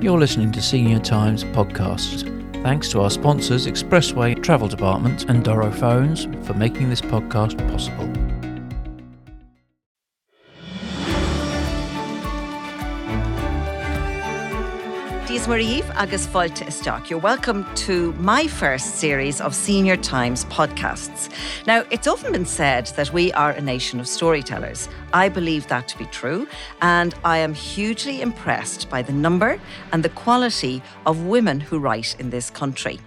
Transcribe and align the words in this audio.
You're 0.00 0.18
listening 0.18 0.50
to 0.52 0.62
Senior 0.62 0.98
Times 0.98 1.44
podcast. 1.44 2.24
Thanks 2.62 2.88
to 2.88 3.02
our 3.02 3.10
sponsors, 3.10 3.66
Expressway 3.66 4.42
Travel 4.42 4.66
Department 4.66 5.28
and 5.28 5.44
Doro 5.44 5.70
Phones, 5.70 6.24
for 6.46 6.54
making 6.54 6.88
this 6.88 7.02
podcast 7.02 7.58
possible. 7.70 8.29
Maríomh 15.50 15.92
agus 15.96 16.28
Isteach. 16.28 17.10
You're 17.10 17.18
welcome 17.18 17.66
to 17.74 18.12
my 18.12 18.46
first 18.46 19.00
series 19.00 19.40
of 19.40 19.52
Senior 19.52 19.96
Times 19.96 20.44
podcasts. 20.44 21.28
Now, 21.66 21.84
it's 21.90 22.06
often 22.06 22.30
been 22.30 22.46
said 22.46 22.86
that 22.94 23.12
we 23.12 23.32
are 23.32 23.50
a 23.50 23.60
nation 23.60 23.98
of 23.98 24.06
storytellers. 24.06 24.88
I 25.12 25.28
believe 25.28 25.66
that 25.66 25.88
to 25.88 25.98
be 25.98 26.04
true, 26.06 26.46
and 26.82 27.16
I 27.24 27.38
am 27.38 27.52
hugely 27.52 28.22
impressed 28.22 28.88
by 28.88 29.02
the 29.02 29.12
number 29.12 29.60
and 29.92 30.04
the 30.04 30.10
quality 30.10 30.84
of 31.04 31.26
women 31.26 31.58
who 31.58 31.80
write 31.80 32.14
in 32.20 32.30
this 32.30 32.48
country. 32.48 33.00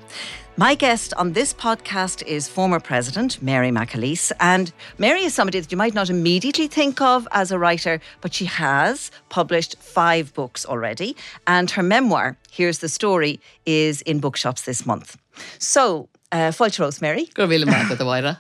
My 0.56 0.76
guest 0.76 1.16
on 1.16 1.34
this 1.34 1.52
podcast 1.52 2.22
is 2.28 2.48
former 2.48 2.80
President 2.80 3.42
Mary 3.42 3.72
McAleese. 3.72 4.32
And 4.40 4.72
Mary 5.00 5.24
is 5.24 5.34
somebody 5.34 5.60
that 5.60 5.72
you 5.72 5.78
might 5.78 5.96
not 5.96 6.12
immediately 6.12 6.68
think 6.68 7.02
of 7.02 7.28
as 7.32 7.52
a 7.52 7.58
writer, 7.58 8.00
but 8.22 8.36
she 8.36 8.46
has 8.46 9.10
published 9.30 9.76
five 9.80 10.32
books 10.36 10.64
already. 10.64 11.16
And 11.48 11.72
her 11.72 11.82
memoir, 11.82 12.38
Here's 12.52 12.80
the 12.80 12.90
Story, 12.90 13.40
is 13.66 14.04
in 14.04 14.20
bookshops 14.20 14.62
this 14.62 14.86
month. 14.86 15.18
So, 15.58 16.08
uh, 16.32 16.52
Fáilte 16.52 16.80
Rosemary. 16.80 17.26
Go 17.34 17.48
bhfuil 17.48 17.66
mar 17.66 17.90
go 17.90 17.96
bhhaire. 18.06 18.38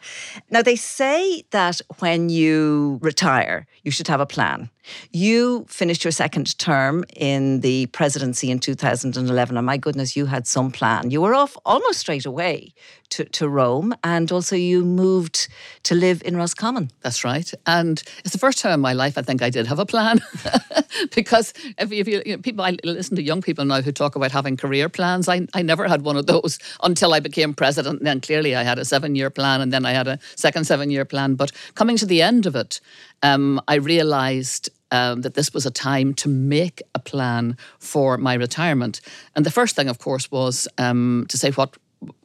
Now, 0.51 0.61
they 0.61 0.75
say 0.75 1.43
that 1.49 1.81
when 1.97 2.29
you 2.29 2.99
retire, 3.01 3.65
you 3.83 3.89
should 3.89 4.07
have 4.07 4.19
a 4.19 4.25
plan. 4.27 4.69
You 5.11 5.65
finished 5.67 6.03
your 6.03 6.11
second 6.11 6.57
term 6.57 7.03
in 7.15 7.61
the 7.61 7.87
presidency 7.87 8.51
in 8.51 8.59
2011, 8.59 9.57
and 9.57 9.65
my 9.65 9.77
goodness, 9.77 10.15
you 10.15 10.25
had 10.25 10.47
some 10.47 10.71
plan. 10.71 11.11
You 11.11 11.21
were 11.21 11.33
off 11.33 11.57
almost 11.65 11.99
straight 11.99 12.25
away 12.25 12.73
to, 13.09 13.25
to 13.25 13.47
Rome, 13.47 13.93
and 14.03 14.31
also 14.31 14.55
you 14.55 14.83
moved 14.83 15.47
to 15.83 15.95
live 15.95 16.21
in 16.25 16.35
Roscommon. 16.35 16.89
That's 17.01 17.23
right. 17.23 17.51
And 17.67 18.01
it's 18.19 18.31
the 18.31 18.39
first 18.39 18.57
time 18.59 18.73
in 18.73 18.79
my 18.79 18.93
life 18.93 19.17
I 19.17 19.21
think 19.21 19.41
I 19.41 19.49
did 19.49 19.67
have 19.67 19.79
a 19.79 19.85
plan. 19.85 20.19
because 21.15 21.53
if, 21.77 21.91
you, 21.91 21.99
if 21.99 22.07
you, 22.07 22.23
you 22.25 22.35
know, 22.35 22.41
people, 22.41 22.65
I 22.65 22.77
listen 22.83 23.15
to 23.15 23.21
young 23.21 23.41
people 23.41 23.65
now 23.65 23.81
who 23.81 23.91
talk 23.91 24.15
about 24.15 24.31
having 24.31 24.57
career 24.57 24.89
plans. 24.89 25.29
I, 25.29 25.47
I 25.53 25.61
never 25.61 25.87
had 25.87 26.01
one 26.01 26.17
of 26.17 26.25
those 26.25 26.57
until 26.81 27.13
I 27.13 27.19
became 27.19 27.53
president. 27.53 27.99
And 27.99 28.07
then 28.07 28.19
clearly 28.19 28.55
I 28.55 28.63
had 28.63 28.79
a 28.79 28.85
seven 28.85 29.15
year 29.15 29.29
plan, 29.29 29.61
and 29.61 29.71
then 29.71 29.85
I 29.85 29.91
had 29.91 30.07
a 30.07 30.19
second 30.35 30.65
seven 30.65 30.89
year 30.89 31.05
plan. 31.05 31.35
But 31.35 31.51
coming 31.75 31.97
to 31.97 32.05
the 32.05 32.21
end 32.21 32.45
of 32.45 32.55
it, 32.55 32.81
um, 33.21 33.61
I 33.67 33.75
realized 33.75 34.69
um, 34.93 35.21
that 35.21 35.33
this 35.33 35.53
was 35.53 35.65
a 35.65 35.71
time 35.71 36.13
to 36.13 36.29
make 36.29 36.81
a 36.95 36.99
plan 36.99 37.57
for 37.79 38.17
my 38.17 38.35
retirement. 38.35 39.01
And 39.35 39.45
the 39.45 39.51
first 39.51 39.75
thing, 39.75 39.89
of 39.89 39.99
course, 39.99 40.31
was 40.31 40.67
um, 40.77 41.25
to 41.27 41.37
say 41.37 41.51
what. 41.51 41.75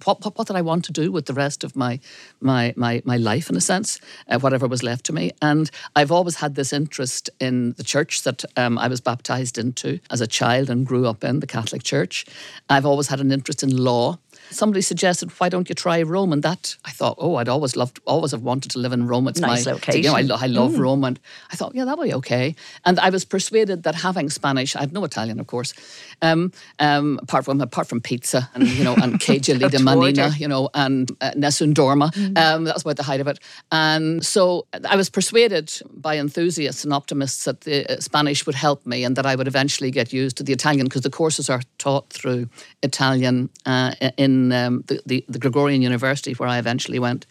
What, 0.05 0.25
what, 0.25 0.37
what, 0.37 0.49
did 0.49 0.57
I 0.57 0.63
want 0.63 0.85
to 0.87 0.93
do 0.93 1.13
with 1.13 1.27
the 1.27 1.33
rest 1.33 1.63
of 1.63 1.77
my 1.77 2.01
my 2.41 2.75
my, 2.77 3.01
my 3.05 3.17
life, 3.17 3.49
in 3.49 3.55
a 3.55 3.61
sense, 3.61 4.01
uh, 4.27 4.37
whatever 4.41 4.67
was 4.67 4.83
left 4.83 5.05
to 5.05 5.13
me? 5.13 5.31
And 5.41 5.71
I've 5.95 6.11
always 6.11 6.35
had 6.35 6.57
this 6.57 6.73
interest 6.73 7.31
in 7.39 7.75
the 7.75 7.85
church 7.85 8.25
that 8.25 8.45
um, 8.57 8.77
I 8.77 8.89
was 8.89 9.01
baptized 9.01 9.57
into 9.57 10.01
as 10.11 10.21
a 10.21 10.27
child 10.27 10.69
and 10.69 10.85
grew 10.85 11.07
up 11.07 11.23
in, 11.23 11.39
the 11.39 11.47
Catholic 11.47 11.85
Church. 11.85 12.27
I've 12.69 12.87
always 12.87 13.07
had 13.07 13.21
an 13.21 13.31
interest 13.31 13.63
in 13.63 13.77
law 13.77 14.19
somebody 14.51 14.81
suggested, 14.81 15.31
why 15.39 15.49
don't 15.49 15.69
you 15.69 15.75
try 15.75 16.03
Rome? 16.03 16.33
And 16.33 16.43
that 16.43 16.77
I 16.85 16.91
thought, 16.91 17.17
oh, 17.19 17.37
I'd 17.37 17.49
always 17.49 17.77
loved, 17.77 18.01
always 18.07 18.33
have 18.33 18.43
wanted 18.43 18.71
to 18.73 18.79
live 18.79 18.93
in 18.93 19.07
Rome. 19.07 19.29
It's 19.29 19.41
nice 19.41 19.67
my 19.67 19.73
location. 19.73 20.03
You 20.03 20.11
know, 20.11 20.17
I, 20.17 20.23
lo- 20.23 20.37
I 20.41 20.47
love 20.47 20.73
mm. 20.73 20.81
Rome, 20.81 21.05
and 21.05 21.21
I 21.53 21.57
thought, 21.57 21.75
yeah, 21.75 21.85
that'll 21.85 22.05
be 22.05 22.15
okay. 22.15 22.55
And 22.85 22.99
I 23.01 23.11
was 23.11 23.25
persuaded 23.25 23.83
that 23.83 23.95
having 23.95 24.31
Spanish, 24.31 24.77
I 24.77 24.81
have 24.81 24.93
no 24.93 25.05
Italian, 25.05 25.41
of 25.41 25.47
course, 25.47 25.75
um, 26.23 26.53
um, 26.79 27.19
apart 27.23 27.45
from 27.45 27.61
apart 27.61 27.87
from 27.89 28.01
pizza 28.01 28.49
and 28.55 28.67
you 28.67 28.85
know 28.85 28.95
and 28.95 29.21
che 29.25 29.39
gelida 29.39 29.79
manina, 29.79 30.39
you 30.39 30.49
know, 30.49 30.71
and 30.75 31.11
uh, 31.21 31.33
nessun 31.37 31.75
dorma. 31.75 32.13
Mm. 32.15 32.39
Um, 32.39 32.65
that's 32.65 32.83
about 32.83 32.97
the 32.97 33.03
height 33.03 33.21
of 33.21 33.29
it. 33.29 33.39
And 33.71 34.25
so 34.25 34.67
I 34.89 34.97
was 34.97 35.11
persuaded 35.11 35.73
by 35.93 36.17
enthusiasts 36.19 36.85
and 36.85 36.93
optimists 36.93 37.45
that 37.45 37.63
the 37.63 37.87
uh, 37.91 38.01
Spanish 38.01 38.47
would 38.47 38.55
help 38.55 38.87
me 38.87 39.05
and 39.05 39.17
that 39.17 39.27
I 39.27 39.35
would 39.35 39.49
eventually 39.49 39.91
get 39.91 40.13
used 40.13 40.37
to 40.39 40.43
the 40.43 40.53
Italian 40.53 40.87
because 40.87 41.03
the 41.03 41.11
courses 41.11 41.51
are 41.51 41.63
taught 41.79 42.11
through 42.11 42.49
Italian 42.83 43.51
uh, 43.67 43.95
in 44.17 44.38
um, 44.53 44.85
the, 44.87 45.01
the, 45.07 45.25
the 45.29 45.39
Gregorian 45.39 45.83
University 45.83 46.33
where 46.35 46.49
I 46.49 46.59
eventually 46.59 46.99
went. 46.99 47.27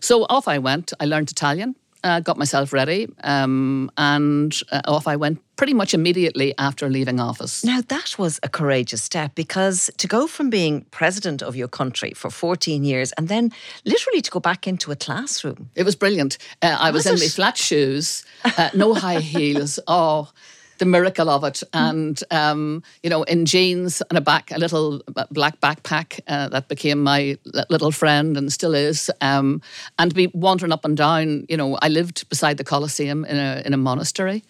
So 0.00 0.24
off 0.28 0.48
I 0.48 0.58
went. 0.58 0.92
I 1.00 1.06
learned 1.06 1.30
Italian. 1.30 1.74
Uh, 2.04 2.18
got 2.18 2.36
myself 2.36 2.72
ready, 2.72 3.06
um, 3.22 3.88
and 3.96 4.58
uh, 4.72 4.80
off 4.86 5.06
I 5.06 5.14
went 5.14 5.38
pretty 5.54 5.72
much 5.72 5.94
immediately 5.94 6.52
after 6.58 6.88
leaving 6.88 7.20
office. 7.20 7.64
Now, 7.64 7.80
that 7.86 8.18
was 8.18 8.40
a 8.42 8.48
courageous 8.48 9.00
step 9.00 9.36
because 9.36 9.88
to 9.98 10.08
go 10.08 10.26
from 10.26 10.50
being 10.50 10.84
president 10.90 11.42
of 11.42 11.54
your 11.54 11.68
country 11.68 12.12
for 12.16 12.30
14 12.30 12.82
years 12.82 13.12
and 13.12 13.28
then 13.28 13.52
literally 13.84 14.20
to 14.22 14.30
go 14.32 14.40
back 14.40 14.66
into 14.66 14.90
a 14.90 14.96
classroom. 14.96 15.70
It 15.76 15.84
was 15.84 15.94
brilliant. 15.94 16.38
Uh, 16.60 16.76
I 16.80 16.90
was, 16.90 17.04
was 17.04 17.20
in 17.20 17.24
my 17.24 17.28
flat 17.28 17.56
shoes, 17.56 18.24
uh, 18.44 18.70
no 18.74 18.94
high 18.94 19.20
heels. 19.20 19.78
Oh, 19.94 20.30
the 20.82 20.86
miracle 20.86 21.30
of 21.30 21.44
it. 21.44 21.62
And, 21.72 22.20
um, 22.32 22.82
you 23.04 23.10
know, 23.10 23.22
in 23.22 23.46
jeans 23.46 24.02
and 24.08 24.18
a 24.18 24.20
back, 24.20 24.50
a 24.50 24.58
little 24.58 25.00
black 25.30 25.60
backpack 25.60 26.18
uh, 26.26 26.48
that 26.48 26.66
became 26.66 27.00
my 27.04 27.38
little 27.70 27.92
friend 27.92 28.36
and 28.36 28.52
still 28.52 28.74
is. 28.74 29.08
Um, 29.20 29.62
and 30.00 30.12
be 30.12 30.26
wandering 30.34 30.72
up 30.72 30.84
and 30.84 30.96
down, 30.96 31.46
you 31.48 31.56
know, 31.56 31.78
I 31.80 31.88
lived 31.88 32.28
beside 32.28 32.56
the 32.56 32.64
Colosseum 32.64 33.24
in 33.24 33.36
a, 33.36 33.62
in 33.64 33.74
a 33.74 33.76
monastery, 33.76 34.42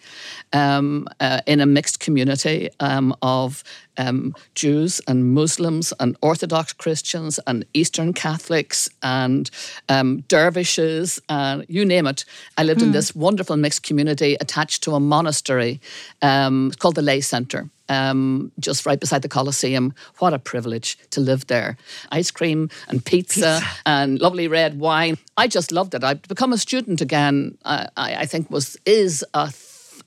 um, 0.53 1.07
uh, 1.19 1.41
in 1.45 1.61
a 1.61 1.67
mixed 1.67 1.99
community 1.99 2.69
um, 2.79 3.15
of 3.21 3.63
um, 3.97 4.35
Jews 4.55 5.01
and 5.07 5.33
Muslims 5.33 5.93
and 5.99 6.17
Orthodox 6.21 6.73
Christians 6.73 7.39
and 7.47 7.65
Eastern 7.73 8.13
Catholics 8.13 8.89
and 9.01 9.49
um, 9.89 10.21
dervishes, 10.27 11.19
and 11.29 11.65
you 11.67 11.85
name 11.85 12.07
it. 12.07 12.25
I 12.57 12.63
lived 12.63 12.79
mm. 12.79 12.83
in 12.83 12.89
hmm. 12.89 12.93
this 12.93 13.15
wonderful 13.15 13.57
mixed 13.57 13.83
community 13.83 14.35
attached 14.39 14.83
to 14.83 14.95
a 14.95 14.99
monastery 14.99 15.81
um, 16.21 16.71
called 16.79 16.95
the 16.95 17.01
Lay 17.01 17.21
Centre. 17.21 17.69
Um, 17.89 18.51
just 18.59 18.85
right 18.85 18.99
beside 18.99 19.23
the 19.23 19.27
Colosseum. 19.27 19.93
What 20.19 20.33
a 20.33 20.39
privilege 20.39 20.97
to 21.11 21.19
live 21.19 21.47
there. 21.47 21.75
Ice 22.11 22.31
cream 22.31 22.69
and 22.87 23.03
pizza, 23.03 23.59
pizza. 23.61 23.81
and 23.85 24.21
lovely 24.21 24.47
red 24.47 24.79
wine. 24.79 25.17
I 25.35 25.47
just 25.49 25.71
loved 25.71 25.93
it. 25.93 26.03
I've 26.03 26.21
become 26.23 26.53
a 26.53 26.57
student 26.57 27.01
again. 27.01 27.57
I, 27.65 27.89
I 27.97 28.25
think 28.25 28.49
was 28.49 28.77
is 28.85 29.23
a 29.33 29.51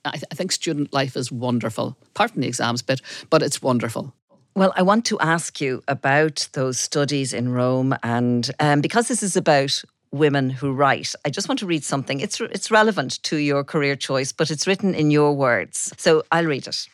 I, 0.09 0.12
th- 0.12 0.25
I 0.31 0.34
think 0.34 0.53
student 0.53 0.93
life 0.93 1.17
is 1.17 1.33
wonderful, 1.33 1.97
apart 2.09 2.33
from 2.33 2.43
the 2.43 2.49
exams 2.49 2.83
bit, 2.83 3.00
but 3.31 3.43
it's 3.43 3.62
wonderful. 3.62 4.15
Well, 4.55 4.72
I 4.75 4.83
want 4.83 5.05
to 5.06 5.21
ask 5.21 5.61
you 5.61 5.83
about 5.87 6.49
those 6.53 6.81
studies 6.81 7.33
in 7.33 7.50
Rome, 7.50 7.94
and 8.03 8.50
um, 8.59 8.81
because 8.81 9.09
this 9.09 9.22
is 9.22 9.37
about 9.37 9.83
women 10.12 10.49
who 10.50 10.72
write, 10.72 11.15
I 11.25 11.31
just 11.31 11.49
want 11.49 11.59
to 11.61 11.66
read 11.66 11.84
something. 11.84 12.21
It's 12.21 12.41
it's 12.41 12.71
relevant 12.71 13.22
to 13.25 13.37
your 13.37 13.65
career 13.65 13.97
choice, 13.97 14.33
but 14.33 14.50
it's 14.50 14.66
written 14.66 14.95
in 14.95 15.11
your 15.11 15.34
words. 15.34 15.93
So 15.99 16.22
I'll 16.33 16.47
read 16.47 16.66
it. 16.66 16.89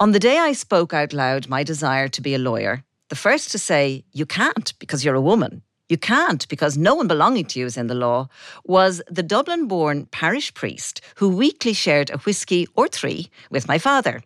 On 0.00 0.12
the 0.12 0.18
day 0.18 0.38
I 0.38 0.52
spoke 0.52 0.94
out 0.94 1.12
loud 1.12 1.48
my 1.48 1.62
desire 1.62 2.08
to 2.08 2.20
be 2.22 2.34
a 2.34 2.38
lawyer, 2.38 2.82
the 3.10 3.16
first 3.16 3.50
to 3.52 3.58
say 3.58 4.04
you 4.12 4.26
can't 4.26 4.72
because 4.78 5.04
you're 5.04 5.14
a 5.14 5.20
woman 5.20 5.62
you 5.88 5.98
can't 5.98 6.48
because 6.48 6.78
no 6.78 6.94
one 6.94 7.06
belonging 7.06 7.44
to 7.46 7.60
you 7.60 7.66
is 7.66 7.76
in 7.76 7.88
the 7.88 7.94
law, 7.94 8.28
was 8.64 9.02
the 9.08 9.22
Dublin 9.22 9.68
born 9.68 10.06
parish 10.06 10.52
priest 10.54 11.00
who 11.16 11.36
weekly 11.36 11.72
shared 11.72 12.10
a 12.10 12.18
whisky 12.18 12.66
or 12.74 12.88
three 12.88 13.30
with 13.50 13.68
my 13.68 13.78
father. 13.78 14.22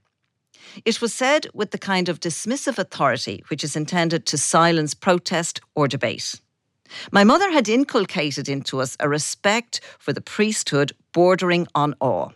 It 0.84 1.00
was 1.00 1.12
said 1.12 1.46
with 1.54 1.72
the 1.72 1.78
kind 1.78 2.08
of 2.08 2.20
dismissive 2.20 2.78
authority 2.78 3.42
which 3.48 3.64
is 3.64 3.74
intended 3.74 4.26
to 4.26 4.38
silence 4.38 4.94
protest 4.94 5.60
or 5.74 5.88
debate. 5.88 6.41
My 7.10 7.24
mother 7.24 7.50
had 7.50 7.69
inculcated 7.69 8.48
into 8.48 8.80
us 8.80 8.96
a 9.00 9.08
respect 9.08 9.80
for 9.98 10.12
the 10.12 10.20
priesthood 10.20 10.92
bordering 11.12 11.66
on 11.75 11.94
awe. 12.00 12.30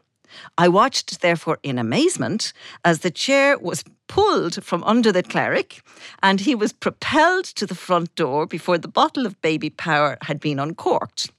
I 0.58 0.68
watched, 0.68 1.20
therefore, 1.20 1.58
in 1.62 1.78
amazement 1.78 2.52
as 2.84 3.00
the 3.00 3.10
chair 3.10 3.58
was 3.58 3.84
pulled 4.08 4.62
from 4.62 4.84
under 4.84 5.12
the 5.12 5.22
cleric 5.22 5.82
and 6.22 6.40
he 6.40 6.54
was 6.54 6.72
propelled 6.72 7.44
to 7.44 7.66
the 7.66 7.74
front 7.74 8.14
door 8.14 8.46
before 8.46 8.78
the 8.78 8.88
bottle 8.88 9.26
of 9.26 9.40
Baby 9.40 9.70
Power 9.70 10.18
had 10.22 10.40
been 10.40 10.58
uncorked. 10.58 11.30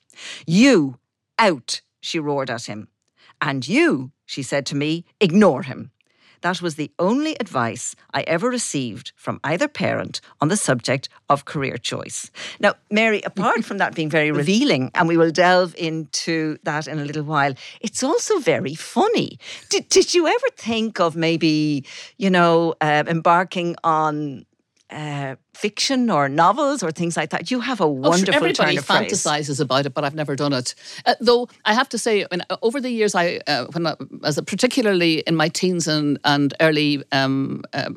You, 0.47 0.97
out, 1.37 1.81
she 2.01 2.19
roared 2.19 2.49
at 2.49 2.65
him. 2.65 2.87
And 3.41 3.67
you, 3.67 4.11
she 4.25 4.41
said 4.41 4.65
to 4.67 4.75
me, 4.75 5.05
ignore 5.19 5.63
him. 5.63 5.91
That 6.43 6.61
was 6.61 6.75
the 6.75 6.91
only 6.99 7.35
advice 7.39 7.95
I 8.13 8.21
ever 8.27 8.49
received 8.49 9.13
from 9.15 9.39
either 9.45 9.69
parent 9.69 10.19
on 10.41 10.49
the 10.49 10.57
subject 10.57 11.07
of 11.29 11.45
career 11.45 11.77
choice. 11.77 12.29
Now, 12.59 12.73
Mary, 12.91 13.21
apart 13.25 13.63
from 13.63 13.77
that 13.77 13.95
being 13.95 14.09
very 14.09 14.29
revealing, 14.41 14.91
and 14.93 15.07
we 15.07 15.15
will 15.15 15.31
delve 15.31 15.73
into 15.77 16.57
that 16.63 16.85
in 16.87 16.99
a 16.99 17.05
little 17.05 17.23
while, 17.23 17.53
it's 17.79 18.03
also 18.03 18.39
very 18.39 18.75
funny. 18.75 19.39
Did, 19.69 19.87
did 19.87 20.13
you 20.13 20.27
ever 20.27 20.47
think 20.57 20.99
of 20.99 21.15
maybe, 21.15 21.85
you 22.17 22.29
know, 22.29 22.75
uh, 22.81 23.05
embarking 23.07 23.77
on 23.83 24.45
uh, 24.89 25.35
fiction 25.53 26.09
or 26.09 26.27
novels 26.27 26.83
or 26.83 26.91
things 26.91 27.15
like 27.15 27.29
that. 27.29 27.51
You 27.51 27.59
have 27.61 27.79
a 27.79 27.87
wonderful 27.87 28.13
oh, 28.13 28.25
sure, 28.25 28.35
everybody 28.35 28.77
of 28.77 28.85
phrase. 28.85 29.11
fantasizes 29.11 29.59
about 29.59 29.85
it, 29.85 29.93
but 29.93 30.03
I've 30.03 30.15
never 30.15 30.35
done 30.35 30.53
it. 30.53 30.75
Uh, 31.05 31.15
though 31.19 31.47
I 31.65 31.73
have 31.73 31.89
to 31.89 31.97
say, 31.97 32.25
when, 32.29 32.41
uh, 32.49 32.57
over 32.61 32.81
the 32.81 32.89
years, 32.89 33.15
I 33.15 33.39
uh, 33.47 33.65
when 33.67 33.87
I, 33.87 33.95
as 34.23 34.37
a, 34.37 34.43
particularly 34.43 35.19
in 35.19 35.35
my 35.35 35.49
teens 35.49 35.87
and 35.87 36.19
and 36.23 36.53
early 36.59 37.03
um, 37.11 37.63
uh, 37.73 37.89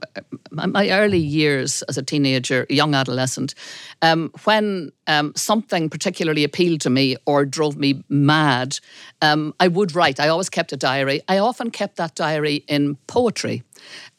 my 0.50 0.90
early 0.90 1.18
years 1.18 1.82
as 1.82 1.98
a 1.98 2.02
teenager, 2.02 2.66
young 2.68 2.94
adolescent, 2.94 3.54
um, 4.02 4.30
when 4.44 4.92
um, 5.06 5.32
something 5.36 5.88
particularly 5.88 6.44
appealed 6.44 6.80
to 6.82 6.90
me 6.90 7.16
or 7.26 7.44
drove 7.44 7.76
me 7.76 8.02
mad, 8.08 8.78
um, 9.22 9.54
I 9.60 9.68
would 9.68 9.94
write. 9.94 10.20
I 10.20 10.28
always 10.28 10.50
kept 10.50 10.72
a 10.72 10.76
diary. 10.76 11.20
I 11.28 11.38
often 11.38 11.70
kept 11.70 11.96
that 11.96 12.14
diary 12.14 12.64
in 12.68 12.96
poetry. 13.06 13.62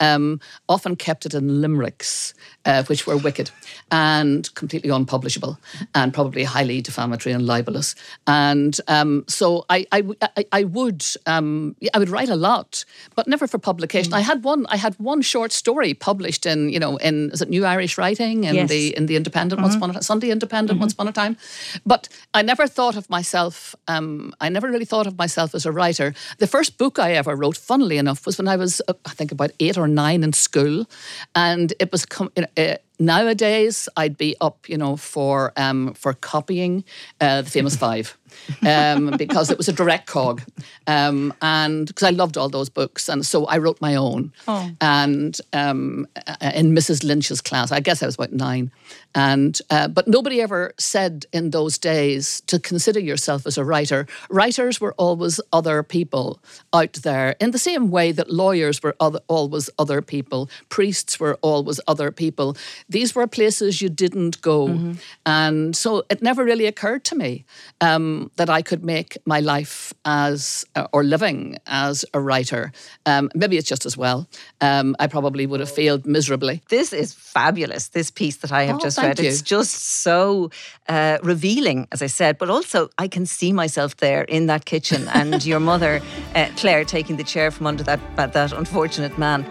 Um, 0.00 0.40
often 0.68 0.96
kept 0.96 1.26
it 1.26 1.34
in 1.34 1.60
limericks, 1.60 2.32
uh, 2.64 2.84
which 2.84 3.06
were 3.06 3.16
wicked 3.28 3.50
and 3.90 4.42
completely 4.54 4.90
unpublishable 4.98 5.58
and 5.94 6.14
probably 6.18 6.44
highly 6.44 6.80
defamatory 6.80 7.34
and 7.34 7.44
libelous. 7.46 7.94
And 8.26 8.74
um, 8.88 9.24
so 9.28 9.46
I, 9.68 9.78
I, 9.92 10.00
I, 10.36 10.44
I 10.60 10.62
would 10.64 11.04
um, 11.26 11.76
I 11.94 11.98
would 11.98 12.08
write 12.08 12.30
a 12.30 12.36
lot, 12.36 12.84
but 13.16 13.28
never 13.28 13.46
for 13.46 13.58
publication. 13.58 14.12
Mm. 14.12 14.16
I 14.20 14.22
had 14.30 14.38
one 14.44 14.62
I 14.76 14.78
had 14.86 14.94
one 15.12 15.20
short 15.32 15.52
story 15.52 15.92
published 15.94 16.46
in 16.52 16.70
you 16.74 16.80
know 16.84 16.96
in 17.08 17.30
is 17.34 17.42
it 17.42 17.50
New 17.50 17.64
Irish 17.74 17.98
Writing 17.98 18.44
in 18.44 18.54
yes. 18.54 18.68
the 18.70 18.96
in 18.96 19.06
the 19.06 19.16
Independent 19.16 19.58
mm-hmm. 19.58 19.68
once 19.68 19.76
upon 19.76 19.96
a 19.96 20.02
Sunday 20.02 20.30
Independent 20.30 20.76
mm-hmm. 20.76 20.84
once 20.84 20.94
upon 20.94 21.08
a 21.08 21.12
time, 21.12 21.36
but 21.84 22.08
I 22.32 22.42
never 22.42 22.66
thought 22.66 22.96
of 22.96 23.10
myself. 23.10 23.74
Um, 23.88 24.32
I 24.40 24.48
never 24.48 24.68
really 24.68 24.88
thought 24.92 25.06
of 25.06 25.18
myself 25.18 25.54
as 25.54 25.66
a 25.66 25.72
writer. 25.72 26.14
The 26.38 26.46
first 26.46 26.78
book 26.78 26.98
I 26.98 27.10
ever 27.20 27.36
wrote, 27.36 27.58
funnily 27.70 27.98
enough, 27.98 28.24
was 28.26 28.38
when 28.38 28.48
I 28.48 28.56
was 28.56 28.80
uh, 28.88 28.94
I 29.10 29.12
think 29.18 29.32
about 29.32 29.50
eight 29.60 29.76
or 29.76 29.88
nine 29.88 30.20
in 30.26 30.32
school, 30.32 30.86
and 31.34 31.72
it 31.78 31.92
was 31.92 32.06
com- 32.06 32.32
uh, 32.36 32.76
nowadays 32.98 33.88
I'd 33.96 34.16
be 34.16 34.36
up, 34.40 34.68
you 34.68 34.76
know, 34.76 34.96
for 34.96 35.52
um, 35.56 35.94
for 35.94 36.14
copying 36.14 36.84
uh, 37.20 37.42
the 37.42 37.50
famous 37.50 37.76
five 37.76 38.16
um, 38.66 39.14
because 39.16 39.50
it 39.50 39.58
was 39.58 39.68
a 39.68 39.72
direct 39.72 40.06
cog, 40.06 40.42
um, 40.86 41.32
and 41.42 41.86
because 41.86 42.04
I 42.04 42.10
loved 42.10 42.36
all 42.36 42.48
those 42.48 42.68
books, 42.68 43.08
and 43.08 43.24
so 43.24 43.46
I 43.46 43.58
wrote 43.58 43.80
my 43.80 43.94
own. 43.94 44.32
Oh. 44.46 44.70
And 44.80 45.38
um, 45.52 46.06
in 46.40 46.74
Mrs. 46.74 47.04
Lynch's 47.04 47.40
class, 47.40 47.72
I 47.72 47.80
guess 47.80 48.02
I 48.02 48.06
was 48.06 48.16
about 48.16 48.32
nine, 48.32 48.70
and 49.14 49.60
uh, 49.70 49.88
but 49.88 50.08
nobody 50.08 50.40
ever 50.40 50.72
said 50.78 51.26
in 51.32 51.50
those 51.50 51.78
days 51.78 52.40
to 52.42 52.58
consider 52.58 53.00
yourself 53.00 53.46
as 53.46 53.58
a 53.58 53.64
writer. 53.64 54.06
Writers 54.30 54.80
were 54.80 54.94
always 54.94 55.40
other 55.52 55.82
people 55.82 56.40
out 56.72 56.94
there, 57.02 57.36
in 57.40 57.50
the 57.50 57.58
same 57.58 57.90
way 57.90 58.12
that 58.12 58.30
lawyers 58.30 58.82
were 58.82 58.96
other, 59.00 59.20
always 59.28 59.70
other 59.78 60.02
people, 60.02 60.50
priests 60.68 61.18
were 61.18 61.38
always 61.42 61.80
other 61.86 62.10
people. 62.10 62.56
These 62.88 63.14
were 63.14 63.26
places 63.26 63.82
you 63.82 63.88
didn't 63.88 64.40
go, 64.40 64.68
mm-hmm. 64.68 64.92
and 65.26 65.76
so 65.76 66.04
it 66.10 66.22
never 66.22 66.44
really 66.44 66.66
occurred 66.66 67.04
to 67.04 67.16
me. 67.16 67.44
Um, 67.80 68.30
that 68.36 68.50
I 68.50 68.62
could 68.62 68.84
make 68.84 69.18
my 69.24 69.40
life 69.40 69.92
as 70.04 70.64
uh, 70.74 70.86
or 70.92 71.04
living 71.04 71.58
as 71.66 72.04
a 72.14 72.20
writer. 72.20 72.72
Um, 73.06 73.30
maybe 73.34 73.56
it's 73.56 73.68
just 73.68 73.86
as 73.86 73.96
well. 73.96 74.28
Um, 74.60 74.96
I 74.98 75.06
probably 75.06 75.46
would 75.46 75.60
have 75.60 75.70
failed 75.70 76.06
miserably. 76.06 76.62
This 76.68 76.92
is 76.92 77.12
fabulous. 77.12 77.88
This 77.88 78.10
piece 78.10 78.36
that 78.38 78.52
I 78.52 78.64
have 78.64 78.76
oh, 78.76 78.80
just 78.80 78.98
read. 79.08 79.18
You. 79.18 79.28
It's 79.28 79.42
just 79.42 79.74
so 80.02 80.50
uh, 80.88 81.18
revealing, 81.22 81.88
as 81.92 82.02
I 82.02 82.06
said. 82.06 82.38
But 82.38 82.50
also, 82.50 82.88
I 82.98 83.08
can 83.08 83.26
see 83.26 83.52
myself 83.52 83.96
there 83.96 84.22
in 84.22 84.46
that 84.46 84.64
kitchen, 84.64 85.08
and 85.14 85.44
your 85.44 85.60
mother, 85.60 86.00
uh, 86.34 86.48
Claire, 86.56 86.84
taking 86.84 87.16
the 87.16 87.24
chair 87.24 87.50
from 87.50 87.66
under 87.66 87.82
that 87.84 88.00
that 88.16 88.52
unfortunate 88.52 89.18
man. 89.18 89.44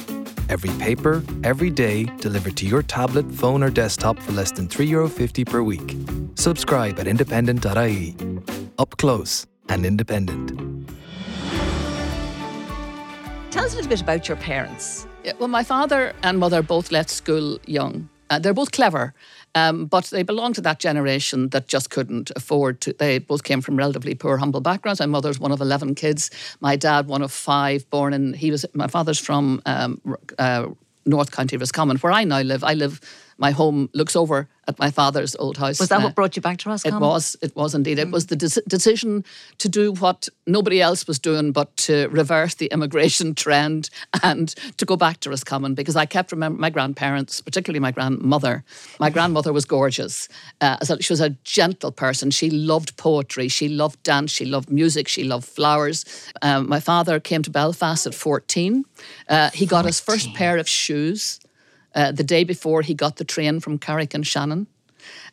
Every 0.49 0.71
paper, 0.79 1.23
every 1.43 1.69
day, 1.69 2.05
delivered 2.19 2.57
to 2.57 2.65
your 2.65 2.81
tablet, 2.81 3.31
phone, 3.31 3.61
or 3.61 3.69
desktop 3.69 4.17
for 4.17 4.31
less 4.31 4.51
than 4.51 4.67
€3.50 4.67 5.45
per 5.45 5.61
week. 5.61 5.95
Subscribe 6.33 6.99
at 6.99 7.07
independent.ie. 7.07 8.15
Up 8.79 8.97
close 8.97 9.45
and 9.67 9.85
independent. 9.85 10.49
Tell 13.51 13.63
us 13.63 13.73
a 13.73 13.75
little 13.75 13.89
bit 13.89 14.01
about 14.01 14.27
your 14.27 14.37
parents. 14.37 15.05
Yeah, 15.23 15.33
well, 15.37 15.49
my 15.49 15.63
father 15.63 16.13
and 16.23 16.39
mother 16.39 16.61
both 16.61 16.91
left 16.91 17.09
school 17.09 17.59
young. 17.65 18.07
Uh, 18.29 18.39
they're 18.39 18.53
both 18.53 18.71
clever, 18.71 19.13
um, 19.53 19.85
but 19.85 20.05
they 20.05 20.23
belong 20.23 20.53
to 20.53 20.61
that 20.61 20.79
generation 20.79 21.49
that 21.49 21.67
just 21.67 21.89
couldn't 21.89 22.31
afford 22.35 22.79
to. 22.81 22.93
They 22.93 23.19
both 23.19 23.43
came 23.43 23.59
from 23.59 23.75
relatively 23.75 24.15
poor, 24.15 24.37
humble 24.37 24.61
backgrounds. 24.61 24.99
My 24.99 25.07
mother's 25.07 25.39
one 25.39 25.51
of 25.51 25.59
11 25.59 25.95
kids. 25.95 26.29
My 26.61 26.75
dad, 26.75 27.07
one 27.07 27.21
of 27.21 27.31
five, 27.31 27.89
born 27.89 28.13
in, 28.13 28.33
he 28.33 28.51
was, 28.51 28.65
my 28.73 28.87
father's 28.87 29.19
from 29.19 29.61
um, 29.65 29.99
uh, 30.37 30.67
North 31.05 31.31
County, 31.31 31.57
Roscommon, 31.57 31.97
where 31.97 32.13
I 32.13 32.23
now 32.23 32.41
live. 32.41 32.63
I 32.63 32.75
live 32.75 33.01
my 33.39 33.51
home 33.51 33.89
looks 33.93 34.15
over 34.15 34.47
at 34.67 34.77
my 34.77 34.91
father's 34.91 35.35
old 35.37 35.57
house. 35.57 35.79
Was 35.79 35.89
that 35.89 35.99
uh, 36.01 36.03
what 36.03 36.15
brought 36.15 36.35
you 36.35 36.41
back 36.41 36.57
to 36.59 36.69
Roscommon? 36.69 37.01
It 37.01 37.05
was. 37.05 37.35
It 37.41 37.55
was 37.55 37.73
indeed. 37.73 37.97
It 37.97 38.11
was 38.11 38.27
the 38.27 38.35
de- 38.35 38.61
decision 38.67 39.23
to 39.57 39.69
do 39.69 39.93
what 39.93 40.29
nobody 40.45 40.81
else 40.81 41.07
was 41.07 41.17
doing, 41.17 41.51
but 41.51 41.75
to 41.77 42.07
reverse 42.09 42.55
the 42.55 42.67
immigration 42.67 43.33
trend 43.43 43.89
and 44.21 44.49
to 44.77 44.85
go 44.85 44.95
back 44.95 45.21
to 45.21 45.29
Roscommon 45.29 45.73
because 45.73 45.95
I 45.95 46.05
kept 46.05 46.31
remembering 46.31 46.61
my 46.61 46.69
grandparents, 46.69 47.41
particularly 47.41 47.79
my 47.79 47.91
grandmother. 47.91 48.63
My 48.99 49.09
grandmother 49.09 49.53
was 49.53 49.65
gorgeous. 49.65 50.27
Uh, 50.61 50.77
she 50.99 51.13
was 51.13 51.21
a 51.21 51.31
gentle 51.43 51.91
person. 51.91 52.29
She 52.29 52.49
loved 52.49 52.97
poetry. 52.97 53.47
She 53.47 53.69
loved 53.69 54.03
dance. 54.03 54.31
She 54.31 54.45
loved 54.45 54.69
music. 54.69 55.07
She 55.07 55.23
loved 55.23 55.47
flowers. 55.47 56.05
Um, 56.41 56.69
my 56.69 56.79
father 56.79 57.19
came 57.19 57.41
to 57.43 57.49
Belfast 57.49 58.05
at 58.05 58.13
14. 58.13 58.85
Uh, 59.27 59.49
he 59.51 59.65
got 59.65 59.83
14. 59.83 59.87
his 59.87 59.99
first 59.99 60.33
pair 60.35 60.57
of 60.57 60.67
shoes 60.67 61.39
uh, 61.95 62.11
the 62.11 62.23
day 62.23 62.43
before 62.43 62.81
he 62.81 62.93
got 62.93 63.17
the 63.17 63.25
train 63.25 63.59
from 63.59 63.77
Carrick-on-Shannon. 63.77 64.67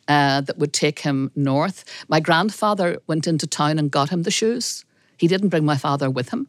Uh, 0.07 0.41
that 0.41 0.57
would 0.57 0.71
take 0.71 0.99
him 0.99 1.29
north. 1.35 1.83
My 2.07 2.21
grandfather 2.21 2.99
went 3.07 3.27
into 3.27 3.45
town 3.45 3.77
and 3.77 3.91
got 3.91 4.09
him 4.09 4.23
the 4.23 4.31
shoes. 4.31 4.85
He 5.17 5.27
didn't 5.27 5.49
bring 5.49 5.65
my 5.65 5.75
father 5.75 6.09
with 6.09 6.29
him. 6.29 6.47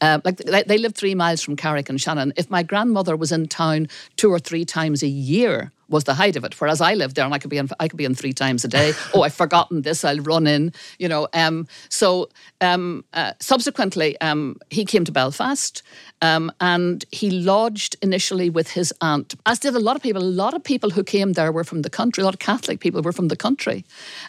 Uh, 0.00 0.20
like 0.24 0.36
they, 0.36 0.62
they 0.64 0.78
lived 0.78 0.96
three 0.96 1.14
miles 1.14 1.42
from 1.42 1.56
Carrick-on-Shannon. 1.56 2.34
If 2.36 2.50
my 2.50 2.62
grandmother 2.62 3.16
was 3.16 3.32
in 3.32 3.48
town 3.48 3.88
two 4.16 4.30
or 4.30 4.38
three 4.38 4.64
times 4.64 5.02
a 5.02 5.08
year, 5.08 5.72
was 5.90 6.04
the 6.04 6.14
height 6.14 6.36
of 6.36 6.44
it. 6.44 6.58
Whereas 6.60 6.80
I 6.80 6.94
lived 6.94 7.16
there 7.16 7.24
and 7.24 7.34
I 7.34 7.38
could 7.38 7.50
be 7.50 7.58
in, 7.58 7.68
I 7.78 7.88
could 7.88 7.98
be 7.98 8.04
in 8.04 8.14
three 8.14 8.32
times 8.32 8.64
a 8.64 8.68
day. 8.68 8.92
oh, 9.14 9.22
I've 9.22 9.34
forgotten 9.34 9.82
this. 9.82 10.04
I'll 10.04 10.20
run 10.20 10.46
in. 10.46 10.72
You 10.98 11.08
know. 11.08 11.28
Um, 11.34 11.66
so 11.88 12.28
um, 12.60 13.04
uh, 13.12 13.32
subsequently, 13.40 14.20
um, 14.20 14.56
he 14.70 14.84
came 14.84 15.04
to 15.04 15.12
Belfast 15.12 15.82
um, 16.22 16.52
and 16.60 17.04
he 17.10 17.30
lodged 17.30 17.96
initially 18.02 18.50
with 18.50 18.70
his 18.70 18.92
aunt, 19.00 19.34
as 19.46 19.58
did 19.58 19.74
a 19.74 19.80
lot 19.80 19.96
of 19.96 20.02
people. 20.02 20.22
A 20.22 20.24
lot 20.44 20.54
of 20.54 20.62
people 20.62 20.90
who 20.90 21.02
came 21.02 21.32
there 21.32 21.52
were 21.52 21.64
from 21.64 21.82
the 21.82 21.90
country. 21.90 22.22
A 22.22 22.24
lot 22.24 22.34
of 22.34 22.40
Catholic 22.40 22.80
people 22.80 23.02
were 23.02 23.12
from 23.12 23.28
the 23.28 23.36
country, 23.36 23.84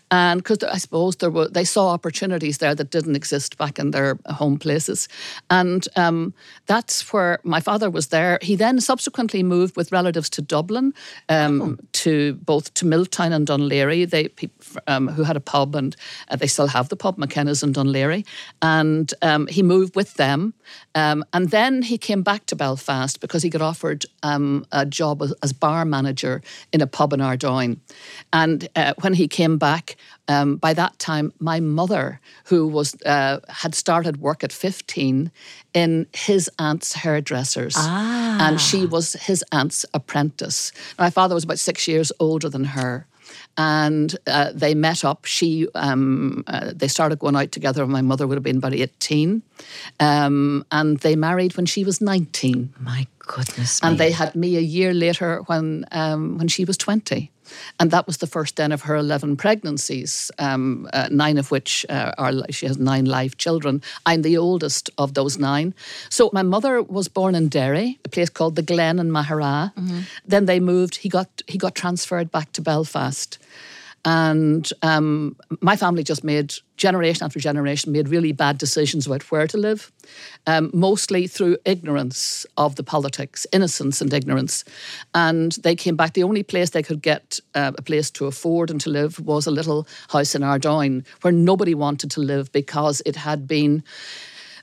and 0.10 0.42
because 0.42 0.64
I 0.64 0.78
suppose 0.78 1.18
there 1.18 1.30
were 1.30 1.50
they 1.50 1.66
saw 1.66 1.90
opportunities 1.90 2.60
there 2.60 2.76
that 2.76 2.92
didn't 2.92 3.16
exist 3.16 3.58
back 3.58 3.78
in 3.78 3.92
their 3.92 4.18
home 4.28 4.58
places, 4.58 5.10
and 5.50 5.86
um, 5.96 6.34
that's 6.66 7.12
where 7.12 7.40
my 7.44 7.60
father 7.60 7.90
was 7.90 8.08
there. 8.08 8.40
He 8.42 8.56
then 8.56 8.80
subsequently 8.80 9.44
moved 9.44 9.76
with 9.76 9.92
relatives 9.92 10.30
to 10.32 10.42
Dublin, 10.42 10.94
um, 11.28 11.51
oh. 11.60 11.78
to 11.94 12.36
both 12.36 12.72
to 12.76 12.86
Milltown 12.86 13.34
and 13.34 13.48
Laoghaire. 13.48 14.08
They 14.08 14.30
um, 14.86 15.08
who 15.08 15.24
had 15.24 15.36
a 15.36 15.42
pub 15.42 15.76
and 15.76 15.96
uh, 16.30 16.36
they 16.36 16.48
still 16.48 16.68
have 16.68 16.90
the 16.90 16.96
pub 16.96 17.18
McKenna's 17.18 17.64
in 17.64 17.74
Dún 17.74 17.92
Laoghaire, 17.92 18.24
and 18.62 19.12
um, 19.24 19.48
he 19.48 19.64
moved 19.64 19.96
with 19.96 20.14
them, 20.16 20.54
um, 20.94 21.26
and 21.34 21.50
then 21.50 21.82
he 21.82 21.98
came 21.98 22.22
back 22.22 22.46
to 22.48 22.56
Belfast 22.56 23.20
because 23.20 23.42
he 23.44 23.50
got 23.50 23.62
offered 23.62 24.06
um, 24.24 24.66
a 24.72 24.86
job 24.86 25.22
as, 25.22 25.34
as, 25.42 25.54
bar 25.54 25.86
manager 25.86 26.42
in 26.72 26.82
a 26.82 26.88
pub 26.88 27.14
in 27.14 27.22
Ardoyne. 27.22 27.80
And 28.34 28.68
uh, 28.76 28.94
when 29.02 29.14
he 29.14 29.28
came 29.28 29.58
back, 29.58 29.96
um, 30.32 30.56
by 30.56 30.74
that 30.74 30.98
time, 31.00 31.34
my 31.40 31.60
mother, 31.60 32.20
who 32.46 32.68
was 32.68 32.96
uh, 33.06 33.40
had 33.50 33.76
started 33.76 34.18
work 34.18 34.44
at 34.44 34.52
15 34.52 35.32
in 35.74 36.08
his 36.14 36.50
aunt's 36.58 36.94
hairdressers, 36.94 37.76
ah. 37.78 38.38
and 38.40 38.60
she 38.60 38.86
was 38.86 39.14
his 39.14 39.44
aunt's 39.52 39.86
apprentice. 39.94 40.72
My 40.98 41.10
father 41.10 41.36
was 41.36 41.44
about 41.44 41.60
six 41.60 41.88
years 41.88 42.12
older 42.20 42.50
than 42.50 42.64
her 42.64 43.08
and 43.58 44.16
uh, 44.28 44.52
they 44.54 44.74
met 44.74 45.04
up. 45.04 45.26
She, 45.26 45.68
um, 45.76 46.44
uh, 46.48 46.72
they 46.76 46.88
started 46.88 47.20
going 47.20 47.36
out 47.36 47.52
together. 47.52 47.86
My 47.86 48.02
mother 48.02 48.28
would 48.28 48.36
have 48.36 48.44
been 48.44 48.58
about 48.58 48.74
eighteen, 48.74 49.42
um, 50.00 50.66
and 50.72 50.98
they 51.00 51.16
married 51.16 51.58
when 51.58 51.66
she 51.66 51.84
was 51.84 52.02
nineteen. 52.02 52.74
My 52.80 53.08
goodness! 53.28 53.80
And 53.82 53.94
me. 53.94 53.98
they 53.98 54.12
had 54.12 54.36
me 54.36 54.58
a 54.58 54.62
year 54.62 54.94
later 54.94 55.42
when 55.48 55.86
um, 55.92 56.38
when 56.38 56.48
she 56.48 56.66
was 56.66 56.78
twenty. 56.78 57.32
And 57.80 57.92
that 57.92 58.08
was 58.08 58.18
the 58.18 58.28
first 58.28 58.56
then 58.56 58.72
of 58.72 58.84
her 58.84 58.96
11 58.96 59.38
pregnancies, 59.38 60.32
um, 60.40 60.88
uh, 60.94 61.10
nine 61.12 61.38
of 61.38 61.52
which 61.52 61.86
uh, 61.90 62.12
are, 62.18 62.34
she 62.50 62.66
has 62.66 62.78
nine 62.78 63.06
live 63.06 63.38
children. 63.38 63.82
I'm 64.06 64.22
the 64.22 64.38
oldest 64.38 64.90
of 64.98 65.14
those 65.14 65.38
nine. 65.38 65.74
So 66.10 66.30
my 66.34 66.44
mother 66.44 66.82
was 66.82 67.08
born 67.08 67.36
in 67.36 67.50
Derry, 67.50 68.00
a 68.06 68.10
place 68.10 68.30
called 68.30 68.56
the 68.56 68.62
Glen 68.62 69.00
in 69.00 69.10
Maghera 69.10 69.74
Mm-hmm. 69.76 70.02
Then 70.26 70.46
they 70.46 70.60
moved, 70.60 70.98
he 70.98 71.10
got, 71.10 71.42
he 71.48 71.58
got 71.58 71.76
transferred 71.76 72.32
back 72.32 72.52
to 72.54 72.62
Belfast. 72.62 73.38
And 74.04 74.68
um, 74.82 75.36
my 75.62 75.76
family 75.76 76.04
just 76.04 76.24
made 76.24 76.56
generation 76.76 77.24
after 77.24 77.40
generation 77.40 77.92
made 77.92 78.10
really 78.10 78.32
bad 78.32 78.58
decisions 78.58 79.06
about 79.06 79.30
where 79.32 79.46
to 79.46 79.58
live, 79.58 79.92
um, 80.48 80.72
mostly 80.74 81.28
through 81.28 81.58
ignorance 81.66 82.46
of 82.58 82.76
the 82.76 82.84
politics, 82.84 83.46
innocence 83.54 84.02
and 84.02 84.12
ignorance. 84.12 84.64
And 85.14 85.52
they 85.64 85.76
came 85.76 85.96
back. 85.96 86.14
The 86.14 86.24
only 86.24 86.42
place 86.42 86.72
they 86.72 86.82
could 86.82 87.04
get 87.04 87.40
uh, 87.54 87.74
a 87.78 87.82
place 87.84 88.10
to 88.12 88.26
afford 88.26 88.72
and 88.72 88.82
to 88.82 88.90
live 88.90 89.20
was 89.20 89.46
a 89.46 89.52
little 89.52 89.88
house 90.10 90.34
in 90.34 90.44
Ardoyne, 90.44 91.06
where 91.22 91.34
nobody 91.34 91.76
wanted 91.76 92.10
to 92.12 92.22
live 92.22 92.52
because 92.52 93.04
it 93.06 93.16
had 93.16 93.48
been 93.48 93.84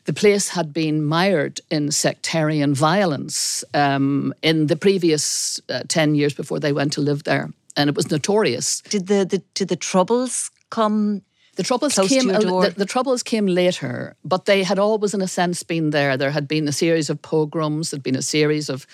the 0.04 0.14
place 0.14 0.48
had 0.48 0.72
been 0.72 1.04
mired 1.04 1.60
in 1.70 1.90
sectarian 1.90 2.72
violence 2.72 3.62
um, 3.74 4.32
in 4.42 4.66
the 4.66 4.76
previous 4.76 5.60
uh, 5.68 5.82
10 5.86 6.14
years 6.14 6.32
before 6.32 6.58
they 6.58 6.72
went 6.72 6.94
to 6.94 7.02
live 7.02 7.24
there 7.24 7.50
and 7.78 7.88
it 7.88 7.96
was 7.96 8.10
notorious. 8.10 8.82
Did 8.82 9.06
the, 9.06 9.24
the 9.24 9.38
did 9.54 9.68
the 9.68 9.76
troubles 9.76 10.50
come 10.68 11.22
the 11.58 11.64
troubles 11.64 11.94
came. 11.94 12.28
The, 12.28 12.72
the, 12.76 12.86
troubles 12.86 13.24
came 13.24 13.46
later, 13.46 14.14
but 14.24 14.44
they 14.44 14.62
had 14.62 14.78
always, 14.78 15.12
in 15.12 15.20
a 15.20 15.26
sense, 15.26 15.64
been 15.64 15.90
there. 15.90 16.16
There 16.16 16.30
had 16.30 16.46
been 16.46 16.68
a 16.68 16.72
series 16.72 17.10
of 17.10 17.20
pogroms. 17.20 17.90
There'd 17.90 18.04
been 18.04 18.14
a 18.14 18.22
series 18.22 18.68
of, 18.68 18.86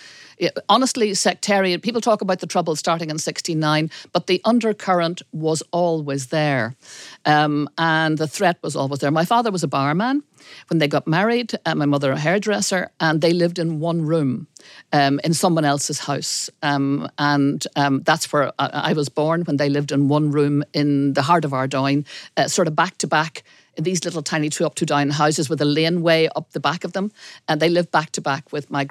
honestly, 0.68 1.14
sectarian. 1.14 1.80
People 1.80 2.00
talk 2.00 2.20
about 2.20 2.40
the 2.40 2.46
troubles 2.46 2.78
starting 2.78 3.10
in 3.10 3.18
'69, 3.18 3.90
but 4.12 4.26
the 4.26 4.40
undercurrent 4.44 5.22
was 5.32 5.62
always 5.70 6.28
there, 6.28 6.74
um, 7.24 7.68
and 7.78 8.18
the 8.18 8.28
threat 8.28 8.58
was 8.62 8.76
always 8.76 9.00
there. 9.00 9.10
My 9.10 9.24
father 9.24 9.50
was 9.50 9.62
a 9.62 9.68
barman 9.68 10.22
when 10.68 10.78
they 10.78 10.88
got 10.88 11.06
married. 11.06 11.54
Uh, 11.64 11.74
my 11.74 11.86
mother 11.86 12.12
a 12.12 12.18
hairdresser, 12.18 12.90
and 13.00 13.20
they 13.20 13.32
lived 13.32 13.58
in 13.58 13.80
one 13.80 14.02
room 14.02 14.46
um, 14.92 15.20
in 15.24 15.34
someone 15.34 15.64
else's 15.64 16.00
house. 16.00 16.50
Um, 16.62 17.08
and 17.18 17.66
um, 17.76 18.02
that's 18.02 18.32
where 18.32 18.52
I, 18.58 18.90
I, 18.90 18.92
was 18.92 19.08
born 19.08 19.42
when 19.42 19.56
they 19.56 19.68
lived 19.68 19.92
in 19.92 20.08
one 20.08 20.30
room 20.30 20.64
in 20.72 21.14
the 21.14 21.22
heart 21.22 21.44
of 21.44 21.52
Ardoyne, 21.52 22.04
uh, 22.36 22.48
sort 22.48 22.68
of 22.68 22.76
back 22.76 22.98
to 22.98 23.06
back. 23.06 23.44
These 23.76 24.04
little 24.04 24.22
tiny 24.22 24.50
two 24.50 24.64
up, 24.64 24.74
two 24.76 24.86
down 24.86 25.10
houses 25.10 25.48
with 25.48 25.60
a 25.60 25.64
laneway 25.64 26.28
up 26.36 26.52
the 26.52 26.60
back 26.60 26.84
of 26.84 26.92
them. 26.92 27.10
And 27.48 27.60
they 27.60 27.68
lived 27.68 27.90
back 27.90 28.12
to 28.12 28.20
back 28.20 28.52
with 28.52 28.70
my 28.70 28.84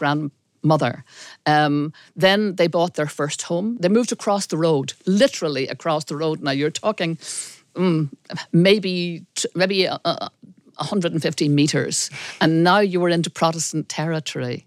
grandmother. 0.63 1.03
Um, 1.45 1.93
then 2.15 2.55
they 2.55 2.67
bought 2.67 2.93
their 2.95 3.07
first 3.07 3.43
home. 3.43 3.77
They 3.79 3.89
moved 3.89 4.11
across 4.11 4.47
the 4.47 4.57
road, 4.57 4.93
literally 5.05 5.67
across 5.67 6.05
the 6.05 6.15
road. 6.15 6.41
Now 6.41 6.51
you're 6.51 6.71
talking 6.71 7.17
mm, 7.75 8.09
maybe 8.51 9.25
maybe 9.55 9.87
uh, 9.87 9.97
uh, 10.05 10.29
150 10.77 11.49
meters, 11.49 12.09
and 12.39 12.63
now 12.63 12.79
you 12.79 12.99
were 13.01 13.13
into 13.13 13.29
Protestant 13.29 13.89
territory 13.89 14.65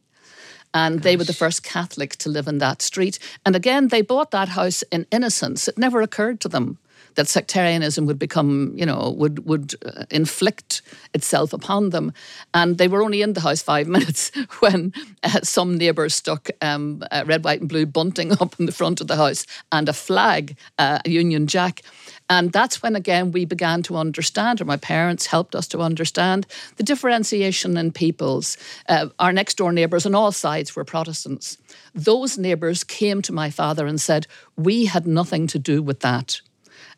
and 0.75 0.97
Gosh. 0.97 1.05
they 1.05 1.17
were 1.17 1.25
the 1.25 1.33
first 1.33 1.63
Catholic 1.63 2.17
to 2.17 2.29
live 2.29 2.49
in 2.49 2.59
that 2.59 2.83
street. 2.83 3.19
And 3.47 3.57
again, 3.57 3.89
they 3.89 4.03
bought 4.03 4.31
that 4.33 4.49
house 4.49 4.85
in 4.93 5.07
innocence. 5.11 5.69
It 5.69 5.79
never 5.79 6.03
occurred 6.03 6.39
to 6.41 6.49
them 6.49 6.79
that 7.17 7.29
sectarianism 7.29 8.07
would 8.07 8.19
become, 8.19 8.73
you 8.77 8.87
know, 8.87 9.15
would 9.17 9.45
would 9.47 9.75
uh, 9.85 10.05
inflict 10.11 10.83
itself 11.13 11.53
upon 11.53 11.91
them. 11.91 12.13
And 12.55 12.79
they 12.79 12.89
were 12.89 13.03
only 13.03 13.23
in 13.23 13.33
the 13.33 13.41
house 13.41 13.63
five 13.63 13.89
minutes 13.97 14.31
when 14.61 14.93
uh, 15.23 15.41
some 15.43 15.77
neighbours 15.77 16.15
stuck 16.15 16.49
um, 16.63 17.03
uh, 17.11 17.25
red, 17.27 17.45
white, 17.45 17.61
and 17.61 17.69
blue 17.69 17.87
bunting 17.87 18.33
up 18.41 18.59
in 18.59 18.67
the 18.67 18.73
front 18.73 19.01
of 19.01 19.09
the 19.09 19.17
house 19.17 19.47
and 19.73 19.89
a 19.89 19.93
flag, 19.93 20.57
uh, 20.79 21.01
a 21.05 21.11
Union 21.11 21.47
Jack. 21.47 21.83
And 22.29 22.53
that's 22.53 22.83
when, 22.83 22.97
again, 22.97 23.31
we 23.31 23.45
began 23.45 23.83
to 23.85 23.97
understand, 23.97 24.61
or 24.61 24.65
my 24.65 24.77
parents 24.77 25.27
helped 25.27 25.55
us 25.55 25.69
to 25.69 25.81
understand, 25.81 26.47
the 26.77 26.83
differentiation 26.83 27.77
in 27.77 27.93
peoples. 27.93 28.57
Uh, 28.89 29.09
our 29.21 29.33
next 29.33 29.59
door 29.59 29.73
neighbours 29.73 30.07
on 30.07 30.15
all 30.15 30.33
sides 30.33 30.75
were 30.75 30.85
Protestants. 30.85 31.57
Those 31.95 32.37
neighbours 32.37 32.83
came 32.83 33.23
to 33.23 33.33
my 33.33 33.51
father 33.51 33.87
and 33.87 34.01
said, 34.01 34.27
We 34.57 34.87
had 34.87 35.07
nothing 35.07 35.47
to 35.49 35.59
do 35.59 35.83
with 35.83 36.01
that. 36.01 36.41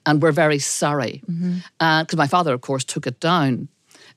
And 0.07 0.23
we're 0.23 0.33
very 0.33 0.59
sorry. 0.59 1.23
Because 1.27 1.37
mm-hmm. 1.37 1.59
uh, 1.81 2.05
my 2.17 2.27
father, 2.27 2.55
of 2.55 2.61
course, 2.61 2.85
took 2.85 3.07
it 3.07 3.21
down 3.21 3.69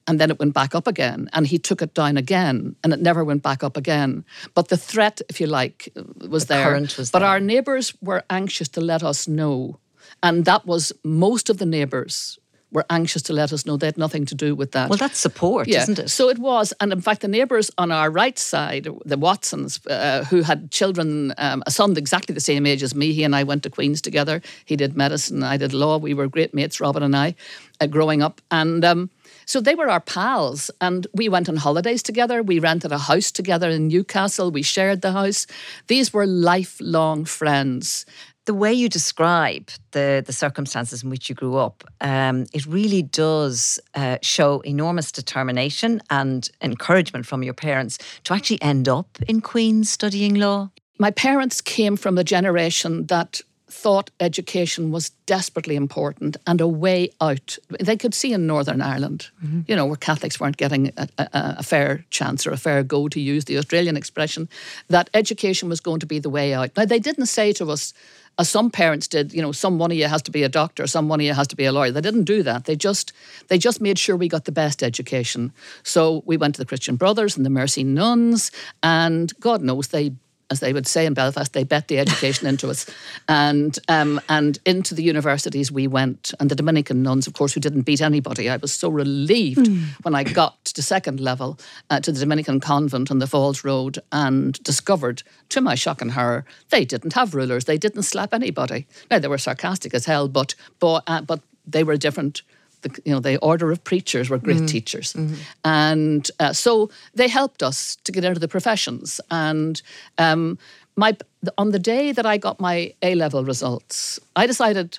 and 0.07 0.19
then 0.19 0.31
it 0.31 0.39
went 0.39 0.53
back 0.53 0.73
up 0.75 0.87
again 0.87 1.29
and 1.33 1.47
he 1.47 1.57
took 1.57 1.81
it 1.81 1.93
down 1.93 2.17
again 2.17 2.75
and 2.83 2.93
it 2.93 3.01
never 3.01 3.23
went 3.23 3.43
back 3.43 3.63
up 3.63 3.77
again 3.77 4.25
but 4.53 4.69
the 4.69 4.77
threat 4.77 5.21
if 5.29 5.39
you 5.39 5.47
like 5.47 5.91
was 6.27 6.45
the 6.45 6.53
there 6.55 6.79
was 6.79 7.11
but 7.11 7.19
there. 7.19 7.27
our 7.27 7.39
neighbours 7.39 7.93
were 8.01 8.23
anxious 8.29 8.67
to 8.67 8.81
let 8.81 9.03
us 9.03 9.27
know 9.27 9.79
and 10.23 10.45
that 10.45 10.65
was 10.65 10.91
most 11.03 11.49
of 11.49 11.57
the 11.57 11.65
neighbours 11.65 12.39
were 12.71 12.85
anxious 12.89 13.21
to 13.23 13.33
let 13.33 13.51
us 13.51 13.65
know 13.65 13.77
they 13.77 13.87
had 13.87 13.97
nothing 13.97 14.25
to 14.25 14.35
do 14.35 14.55
with 14.55 14.71
that. 14.71 14.89
Well, 14.89 14.97
that's 14.97 15.19
support, 15.19 15.67
yeah. 15.67 15.81
isn't 15.81 15.99
it? 15.99 16.09
So 16.09 16.29
it 16.29 16.37
was. 16.37 16.73
And 16.79 16.93
in 16.93 17.01
fact, 17.01 17.21
the 17.21 17.27
neighbours 17.27 17.69
on 17.77 17.91
our 17.91 18.09
right 18.09 18.39
side, 18.39 18.87
the 19.05 19.17
Watsons, 19.17 19.85
uh, 19.87 20.23
who 20.29 20.41
had 20.41 20.71
children, 20.71 21.33
um, 21.37 21.63
a 21.65 21.71
son 21.71 21.97
exactly 21.97 22.33
the 22.33 22.41
same 22.41 22.65
age 22.65 22.83
as 22.83 22.95
me, 22.95 23.11
he 23.11 23.23
and 23.23 23.35
I 23.35 23.43
went 23.43 23.63
to 23.63 23.69
Queen's 23.69 24.01
together. 24.01 24.41
He 24.65 24.75
did 24.75 24.95
medicine, 24.95 25.43
I 25.43 25.57
did 25.57 25.73
law. 25.73 25.97
We 25.97 26.13
were 26.13 26.27
great 26.27 26.53
mates, 26.53 26.79
Robin 26.79 27.03
and 27.03 27.15
I, 27.15 27.35
uh, 27.81 27.87
growing 27.87 28.21
up. 28.21 28.41
And 28.49 28.85
um, 28.85 29.09
so 29.45 29.59
they 29.59 29.75
were 29.75 29.89
our 29.89 29.99
pals, 29.99 30.71
and 30.79 31.07
we 31.13 31.27
went 31.27 31.49
on 31.49 31.57
holidays 31.57 32.01
together. 32.01 32.41
We 32.41 32.59
rented 32.59 32.91
a 32.91 32.97
house 32.97 33.31
together 33.31 33.69
in 33.69 33.89
Newcastle. 33.89 34.51
We 34.51 34.61
shared 34.61 35.01
the 35.01 35.11
house. 35.11 35.45
These 35.87 36.13
were 36.13 36.25
lifelong 36.25 37.25
friends 37.25 38.05
the 38.45 38.53
way 38.53 38.73
you 38.73 38.89
describe 38.89 39.69
the 39.91 40.23
the 40.25 40.33
circumstances 40.33 41.03
in 41.03 41.09
which 41.09 41.29
you 41.29 41.35
grew 41.35 41.57
up, 41.57 41.83
um, 42.01 42.45
it 42.53 42.65
really 42.65 43.01
does 43.01 43.79
uh, 43.95 44.17
show 44.21 44.61
enormous 44.61 45.11
determination 45.11 46.01
and 46.09 46.49
encouragement 46.61 47.25
from 47.25 47.43
your 47.43 47.53
parents 47.53 47.97
to 48.23 48.33
actually 48.33 48.61
end 48.61 48.87
up 48.87 49.17
in 49.27 49.41
Queen's 49.41 49.89
studying 49.89 50.35
law. 50.35 50.69
My 50.97 51.11
parents 51.11 51.61
came 51.61 51.97
from 51.97 52.17
a 52.17 52.23
generation 52.23 53.07
that 53.07 53.41
thought 53.71 54.11
education 54.19 54.91
was 54.91 55.09
desperately 55.25 55.75
important 55.75 56.37
and 56.45 56.59
a 56.59 56.67
way 56.67 57.09
out. 57.21 57.57
They 57.79 57.95
could 57.95 58.13
see 58.13 58.33
in 58.33 58.45
Northern 58.45 58.81
Ireland, 58.81 59.29
mm-hmm. 59.43 59.61
you 59.67 59.75
know, 59.75 59.85
where 59.85 59.95
Catholics 59.95 60.39
weren't 60.39 60.57
getting 60.57 60.91
a, 60.97 61.07
a, 61.17 61.27
a, 61.33 61.63
fair 61.63 62.05
chance 62.09 62.45
or 62.45 62.51
a 62.51 62.57
fair 62.57 62.83
go, 62.83 63.07
to 63.07 63.19
use 63.19 63.45
the 63.45 63.57
Australian 63.57 63.97
expression, 63.97 64.49
that 64.89 65.09
education 65.13 65.69
was 65.69 65.79
going 65.79 65.99
to 65.99 66.05
be 66.05 66.19
the 66.19 66.29
way 66.29 66.53
out. 66.53 66.71
Now, 66.75 66.85
they 66.85 66.99
didn't 66.99 67.27
say 67.27 67.53
to 67.53 67.71
us, 67.71 67.93
as 68.37 68.49
some 68.49 68.69
parents 68.69 69.07
did, 69.07 69.33
you 69.33 69.41
know, 69.41 69.51
some 69.51 69.77
one 69.77 69.91
of 69.91 69.97
you 69.97 70.07
has 70.07 70.21
to 70.23 70.31
be 70.31 70.43
a 70.43 70.49
doctor, 70.49 70.87
some 70.87 71.07
one 71.07 71.19
of 71.19 71.25
you 71.25 71.33
has 71.33 71.47
to 71.47 71.55
be 71.55 71.65
a 71.65 71.71
lawyer. 71.71 71.91
They 71.91 72.01
didn't 72.01 72.23
do 72.23 72.43
that. 72.43 72.65
They 72.65 72.75
just 72.75 73.13
they 73.47 73.57
just 73.57 73.81
made 73.81 73.99
sure 73.99 74.15
we 74.15 74.27
got 74.27 74.45
the 74.45 74.51
best 74.51 74.83
education. 74.83 75.51
So 75.83 76.23
we 76.25 76.37
went 76.37 76.55
to 76.55 76.61
the 76.61 76.65
Christian 76.65 76.95
Brothers 76.95 77.35
and 77.37 77.45
the 77.45 77.49
Mercy 77.49 77.83
Nuns, 77.83 78.51
and 78.81 79.31
God 79.39 79.61
knows 79.61 79.89
they 79.89 80.13
as 80.51 80.59
they 80.59 80.73
would 80.73 80.85
say 80.85 81.05
in 81.05 81.15
Belfast, 81.15 81.53
they 81.53 81.63
bet 81.63 81.87
the 81.87 81.97
education 81.97 82.45
into 82.45 82.69
us. 82.69 82.85
And 83.27 83.79
um, 83.87 84.21
and 84.29 84.59
into 84.65 84.93
the 84.93 85.01
universities 85.01 85.71
we 85.71 85.87
went. 85.87 86.33
And 86.39 86.51
the 86.51 86.55
Dominican 86.55 87.01
nuns, 87.01 87.25
of 87.25 87.33
course, 87.33 87.53
who 87.53 87.61
didn't 87.61 87.83
beat 87.83 88.01
anybody. 88.01 88.49
I 88.49 88.57
was 88.57 88.73
so 88.73 88.89
relieved 88.89 89.65
mm. 89.65 89.85
when 90.03 90.13
I 90.13 90.23
got 90.23 90.63
to 90.65 90.83
second 90.83 91.21
level 91.21 91.57
uh, 91.89 92.01
to 92.01 92.11
the 92.11 92.19
Dominican 92.19 92.59
convent 92.59 93.09
on 93.11 93.19
the 93.19 93.27
Falls 93.27 93.63
Road 93.63 93.99
and 94.11 94.61
discovered, 94.63 95.23
to 95.49 95.61
my 95.61 95.75
shock 95.75 96.01
and 96.01 96.11
horror, 96.11 96.43
they 96.69 96.83
didn't 96.83 97.13
have 97.13 97.33
rulers. 97.33 97.65
They 97.65 97.77
didn't 97.77 98.03
slap 98.03 98.33
anybody. 98.33 98.87
Now, 99.09 99.19
they 99.19 99.29
were 99.29 99.37
sarcastic 99.37 99.93
as 99.93 100.05
hell, 100.05 100.27
but, 100.27 100.53
but, 100.79 101.03
uh, 101.07 101.21
but 101.21 101.39
they 101.65 101.85
were 101.85 101.95
different 101.95 102.41
the, 102.81 103.01
you 103.05 103.11
know, 103.13 103.19
the 103.19 103.37
order 103.37 103.71
of 103.71 103.83
preachers 103.83 104.29
were 104.29 104.37
great 104.37 104.57
mm 104.57 104.67
teachers. 104.67 105.13
Mm-hmm. 105.13 105.35
And 105.63 106.31
uh, 106.39 106.53
so 106.53 106.89
they 107.13 107.27
helped 107.27 107.63
us 107.63 107.97
to 108.03 108.11
get 108.11 108.23
into 108.23 108.39
the 108.39 108.47
professions. 108.47 109.21
And 109.29 109.81
um, 110.17 110.57
my, 110.95 111.17
on 111.57 111.71
the 111.71 111.79
day 111.79 112.11
that 112.11 112.25
I 112.25 112.37
got 112.37 112.59
my 112.59 112.93
A 113.01 113.15
level 113.15 113.43
results, 113.43 114.19
I 114.35 114.47
decided 114.47 114.97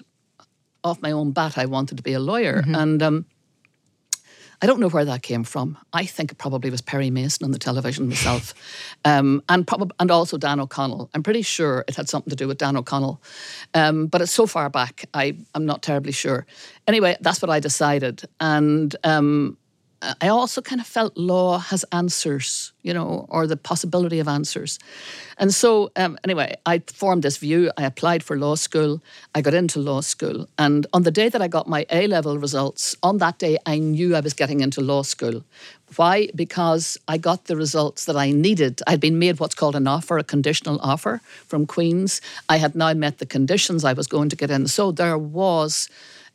off 0.84 1.00
my 1.00 1.12
own 1.12 1.32
bat 1.32 1.58
I 1.58 1.66
wanted 1.66 1.96
to 1.96 2.02
be 2.02 2.12
a 2.12 2.20
lawyer. 2.20 2.62
Mm-hmm. 2.62 2.74
And 2.74 3.02
um, 3.02 3.26
I 4.62 4.66
don't 4.66 4.78
know 4.78 4.88
where 4.88 5.04
that 5.04 5.22
came 5.22 5.42
from. 5.42 5.76
I 5.92 6.06
think 6.06 6.30
it 6.30 6.38
probably 6.38 6.70
was 6.70 6.80
Perry 6.80 7.10
Mason 7.10 7.44
on 7.44 7.50
the 7.50 7.58
television 7.58 8.08
myself, 8.08 8.54
um, 9.04 9.42
and 9.48 9.66
probably 9.66 9.94
and 9.98 10.10
also 10.10 10.38
Dan 10.38 10.60
O'Connell. 10.60 11.10
I'm 11.14 11.24
pretty 11.24 11.42
sure 11.42 11.84
it 11.88 11.96
had 11.96 12.08
something 12.08 12.30
to 12.30 12.36
do 12.36 12.46
with 12.46 12.58
Dan 12.58 12.76
O'Connell, 12.76 13.20
um, 13.74 14.06
but 14.06 14.20
it's 14.20 14.30
so 14.30 14.46
far 14.46 14.70
back. 14.70 15.04
I 15.12 15.36
I'm 15.56 15.66
not 15.66 15.82
terribly 15.82 16.12
sure. 16.12 16.46
Anyway, 16.86 17.16
that's 17.20 17.42
what 17.42 17.50
I 17.50 17.58
decided, 17.58 18.22
and 18.38 18.94
um, 19.02 19.58
I 20.20 20.28
also 20.28 20.60
kind 20.60 20.80
of 20.80 20.86
felt 20.86 21.16
law 21.16 21.58
has 21.58 21.84
answers, 21.92 22.72
you 22.82 22.92
know, 22.92 23.26
or 23.28 23.46
the 23.46 23.56
possibility 23.56 24.18
of 24.18 24.26
answers. 24.26 24.78
And 25.38 25.54
so, 25.54 25.92
um, 25.96 26.18
anyway, 26.24 26.56
I 26.66 26.80
formed 26.80 27.22
this 27.22 27.36
view. 27.36 27.70
I 27.76 27.84
applied 27.84 28.22
for 28.22 28.36
law 28.36 28.56
school. 28.56 29.00
I 29.34 29.40
got 29.42 29.54
into 29.54 29.78
law 29.78 30.00
school. 30.00 30.48
And 30.58 30.86
on 30.92 31.04
the 31.04 31.10
day 31.10 31.28
that 31.28 31.40
I 31.40 31.48
got 31.48 31.68
my 31.68 31.86
A 31.90 32.08
level 32.08 32.36
results, 32.38 32.96
on 33.02 33.18
that 33.18 33.38
day, 33.38 33.58
I 33.64 33.78
knew 33.78 34.16
I 34.16 34.20
was 34.20 34.34
getting 34.34 34.60
into 34.60 34.80
law 34.80 35.02
school. 35.02 35.44
Why? 35.96 36.28
Because 36.34 36.98
I 37.06 37.18
got 37.18 37.44
the 37.44 37.56
results 37.56 38.06
that 38.06 38.16
I 38.16 38.32
needed. 38.32 38.80
I'd 38.86 39.00
been 39.00 39.18
made 39.18 39.38
what's 39.38 39.54
called 39.54 39.76
an 39.76 39.86
offer, 39.86 40.18
a 40.18 40.24
conditional 40.24 40.80
offer 40.80 41.20
from 41.46 41.66
Queen's. 41.66 42.20
I 42.48 42.56
had 42.56 42.74
now 42.74 42.92
met 42.94 43.18
the 43.18 43.26
conditions 43.26 43.84
I 43.84 43.92
was 43.92 44.06
going 44.06 44.30
to 44.30 44.36
get 44.36 44.50
in. 44.50 44.66
So 44.66 44.90
there 44.90 45.18
was 45.18 45.88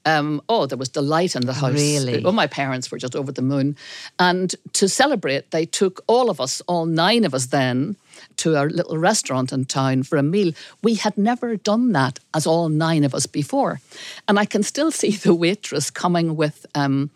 um, 0.05 0.41
oh, 0.47 0.65
there 0.65 0.77
was 0.77 0.89
delight 0.89 1.35
in 1.35 1.45
the 1.45 1.53
house. 1.53 1.73
Really? 1.73 2.23
Oh, 2.23 2.31
my 2.31 2.47
parents 2.47 2.91
were 2.91 2.97
just 2.97 3.15
over 3.15 3.31
the 3.31 3.41
moon. 3.41 3.75
And 4.19 4.55
to 4.73 4.87
celebrate, 4.87 5.51
they 5.51 5.65
took 5.65 6.03
all 6.07 6.29
of 6.29 6.39
us, 6.39 6.61
all 6.61 6.85
nine 6.85 7.25
of 7.25 7.33
us 7.33 7.47
then, 7.47 7.95
to 8.37 8.55
a 8.55 8.65
little 8.65 8.97
restaurant 8.97 9.51
in 9.51 9.65
town 9.65 10.03
for 10.03 10.17
a 10.17 10.23
meal. 10.23 10.53
We 10.81 10.95
had 10.95 11.17
never 11.17 11.55
done 11.57 11.91
that 11.91 12.19
as 12.33 12.47
all 12.47 12.69
nine 12.69 13.03
of 13.03 13.13
us 13.13 13.25
before. 13.25 13.79
And 14.27 14.39
I 14.39 14.45
can 14.45 14.63
still 14.63 14.91
see 14.91 15.11
the 15.11 15.33
waitress 15.33 15.89
coming 15.89 16.35
with 16.35 16.65
um, 16.75 17.09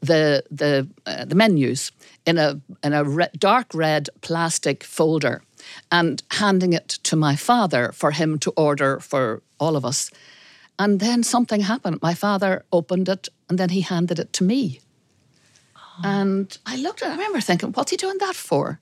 the, 0.00 0.44
the, 0.50 0.88
uh, 1.06 1.24
the 1.24 1.34
menus 1.34 1.92
in 2.26 2.38
a, 2.38 2.60
in 2.82 2.92
a 2.92 3.04
re- 3.04 3.28
dark 3.38 3.68
red 3.74 4.08
plastic 4.20 4.84
folder 4.84 5.42
and 5.90 6.22
handing 6.32 6.72
it 6.72 6.88
to 6.88 7.16
my 7.16 7.36
father 7.36 7.92
for 7.92 8.10
him 8.10 8.38
to 8.40 8.50
order 8.56 8.98
for 9.00 9.42
all 9.60 9.76
of 9.76 9.84
us. 9.84 10.10
And 10.78 11.00
then 11.00 11.22
something 11.22 11.60
happened. 11.60 12.00
My 12.02 12.14
father 12.14 12.64
opened 12.72 13.08
it 13.08 13.28
and 13.48 13.58
then 13.58 13.68
he 13.70 13.82
handed 13.82 14.18
it 14.18 14.32
to 14.34 14.44
me. 14.44 14.80
Oh. 15.76 15.80
And 16.04 16.56
I 16.66 16.76
looked 16.76 17.02
at 17.02 17.08
it, 17.08 17.12
I 17.12 17.16
remember 17.16 17.40
thinking, 17.40 17.72
what's 17.72 17.90
he 17.90 17.96
doing 17.96 18.18
that 18.18 18.34
for? 18.34 18.80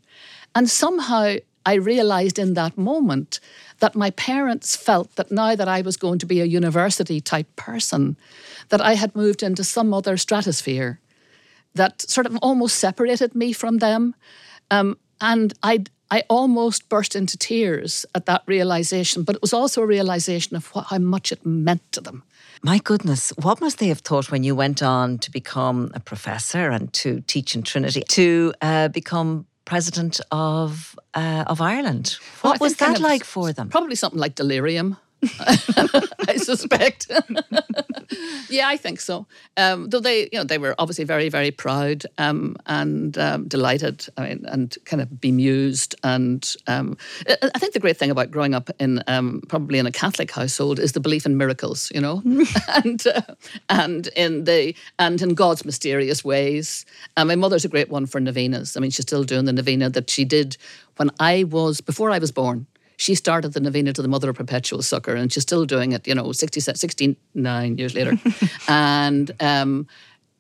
And 0.54 0.70
somehow 0.70 1.37
I 1.66 1.75
realized 1.75 2.38
in 2.38 2.54
that 2.54 2.78
moment 2.78 3.40
that 3.80 3.94
my 3.94 4.11
parents 4.11 4.76
felt 4.76 5.14
that 5.16 5.30
now 5.30 5.54
that 5.54 5.68
I 5.68 5.82
was 5.82 5.97
going 5.97 6.18
to 6.20 6.26
be 6.26 6.40
a 6.40 6.44
university 6.44 7.20
type 7.20 7.54
person, 7.56 8.16
that 8.68 8.80
I 8.80 8.94
had 8.94 9.14
moved 9.14 9.42
into 9.42 9.64
some 9.64 9.92
other 9.92 10.16
stratosphere 10.16 11.00
that 11.75 12.02
sort 12.02 12.26
of 12.26 12.37
almost 12.38 12.76
separated 12.76 13.35
me 13.35 13.52
from 13.52 13.78
them. 13.78 14.14
Um, 14.70 14.97
and 15.20 15.52
I'd 15.62 15.90
I 16.11 16.25
almost 16.29 16.88
burst 16.88 17.14
into 17.14 17.37
tears 17.38 18.05
at 18.14 18.26
that 18.26 18.43
realization, 18.47 19.23
but 19.23 19.37
it 19.37 19.43
was 19.43 19.52
also 19.52 19.82
a 19.82 19.87
realization 19.87 20.56
of 20.56 20.67
what, 20.75 20.87
how 20.87 20.99
much 20.99 21.30
it 21.32 21.47
meant 21.47 21.93
to 21.93 22.00
them. 22.00 22.25
My 22.63 22.78
goodness, 22.78 23.32
what 23.37 23.61
must 23.61 23.78
they 23.78 23.89
have 23.89 24.00
thought 24.00 24.30
when 24.30 24.45
you 24.45 24.54
went 24.54 24.82
on 24.82 25.19
to 25.19 25.30
become 25.30 25.91
a 25.95 26.00
professor 26.00 26.69
and 26.71 26.93
to 26.95 27.23
teach 27.26 27.54
in 27.54 27.63
Trinity, 27.63 28.02
to 28.08 28.52
uh, 28.61 28.89
become 28.89 29.47
president 29.65 30.21
of 30.30 30.99
uh, 31.15 31.45
of 31.47 31.61
Ireland? 31.61 32.19
What 32.43 32.61
well, 32.61 32.69
was 32.69 32.76
that 32.76 33.00
like 33.00 33.25
for 33.25 33.52
them? 33.52 33.69
Probably 33.69 33.97
something 33.97 34.21
like 34.21 34.34
delirium. 34.34 34.97
I 35.41 36.37
suspect. 36.37 37.11
yeah, 38.49 38.69
I 38.69 38.76
think 38.76 39.00
so. 39.00 39.26
Um, 39.56 39.89
though 39.91 40.00
they, 40.00 40.23
you 40.33 40.39
know, 40.39 40.45
they 40.45 40.59
were 40.59 40.75
obviously 40.78 41.04
very, 41.04 41.28
very 41.28 41.50
proud 41.50 42.04
um, 42.19 42.56
and 42.67 43.17
um, 43.19 43.47
delighted. 43.47 44.06
I 44.17 44.28
mean, 44.28 44.45
and 44.47 44.76
kind 44.85 45.02
of 45.02 45.21
bemused. 45.21 45.95
And 46.02 46.50
um, 46.67 46.97
I 47.28 47.59
think 47.59 47.75
the 47.75 47.80
great 47.80 47.97
thing 47.97 48.11
about 48.11 48.30
growing 48.30 48.54
up 48.54 48.71
in 48.78 49.02
um, 49.06 49.43
probably 49.49 49.78
in 49.78 49.87
a 49.87 49.93
Catholic 49.93 50.30
household 50.30 50.78
is 50.78 50.93
the 50.93 51.00
belief 51.00 51.26
in 51.26 51.37
miracles. 51.37 51.91
You 51.95 52.00
know, 52.00 52.23
and 52.85 53.06
uh, 53.06 53.35
and 53.69 54.06
in 54.17 54.45
the 54.45 54.75
and 54.99 55.21
in 55.21 55.35
God's 55.35 55.65
mysterious 55.65 56.25
ways. 56.25 56.87
And 57.17 57.28
my 57.28 57.37
mother's 57.37 57.65
a 57.65 57.69
great 57.69 57.91
one 57.91 58.06
for 58.06 58.21
novenas. 58.21 58.76
I 58.76 58.80
mean, 58.80 58.91
she's 58.91 59.04
still 59.04 59.25
doing 59.25 59.45
the 59.45 59.52
novena 59.52 59.91
that 59.91 60.09
she 60.09 60.25
did 60.25 60.56
when 60.97 61.11
I 61.19 61.45
was 61.45 61.80
before 61.80 62.11
I 62.11 62.19
was 62.19 62.33
born 62.33 62.67
she 63.00 63.15
started 63.15 63.54
the 63.54 63.60
novena 63.60 63.95
to 63.95 64.02
the 64.02 64.08
Mother 64.08 64.28
of 64.28 64.36
Perpetual 64.36 64.82
Succor, 64.82 65.15
and 65.15 65.32
she's 65.32 65.43
still 65.43 65.65
doing 65.65 65.93
it. 65.93 66.06
You 66.06 66.15
know, 66.15 66.32
60, 66.32 66.60
69 66.60 67.78
years 67.78 67.95
later, 67.95 68.19
and 68.69 69.30
um, 69.41 69.86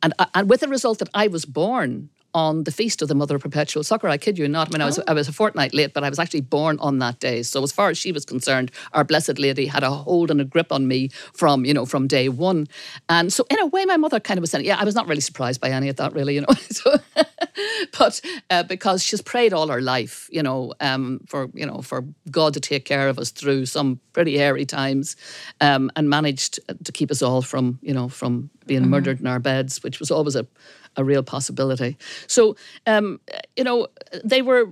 and 0.02 0.12
and 0.34 0.50
with 0.50 0.60
the 0.60 0.68
result 0.68 0.98
that 0.98 1.08
I 1.14 1.28
was 1.28 1.46
born 1.46 2.10
on 2.34 2.64
the 2.64 2.72
feast 2.72 3.02
of 3.02 3.08
the 3.08 3.14
Mother 3.14 3.36
of 3.36 3.42
Perpetual 3.42 3.82
Succor. 3.82 4.08
I 4.08 4.16
kid 4.16 4.38
you 4.38 4.48
not. 4.48 4.68
I 4.68 4.70
mean, 4.72 4.82
I 4.82 4.86
was, 4.86 4.98
oh. 4.98 5.04
I 5.06 5.12
was 5.12 5.28
a 5.28 5.32
fortnight 5.32 5.74
late, 5.74 5.92
but 5.94 6.04
I 6.04 6.08
was 6.08 6.18
actually 6.18 6.42
born 6.42 6.78
on 6.80 6.98
that 6.98 7.20
day. 7.20 7.42
So 7.42 7.62
as 7.62 7.72
far 7.72 7.90
as 7.90 7.98
she 7.98 8.12
was 8.12 8.24
concerned, 8.24 8.70
our 8.92 9.04
Blessed 9.04 9.38
Lady 9.38 9.66
had 9.66 9.82
a 9.82 9.90
hold 9.90 10.30
and 10.30 10.40
a 10.40 10.44
grip 10.44 10.72
on 10.72 10.86
me 10.86 11.08
from, 11.34 11.64
you 11.64 11.74
know, 11.74 11.86
from 11.86 12.06
day 12.06 12.28
one. 12.28 12.66
And 13.08 13.32
so 13.32 13.44
in 13.50 13.58
a 13.60 13.66
way, 13.66 13.84
my 13.84 13.96
mother 13.96 14.20
kind 14.20 14.38
of 14.38 14.42
was 14.42 14.50
saying, 14.50 14.64
yeah, 14.64 14.78
I 14.78 14.84
was 14.84 14.94
not 14.94 15.08
really 15.08 15.20
surprised 15.20 15.60
by 15.60 15.70
any 15.70 15.88
of 15.88 15.96
that, 15.96 16.12
really, 16.12 16.34
you 16.34 16.42
know. 16.42 16.54
so, 16.70 16.96
but 17.98 18.20
uh, 18.50 18.62
because 18.64 19.02
she's 19.02 19.22
prayed 19.22 19.52
all 19.52 19.68
her 19.68 19.80
life, 19.80 20.28
you 20.30 20.42
know, 20.42 20.72
um, 20.80 21.20
for, 21.26 21.50
you 21.54 21.66
know, 21.66 21.82
for 21.82 22.04
God 22.30 22.54
to 22.54 22.60
take 22.60 22.84
care 22.84 23.08
of 23.08 23.18
us 23.18 23.30
through 23.30 23.66
some 23.66 24.00
pretty 24.12 24.36
hairy 24.36 24.64
times 24.64 25.16
um, 25.60 25.90
and 25.96 26.08
managed 26.08 26.60
to 26.84 26.92
keep 26.92 27.10
us 27.10 27.22
all 27.22 27.42
from, 27.42 27.78
you 27.82 27.94
know, 27.94 28.08
from 28.08 28.50
being 28.66 28.82
mm-hmm. 28.82 28.90
murdered 28.90 29.20
in 29.20 29.26
our 29.26 29.40
beds, 29.40 29.82
which 29.82 29.98
was 29.98 30.10
always 30.10 30.36
a 30.36 30.46
a 30.96 31.04
real 31.04 31.22
possibility. 31.22 31.96
So, 32.26 32.56
um, 32.86 33.20
you 33.56 33.64
know, 33.64 33.88
they 34.24 34.42
were, 34.42 34.70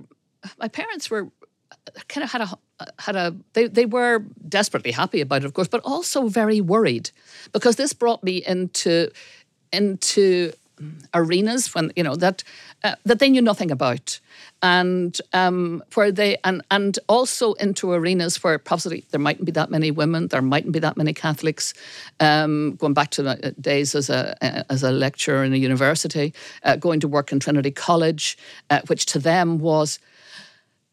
my 0.59 0.67
parents 0.67 1.09
were 1.09 1.31
kind 2.07 2.23
of 2.23 2.31
had 2.31 2.41
a 2.41 2.49
had 2.99 3.15
a 3.15 3.35
they, 3.53 3.67
they 3.67 3.85
were 3.85 4.23
desperately 4.47 4.91
happy 4.91 5.21
about 5.21 5.43
it 5.43 5.45
of 5.45 5.53
course 5.53 5.67
but 5.67 5.81
also 5.83 6.27
very 6.27 6.61
worried 6.61 7.11
because 7.51 7.75
this 7.75 7.93
brought 7.93 8.23
me 8.23 8.43
into 8.45 9.09
into 9.73 10.51
arenas 11.13 11.73
when 11.73 11.91
you 11.95 12.03
know 12.03 12.15
that 12.15 12.43
uh, 12.83 12.95
that 13.05 13.19
they 13.19 13.29
knew 13.29 13.41
nothing 13.41 13.71
about 13.71 14.19
and 14.61 15.19
um, 15.33 15.81
where 15.93 16.11
they 16.11 16.37
and 16.43 16.61
and 16.69 16.99
also 17.07 17.53
into 17.53 17.91
arenas 17.91 18.43
where 18.43 18.57
possibly 18.57 19.05
there 19.11 19.19
mightn't 19.19 19.45
be 19.45 19.51
that 19.51 19.69
many 19.69 19.91
women, 19.91 20.27
there 20.27 20.41
mightn't 20.41 20.73
be 20.73 20.79
that 20.79 20.97
many 20.97 21.13
Catholics. 21.13 21.73
Um, 22.19 22.75
going 22.75 22.93
back 22.93 23.11
to 23.11 23.23
the 23.23 23.55
days 23.59 23.95
as 23.95 24.09
a 24.09 24.35
as 24.71 24.83
a 24.83 24.91
lecturer 24.91 25.43
in 25.43 25.53
a 25.53 25.57
university, 25.57 26.33
uh, 26.63 26.75
going 26.75 26.99
to 26.99 27.07
work 27.07 27.31
in 27.31 27.39
Trinity 27.39 27.71
College, 27.71 28.37
uh, 28.69 28.81
which 28.87 29.05
to 29.07 29.19
them 29.19 29.59
was 29.59 29.99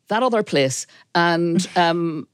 that 0.09 0.23
other 0.23 0.43
place, 0.43 0.87
and 1.15 1.69
um, 1.77 2.29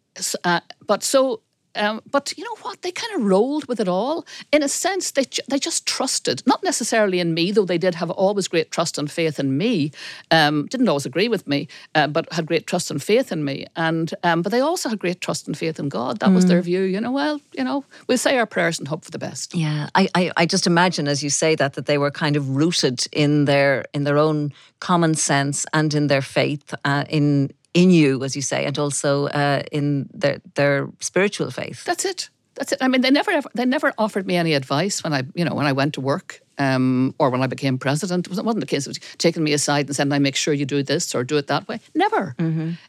uh, 0.45 0.61
but 0.87 1.03
so 1.03 1.41
um, 1.75 2.03
but 2.11 2.33
you 2.37 2.45
know 2.45 2.57
what? 2.63 2.83
They 2.83 2.93
kind 2.93 3.15
of 3.15 3.25
rolled 3.25 3.67
with 3.67 3.81
it 3.81 3.89
all. 3.89 4.27
In 4.53 4.63
a 4.63 4.69
sense, 4.69 5.13
they 5.13 5.25
ju- 5.25 5.43
they 5.49 5.59
just 5.59 5.87
trusted, 5.87 6.43
not 6.47 6.63
necessarily 6.63 7.21
in 7.21 7.35
me, 7.35 7.53
though 7.53 7.65
they 7.65 7.79
did 7.79 7.95
have 7.95 8.11
always 8.11 8.49
great 8.49 8.71
trust 8.71 8.99
and 8.99 9.11
faith 9.11 9.39
in 9.39 9.57
me. 9.57 9.93
Um, 10.31 10.67
didn't 10.67 10.89
always 10.89 11.07
agree 11.07 11.29
with 11.29 11.47
me, 11.49 11.69
uh, 11.95 12.07
but 12.09 12.31
had 12.33 12.47
great 12.47 12.67
trust 12.67 12.91
and 12.91 13.03
faith 13.03 13.33
in 13.33 13.45
me. 13.45 13.67
And 13.77 14.13
um, 14.23 14.43
but 14.43 14.53
they 14.53 14.61
also 14.61 14.89
had 14.89 14.99
great 14.99 15.21
trust 15.21 15.47
and 15.47 15.57
faith 15.57 15.79
in 15.79 15.89
God. 15.89 16.21
That 16.21 16.33
was 16.33 16.47
their 16.47 16.63
view. 16.63 16.83
You 16.83 17.01
know, 17.01 17.13
well, 17.13 17.41
you 17.53 17.65
know, 17.65 17.85
we'll 18.07 18.19
say 18.19 18.37
our 18.39 18.47
prayers 18.47 18.79
and 18.79 18.89
hope 18.89 19.05
for 19.05 19.11
the 19.11 19.19
best. 19.19 19.55
Yeah, 19.55 19.89
I, 19.95 20.09
I, 20.15 20.33
I 20.37 20.47
just 20.47 20.67
imagine 20.67 21.09
as 21.09 21.23
you 21.23 21.31
say 21.31 21.55
that 21.55 21.75
that 21.75 21.87
they 21.87 21.99
were 21.99 22.11
kind 22.11 22.37
of 22.37 22.57
rooted 22.57 23.07
in 23.13 23.47
their 23.47 23.85
in 23.95 24.05
their 24.05 24.19
own 24.19 24.53
common 24.81 25.15
sense 25.15 25.67
and 25.73 25.95
in 25.95 26.09
their 26.09 26.23
faith 26.23 26.75
uh, 26.85 27.05
in 27.09 27.53
in 27.75 27.91
you, 27.91 28.23
as 28.25 28.37
you 28.37 28.43
say, 28.43 28.65
and 28.65 28.79
also 28.79 29.27
uh, 29.29 29.63
in 29.73 30.09
their 30.13 30.41
their 30.55 30.89
spiritual 31.01 31.51
faith. 31.51 31.85
That's 31.85 32.05
it. 32.05 32.31
That's 32.55 32.73
it. 32.73 32.79
I 32.83 32.89
mean, 32.89 33.01
they 33.01 33.11
never 33.11 33.31
ever, 33.31 33.49
they 33.55 33.65
never 33.65 33.95
offered 33.97 34.27
me 34.27 34.37
any 34.37 34.53
advice 34.55 35.03
when 35.03 35.13
I 35.13 35.23
you 35.35 35.45
know 35.45 35.55
when 35.55 35.67
I 35.67 35.73
went 35.73 35.95
to 35.95 36.01
work. 36.01 36.41
Um, 36.59 37.15
or 37.19 37.31
when 37.31 37.43
I 37.43 37.47
became 37.47 37.79
president, 37.79 38.27
it 38.27 38.31
wasn't 38.31 38.61
the 38.61 38.67
case 38.67 38.87
of 38.87 38.97
taking 39.17 39.43
me 39.43 39.55
aside 39.55 39.87
and 39.87 39.97
saying, 39.97 40.13
"I 40.13 40.19
make 40.19 40.37
sure 40.37 40.53
you 40.53 40.67
do 40.67 40.83
this 40.83 41.15
or 41.15 41.25
do 41.25 41.39
it 41.39 41.47
that 41.47 41.67
way." 41.67 41.81
Never. 41.95 42.35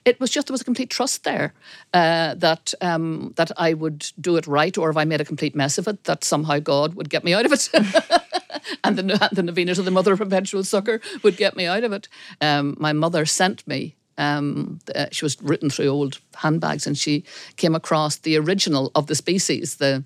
It 0.04 0.20
was 0.20 0.30
just 0.30 0.48
there 0.48 0.54
was 0.54 0.62
a 0.62 0.66
complete 0.66 0.90
trust 0.90 1.24
there 1.24 1.54
uh, 1.94 2.36
that 2.36 2.74
um, 2.82 3.34
that 3.38 3.52
I 3.58 3.74
would 3.74 4.12
do 4.20 4.36
it 4.36 4.46
right, 4.48 4.78
or 4.78 4.90
if 4.90 4.98
I 4.98 5.06
made 5.06 5.22
a 5.22 5.26
complete 5.26 5.56
mess 5.56 5.78
of 5.78 5.88
it, 5.88 6.04
that 6.04 6.26
somehow 6.26 6.60
God 6.60 6.96
would 6.96 7.10
get 7.10 7.24
me 7.24 7.34
out 7.34 7.46
of 7.46 7.54
it. 7.54 7.70
and 8.84 8.98
the, 8.98 9.30
the 9.32 9.44
Novenas 9.44 9.80
of 9.80 9.86
the 9.86 9.92
Mother 9.92 10.14
of 10.14 10.20
Perpetual 10.20 10.64
Succor 10.64 11.00
would 11.24 11.38
get 11.38 11.56
me 11.56 11.66
out 11.66 11.84
of 11.84 11.94
it. 11.94 12.10
Um, 12.42 12.76
my 12.80 12.94
mother 12.94 13.26
sent 13.26 13.66
me. 13.66 13.96
Um, 14.18 14.80
uh, 14.96 15.08
she 15.12 15.26
was 15.26 15.42
written 15.42 15.70
through 15.70 15.88
old 15.88 16.20
handbags, 16.36 16.86
and 16.86 16.98
she 16.98 17.24
came 17.58 17.76
across 17.76 18.18
the 18.18 18.38
original 18.38 18.92
of 18.96 19.08
the 19.08 19.16
species, 19.16 19.76
the 19.76 20.04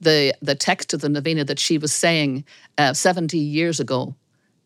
the 0.00 0.34
the 0.42 0.54
text 0.54 0.92
of 0.92 1.00
the 1.00 1.08
novena 1.08 1.44
that 1.44 1.58
she 1.58 1.78
was 1.78 1.92
saying 1.92 2.44
uh, 2.78 2.92
seventy 2.92 3.38
years 3.38 3.80
ago, 3.80 4.14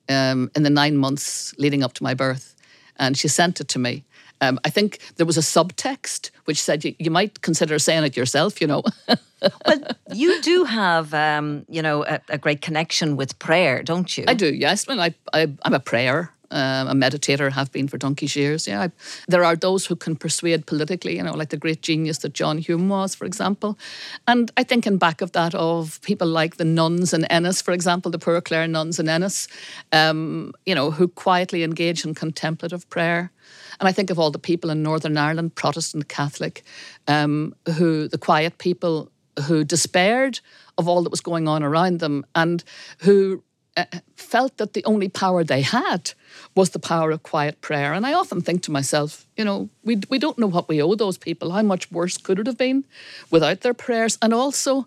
um, 0.09 0.51
in 0.57 0.63
the 0.63 0.71
nine 0.71 0.97
months 0.97 1.55
leading 1.59 1.83
up 1.83 1.93
to 1.95 2.03
my 2.03 2.15
birth, 2.15 2.57
and 2.97 3.17
she 3.17 3.29
sent 3.29 3.61
it 3.61 3.69
to 3.69 3.79
me. 3.79 4.05
Um, 4.43 4.59
I 4.65 4.71
think 4.71 4.99
there 5.17 5.27
was 5.27 5.37
a 5.37 5.43
subtext 5.43 6.31
which 6.47 6.61
said 6.61 6.85
you, 6.85 6.95
you 6.99 7.11
might 7.11 7.43
consider 7.43 7.79
saying 7.79 8.05
it 8.05 8.17
yourself. 8.17 8.61
You 8.61 8.67
know. 8.67 8.83
well, 9.67 9.83
you 10.13 10.41
do 10.43 10.65
have, 10.65 11.15
um, 11.15 11.65
you 11.69 11.83
know, 11.83 12.05
a, 12.05 12.21
a, 12.29 12.39
great 12.39 12.61
connection 12.61 13.17
with 13.17 13.39
prayer, 13.39 13.83
don't 13.83 14.17
you? 14.17 14.25
I 14.27 14.35
do. 14.35 14.53
Yes. 14.53 14.87
Well, 14.87 15.01
I, 15.01 15.15
I 15.33 15.53
I'm 15.63 15.75
a 15.75 15.81
prayer. 15.81 16.33
Um, 16.53 16.89
a 16.89 16.95
meditator, 16.95 17.53
have 17.53 17.71
been 17.71 17.87
for 17.87 17.97
donkey's 17.97 18.35
years. 18.35 18.67
Yeah, 18.67 18.83
I, 18.83 18.91
there 19.29 19.45
are 19.45 19.55
those 19.55 19.87
who 19.87 19.95
can 19.95 20.17
persuade 20.17 20.67
politically, 20.67 21.17
you 21.17 21.23
know, 21.23 21.33
like 21.33 21.51
the 21.51 21.57
great 21.57 21.81
genius 21.81 22.19
that 22.19 22.35
John 22.35 22.59
Hume 22.59 22.89
was, 22.89 23.15
for 23.15 23.25
example. 23.25 23.79
And 24.27 24.51
I 24.57 24.65
think 24.65 24.85
in 24.85 24.99
back 24.99 25.21
of 25.21 25.31
that, 25.31 25.55
of 25.55 26.01
people 26.03 26.27
like 26.27 26.57
the 26.57 26.65
nuns 26.65 27.13
in 27.15 27.25
Ennis, 27.27 27.63
for 27.63 27.73
example, 27.73 28.11
the 28.11 28.19
Poor 28.19 28.41
Clare 28.41 28.67
nuns 28.67 28.99
in 28.99 29.09
Ennis, 29.09 29.47
um, 29.93 30.53
you 30.67 30.75
know, 30.75 30.91
who 30.91 31.07
quietly 31.07 31.63
engage 31.63 32.05
in 32.05 32.15
contemplative 32.15 32.89
prayer. 32.91 33.31
And 33.79 33.89
I 33.89 33.93
think 33.93 34.11
of 34.11 34.19
all 34.19 34.33
the 34.33 34.39
people 34.39 34.71
in 34.71 34.83
Northern 34.83 35.17
Ireland, 35.17 35.55
Protestant, 35.55 36.09
Catholic, 36.09 36.65
um, 37.07 37.55
who 37.77 38.09
the 38.09 38.19
quiet 38.19 38.59
people 38.59 39.11
who 39.47 39.65
despaired 39.65 40.41
of 40.79 40.89
all 40.89 41.03
that 41.03 41.11
was 41.11 41.21
going 41.21 41.49
on 41.49 41.63
around 41.63 42.01
them 42.01 42.25
and 42.35 42.65
who 42.99 43.43
uh, 43.77 43.85
felt 44.17 44.57
that 44.57 44.73
the 44.73 44.85
only 44.85 45.09
power 45.09 45.45
they 45.45 45.63
had 45.63 46.13
was 46.55 46.71
the 46.71 46.79
power 46.79 47.11
of 47.11 47.23
quiet 47.23 47.61
prayer. 47.61 47.93
And 47.93 48.07
I 48.07 48.13
often 48.13 48.41
think 48.41 48.63
to 48.65 48.73
myself, 48.73 49.27
you 49.37 49.45
know, 49.45 49.69
we, 49.85 50.01
we 50.09 50.19
don't 50.19 50.39
know 50.39 50.49
what 50.49 50.69
we 50.69 50.83
owe 50.83 50.95
those 50.95 51.19
people. 51.19 51.53
How 51.53 51.63
much 51.63 51.91
worse 51.91 52.17
could 52.17 52.39
it 52.39 52.47
have 52.47 52.59
been 52.59 52.85
without 53.31 53.61
their 53.61 53.75
prayers? 53.75 54.19
And 54.21 54.35
also, 54.35 54.87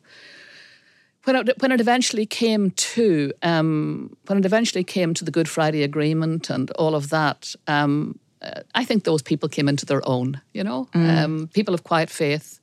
when 1.23 1.35
it, 1.35 1.61
when 1.61 1.71
it 1.71 1.79
eventually 1.79 2.25
came 2.25 2.71
to 2.71 3.31
um, 3.41 4.15
when 4.27 4.39
it 4.39 4.45
eventually 4.45 4.83
came 4.83 5.13
to 5.13 5.23
the 5.23 5.31
Good 5.31 5.47
Friday 5.47 5.83
Agreement 5.83 6.49
and 6.49 6.69
all 6.71 6.95
of 6.95 7.09
that, 7.09 7.55
um, 7.67 8.19
uh, 8.41 8.61
I 8.75 8.83
think 8.83 9.03
those 9.03 9.21
people 9.21 9.47
came 9.47 9.69
into 9.69 9.85
their 9.85 10.01
own. 10.07 10.41
You 10.53 10.63
know, 10.63 10.89
mm. 10.93 11.23
um, 11.23 11.49
people 11.53 11.73
of 11.73 11.83
quiet 11.83 12.09
faith 12.09 12.59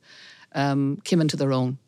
um, 0.53 1.01
came 1.03 1.21
into 1.21 1.37
their 1.37 1.53
own. 1.53 1.79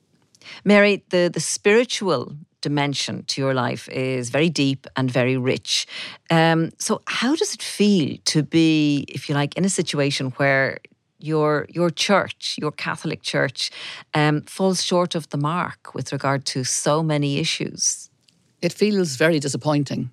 Mary, 0.64 1.04
the 1.10 1.30
the 1.32 1.40
spiritual 1.40 2.36
dimension 2.64 3.24
to 3.28 3.42
your 3.42 3.54
life 3.54 3.88
is 3.90 4.32
very 4.32 4.50
deep 4.50 4.88
and 4.96 5.12
very 5.12 5.38
rich. 5.38 5.86
Um, 6.32 6.72
so, 6.80 7.02
how 7.06 7.36
does 7.36 7.54
it 7.54 7.62
feel 7.62 8.18
to 8.26 8.42
be, 8.42 9.06
if 9.08 9.30
you 9.30 9.36
like, 9.36 9.56
in 9.56 9.66
a 9.66 9.70
situation 9.70 10.32
where 10.38 10.80
your 11.20 11.68
your 11.70 11.92
church, 11.92 12.56
your 12.60 12.72
Catholic 12.72 13.22
Church, 13.22 13.70
um, 14.14 14.42
falls 14.42 14.84
short 14.84 15.16
of 15.16 15.30
the 15.30 15.38
mark 15.38 15.94
with 15.94 16.12
regard 16.12 16.46
to 16.46 16.64
so 16.64 17.04
many 17.04 17.38
issues? 17.38 18.10
It 18.62 18.74
feels 18.74 19.18
very 19.18 19.40
disappointing 19.40 20.10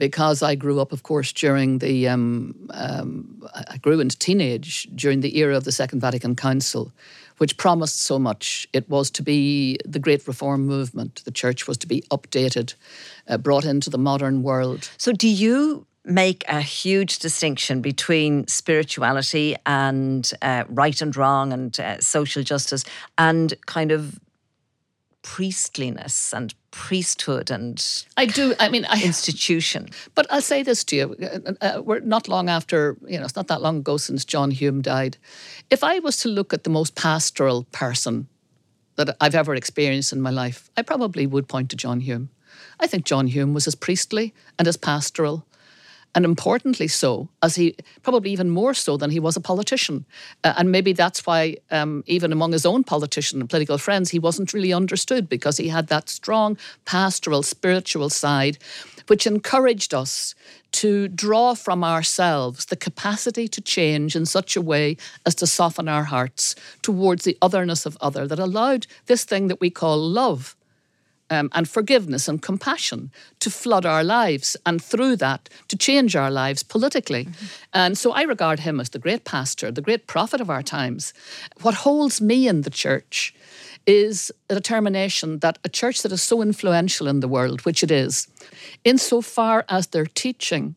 because 0.00 0.42
I 0.42 0.56
grew 0.56 0.80
up, 0.80 0.92
of 0.92 1.02
course, 1.02 1.32
during 1.32 1.78
the 1.78 2.08
um, 2.08 2.54
um, 2.74 3.42
I 3.74 3.76
grew 3.78 4.00
into 4.00 4.18
teenage 4.18 4.88
during 4.94 5.20
the 5.20 5.38
era 5.38 5.56
of 5.56 5.64
the 5.64 5.72
Second 5.72 6.00
Vatican 6.00 6.34
Council, 6.34 6.92
which 7.40 7.56
promised 7.56 8.02
so 8.02 8.18
much. 8.18 8.68
It 8.74 8.86
was 8.90 9.10
to 9.12 9.22
be 9.22 9.78
the 9.86 9.98
great 9.98 10.28
reform 10.28 10.66
movement. 10.66 11.22
The 11.24 11.30
church 11.30 11.66
was 11.66 11.78
to 11.78 11.86
be 11.86 12.02
updated, 12.10 12.74
uh, 13.28 13.38
brought 13.38 13.64
into 13.64 13.88
the 13.88 13.96
modern 13.96 14.42
world. 14.42 14.90
So, 14.98 15.12
do 15.12 15.26
you 15.26 15.86
make 16.04 16.44
a 16.48 16.60
huge 16.60 17.18
distinction 17.18 17.80
between 17.80 18.46
spirituality 18.46 19.56
and 19.64 20.30
uh, 20.42 20.64
right 20.68 21.00
and 21.00 21.16
wrong 21.16 21.54
and 21.54 21.80
uh, 21.80 21.98
social 22.00 22.42
justice 22.42 22.84
and 23.16 23.54
kind 23.64 23.90
of 23.90 24.20
priestliness 25.22 26.32
and 26.32 26.54
priesthood 26.70 27.50
and 27.50 28.04
I 28.16 28.26
do. 28.26 28.54
I 28.58 28.68
mean, 28.68 28.84
I, 28.86 29.02
institution. 29.02 29.88
But 30.14 30.26
I'll 30.30 30.42
say 30.42 30.62
this 30.62 30.84
to 30.84 30.96
you: 30.96 31.16
uh, 31.22 31.52
uh, 31.60 31.82
we're 31.82 32.00
not 32.00 32.28
long 32.28 32.48
after. 32.48 32.96
You 33.06 33.18
know, 33.18 33.24
it's 33.24 33.36
not 33.36 33.48
that 33.48 33.62
long 33.62 33.78
ago 33.78 33.96
since 33.96 34.24
John 34.24 34.50
Hume 34.50 34.82
died. 34.82 35.16
If 35.70 35.84
I 35.84 35.98
was 35.98 36.16
to 36.18 36.28
look 36.28 36.52
at 36.52 36.64
the 36.64 36.70
most 36.70 36.94
pastoral 36.94 37.64
person 37.72 38.28
that 38.96 39.16
I've 39.20 39.34
ever 39.34 39.54
experienced 39.54 40.12
in 40.12 40.20
my 40.20 40.30
life, 40.30 40.70
I 40.76 40.82
probably 40.82 41.26
would 41.26 41.48
point 41.48 41.70
to 41.70 41.76
John 41.76 42.00
Hume. 42.00 42.30
I 42.78 42.86
think 42.86 43.04
John 43.04 43.26
Hume 43.26 43.54
was 43.54 43.66
as 43.66 43.74
priestly 43.74 44.34
and 44.58 44.66
as 44.66 44.76
pastoral 44.76 45.46
and 46.14 46.24
importantly 46.24 46.88
so, 46.88 47.28
as 47.42 47.54
he 47.54 47.76
probably 48.02 48.30
even 48.30 48.50
more 48.50 48.74
so 48.74 48.96
than 48.96 49.10
he 49.10 49.20
was 49.20 49.36
a 49.36 49.40
politician. 49.40 50.04
Uh, 50.42 50.54
and 50.56 50.72
maybe 50.72 50.92
that's 50.92 51.24
why, 51.24 51.56
um, 51.70 52.02
even 52.06 52.32
among 52.32 52.52
his 52.52 52.66
own 52.66 52.82
politician 52.82 53.40
and 53.40 53.48
political 53.48 53.78
friends, 53.78 54.10
he 54.10 54.18
wasn't 54.18 54.52
really 54.52 54.72
understood 54.72 55.28
because 55.28 55.56
he 55.56 55.68
had 55.68 55.86
that 55.86 56.08
strong 56.08 56.58
pastoral, 56.84 57.42
spiritual 57.42 58.10
side, 58.10 58.58
which 59.06 59.26
encouraged 59.26 59.94
us 59.94 60.34
to 60.72 61.08
draw 61.08 61.54
from 61.54 61.82
ourselves 61.84 62.66
the 62.66 62.76
capacity 62.76 63.48
to 63.48 63.60
change 63.60 64.14
in 64.16 64.26
such 64.26 64.56
a 64.56 64.60
way 64.60 64.96
as 65.26 65.34
to 65.34 65.46
soften 65.46 65.88
our 65.88 66.04
hearts 66.04 66.54
towards 66.82 67.24
the 67.24 67.36
otherness 67.42 67.86
of 67.86 67.96
other, 68.00 68.26
that 68.26 68.38
allowed 68.38 68.86
this 69.06 69.24
thing 69.24 69.48
that 69.48 69.60
we 69.60 69.70
call 69.70 69.98
love 69.98 70.56
um, 71.30 71.48
and 71.52 71.68
forgiveness 71.68 72.28
and 72.28 72.42
compassion 72.42 73.10
to 73.38 73.50
flood 73.50 73.86
our 73.86 74.04
lives 74.04 74.56
and 74.66 74.82
through 74.82 75.16
that 75.16 75.48
to 75.68 75.76
change 75.76 76.16
our 76.16 76.30
lives 76.30 76.62
politically. 76.62 77.24
Mm-hmm. 77.24 77.46
And 77.72 77.96
so 77.96 78.12
I 78.12 78.22
regard 78.22 78.60
him 78.60 78.80
as 78.80 78.90
the 78.90 78.98
great 78.98 79.24
pastor, 79.24 79.70
the 79.70 79.80
great 79.80 80.06
prophet 80.06 80.40
of 80.40 80.50
our 80.50 80.62
times. 80.62 81.14
What 81.62 81.74
holds 81.74 82.20
me 82.20 82.48
in 82.48 82.62
the 82.62 82.70
church 82.70 83.34
is 83.86 84.30
a 84.50 84.54
determination 84.54 85.38
that 85.38 85.58
a 85.64 85.68
church 85.68 86.02
that 86.02 86.12
is 86.12 86.22
so 86.22 86.42
influential 86.42 87.06
in 87.06 87.20
the 87.20 87.28
world, 87.28 87.64
which 87.64 87.82
it 87.82 87.90
is, 87.90 88.28
insofar 88.84 89.64
as 89.68 89.88
their 89.88 90.06
teaching 90.06 90.74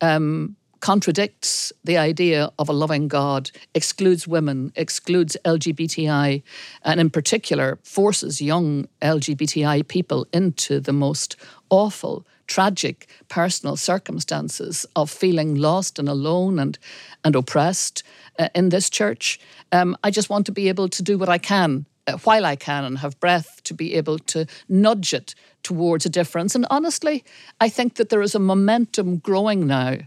um, 0.00 0.56
contradicts 0.82 1.72
the 1.84 1.96
idea 1.96 2.50
of 2.58 2.68
a 2.68 2.72
loving 2.72 3.06
God, 3.06 3.52
excludes 3.72 4.26
women, 4.26 4.72
excludes 4.74 5.36
LGBTI, 5.44 6.42
and 6.82 7.00
in 7.00 7.08
particular 7.08 7.78
forces 7.84 8.42
young 8.42 8.88
LGBTI 9.00 9.86
people 9.86 10.26
into 10.32 10.80
the 10.80 10.92
most 10.92 11.36
awful, 11.70 12.26
tragic 12.48 13.08
personal 13.28 13.76
circumstances 13.76 14.84
of 14.96 15.08
feeling 15.08 15.54
lost 15.54 16.00
and 16.00 16.08
alone 16.08 16.58
and, 16.58 16.78
and 17.24 17.36
oppressed 17.36 18.02
uh, 18.40 18.48
in 18.52 18.70
this 18.70 18.90
church. 18.90 19.38
Um, 19.70 19.96
I 20.02 20.10
just 20.10 20.28
want 20.28 20.46
to 20.46 20.52
be 20.52 20.68
able 20.68 20.88
to 20.88 21.02
do 21.02 21.16
what 21.16 21.28
I 21.28 21.38
can 21.38 21.86
uh, 22.08 22.18
while 22.24 22.44
I 22.44 22.56
can 22.56 22.84
and 22.84 22.98
have 22.98 23.20
breath 23.20 23.60
to 23.64 23.72
be 23.74 23.94
able 23.94 24.18
to 24.18 24.46
nudge 24.68 25.14
it 25.14 25.36
towards 25.62 26.04
a 26.04 26.10
difference. 26.10 26.56
And 26.56 26.66
honestly, 26.70 27.22
I 27.60 27.68
think 27.68 27.94
that 27.94 28.08
there 28.08 28.20
is 28.20 28.34
a 28.34 28.40
momentum 28.40 29.18
growing 29.18 29.68
now 29.68 29.98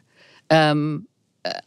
um, 0.50 1.08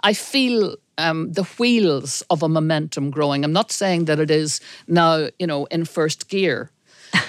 I 0.03 0.13
feel 0.13 0.77
um, 0.97 1.33
the 1.33 1.45
wheels 1.59 2.23
of 2.31 2.43
a 2.43 2.49
momentum 2.49 3.11
growing. 3.11 3.45
I'm 3.45 3.53
not 3.53 3.71
saying 3.71 4.07
that 4.07 4.19
it 4.19 4.31
is 4.31 4.61
now, 4.87 5.29
you 5.39 5.47
know, 5.47 5.67
in 5.67 5.85
first 5.85 6.29
gear. 6.29 6.71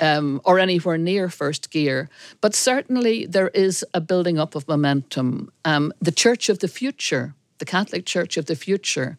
Um, 0.02 0.42
or 0.44 0.60
anywhere 0.60 0.98
near 0.98 1.30
first 1.30 1.72
gear. 1.72 2.10
But 2.42 2.54
certainly 2.54 3.26
there 3.26 3.48
is 3.50 3.86
a 3.94 4.02
building 4.02 4.38
up 4.38 4.56
of 4.56 4.68
momentum. 4.68 5.52
Um, 5.64 5.94
the 6.02 6.12
church 6.12 6.50
of 6.50 6.60
the 6.60 6.68
future 6.68 7.34
the 7.60 7.66
Catholic 7.66 8.06
Church 8.06 8.38
of 8.38 8.46
the 8.46 8.56
future, 8.56 9.18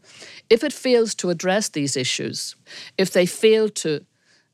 if 0.48 0.64
it 0.64 0.72
fails 0.72 1.14
to 1.16 1.30
address 1.30 1.68
these 1.68 1.96
issues, 1.96 2.56
if 2.98 3.12
they 3.12 3.26
fail 3.26 3.68
to 3.68 4.04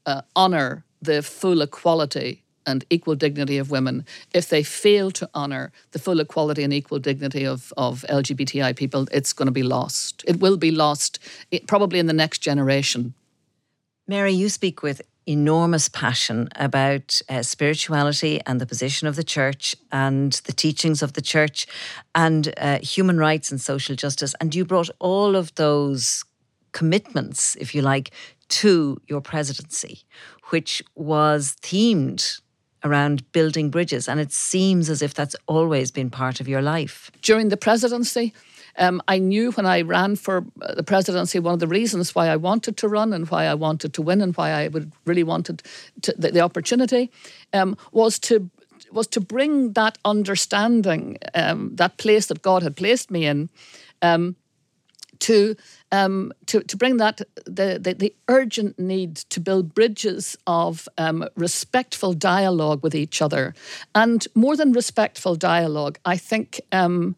uh, 0.04 0.22
honour 0.36 0.84
the 1.00 1.22
full 1.22 1.62
equality 1.62 2.42
and 2.66 2.84
equal 2.90 3.14
dignity 3.14 3.58
of 3.58 3.70
women, 3.70 4.04
if 4.34 4.48
they 4.48 4.62
fail 4.62 5.10
to 5.12 5.28
honour 5.34 5.72
the 5.92 5.98
full 5.98 6.20
equality 6.20 6.62
and 6.62 6.72
equal 6.72 6.98
dignity 6.98 7.46
of, 7.46 7.72
of 7.76 8.04
LGBTI 8.08 8.74
people, 8.76 9.06
it's 9.12 9.32
going 9.32 9.46
to 9.46 9.52
be 9.52 9.62
lost. 9.62 10.24
It 10.26 10.40
will 10.40 10.56
be 10.56 10.70
lost 10.70 11.18
probably 11.66 11.98
in 11.98 12.06
the 12.06 12.12
next 12.12 12.38
generation. 12.38 13.14
Mary, 14.08 14.32
you 14.32 14.48
speak 14.48 14.82
with 14.82 15.02
enormous 15.26 15.88
passion 15.88 16.48
about 16.54 17.20
uh, 17.28 17.42
spirituality 17.42 18.40
and 18.46 18.60
the 18.60 18.66
position 18.66 19.08
of 19.08 19.16
the 19.16 19.24
church 19.24 19.74
and 19.90 20.34
the 20.44 20.52
teachings 20.52 21.02
of 21.02 21.14
the 21.14 21.20
church 21.20 21.66
and 22.14 22.54
uh, 22.56 22.78
human 22.78 23.18
rights 23.18 23.50
and 23.50 23.60
social 23.60 23.96
justice. 23.96 24.34
And 24.40 24.54
you 24.54 24.64
brought 24.64 24.88
all 25.00 25.34
of 25.34 25.54
those 25.56 26.24
commitments, 26.70 27.56
if 27.56 27.74
you 27.74 27.82
like, 27.82 28.12
to 28.48 29.00
your 29.08 29.20
presidency, 29.20 30.02
which 30.50 30.82
was 30.94 31.56
themed 31.60 32.40
around 32.86 33.30
building 33.32 33.70
bridges. 33.70 34.08
And 34.08 34.20
it 34.20 34.32
seems 34.32 34.88
as 34.88 35.02
if 35.02 35.12
that's 35.12 35.36
always 35.46 35.90
been 35.90 36.10
part 36.10 36.40
of 36.40 36.48
your 36.48 36.62
life. 36.62 37.10
During 37.22 37.48
the 37.50 37.56
presidency, 37.56 38.32
um, 38.78 39.02
I 39.08 39.18
knew 39.18 39.52
when 39.52 39.66
I 39.66 39.82
ran 39.82 40.16
for 40.16 40.44
uh, 40.60 40.74
the 40.74 40.82
presidency, 40.82 41.38
one 41.38 41.54
of 41.54 41.60
the 41.60 41.66
reasons 41.66 42.14
why 42.14 42.28
I 42.28 42.36
wanted 42.36 42.76
to 42.78 42.88
run 42.88 43.12
and 43.12 43.28
why 43.28 43.44
I 43.44 43.54
wanted 43.54 43.94
to 43.94 44.02
win 44.02 44.20
and 44.20 44.36
why 44.36 44.50
I 44.50 44.68
would 44.68 44.92
really 45.04 45.22
wanted 45.22 45.62
to, 46.02 46.14
the, 46.16 46.32
the, 46.32 46.40
opportunity 46.40 47.10
um, 47.52 47.76
was 47.92 48.18
to 48.20 48.50
was 48.92 49.06
to 49.08 49.20
bring 49.20 49.72
that 49.72 49.98
understanding, 50.04 51.18
um, 51.34 51.74
that 51.74 51.96
place 51.96 52.26
that 52.26 52.42
God 52.42 52.62
had 52.62 52.76
placed 52.76 53.10
me 53.10 53.26
in, 53.26 53.50
um, 54.02 54.36
to 55.20 55.56
um, 55.92 56.32
to 56.46 56.62
to 56.62 56.76
bring 56.76 56.96
that 56.98 57.20
the, 57.44 57.78
the, 57.80 57.94
the 57.94 58.14
urgent 58.28 58.78
need 58.78 59.16
to 59.16 59.40
build 59.40 59.74
bridges 59.74 60.36
of 60.46 60.88
um, 60.98 61.28
respectful 61.36 62.12
dialogue 62.12 62.82
with 62.82 62.94
each 62.94 63.22
other, 63.22 63.54
and 63.94 64.26
more 64.34 64.56
than 64.56 64.72
respectful 64.72 65.34
dialogue, 65.34 65.98
I 66.04 66.16
think. 66.16 66.60
Um, 66.72 67.16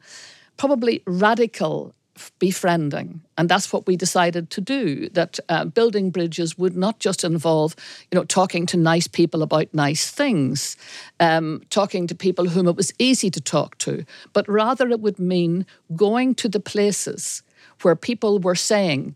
probably 0.56 1.02
radical 1.06 1.94
befriending 2.38 3.20
and 3.36 3.48
that's 3.48 3.72
what 3.72 3.86
we 3.86 3.96
decided 3.96 4.50
to 4.50 4.60
do 4.60 5.08
that 5.10 5.38
uh, 5.48 5.64
building 5.64 6.10
bridges 6.10 6.58
would 6.58 6.76
not 6.76 6.98
just 6.98 7.24
involve 7.24 7.76
you 8.10 8.16
know 8.16 8.24
talking 8.24 8.66
to 8.66 8.76
nice 8.76 9.06
people 9.06 9.42
about 9.42 9.72
nice 9.72 10.10
things 10.10 10.76
um, 11.20 11.62
talking 11.70 12.06
to 12.06 12.14
people 12.14 12.48
whom 12.48 12.66
it 12.66 12.76
was 12.76 12.92
easy 12.98 13.30
to 13.30 13.40
talk 13.40 13.78
to 13.78 14.04
but 14.32 14.48
rather 14.48 14.88
it 14.88 15.00
would 15.00 15.18
mean 15.18 15.64
going 15.94 16.34
to 16.34 16.48
the 16.48 16.60
places 16.60 17.42
where 17.82 17.96
people 17.96 18.38
were 18.38 18.54
saying 18.54 19.14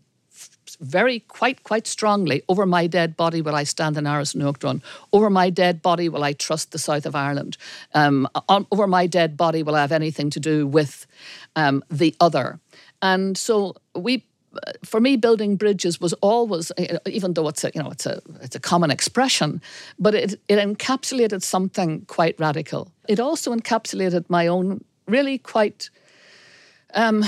very 0.79 1.19
quite 1.19 1.63
quite 1.63 1.87
strongly 1.87 2.41
over 2.49 2.65
my 2.65 2.87
dead 2.87 3.15
body 3.15 3.41
will 3.41 3.55
I 3.55 3.63
stand 3.63 3.97
in 3.97 4.05
Áras 4.05 4.35
an 4.35 4.41
Uachtaráin 4.41 4.81
over 5.11 5.29
my 5.29 5.49
dead 5.49 5.81
body 5.81 6.09
will 6.09 6.23
I 6.23 6.33
trust 6.33 6.71
the 6.71 6.79
south 6.79 7.05
of 7.05 7.15
Ireland. 7.15 7.57
Um, 7.93 8.27
on, 8.49 8.65
over 8.71 8.87
my 8.87 9.07
dead 9.07 9.37
body 9.37 9.63
will 9.63 9.75
I 9.75 9.81
have 9.81 9.91
anything 9.91 10.29
to 10.31 10.39
do 10.39 10.67
with 10.67 11.05
um, 11.55 11.83
the 11.89 12.15
other. 12.19 12.59
And 13.01 13.37
so 13.37 13.75
we 13.95 14.23
for 14.85 14.99
me, 14.99 15.15
building 15.17 15.55
bridges 15.55 15.99
was 15.99 16.13
always, 16.21 16.71
even 17.07 17.33
though 17.33 17.47
it's 17.47 17.63
a 17.63 17.71
you 17.73 17.81
know 17.81 17.89
it's 17.89 18.05
a 18.05 18.21
it's 18.41 18.55
a 18.55 18.59
common 18.59 18.91
expression, 18.91 19.61
but 19.99 20.13
it 20.13 20.39
it 20.47 20.59
encapsulated 20.59 21.41
something 21.41 22.05
quite 22.05 22.39
radical. 22.39 22.91
It 23.07 23.19
also 23.19 23.53
encapsulated 23.53 24.29
my 24.29 24.47
own 24.47 24.83
really 25.07 25.37
quite 25.37 25.89
um, 26.93 27.25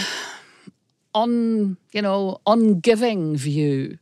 un, 1.16 1.78
you 1.92 2.02
know, 2.02 2.40
ungiving 2.46 3.36
view 3.36 3.98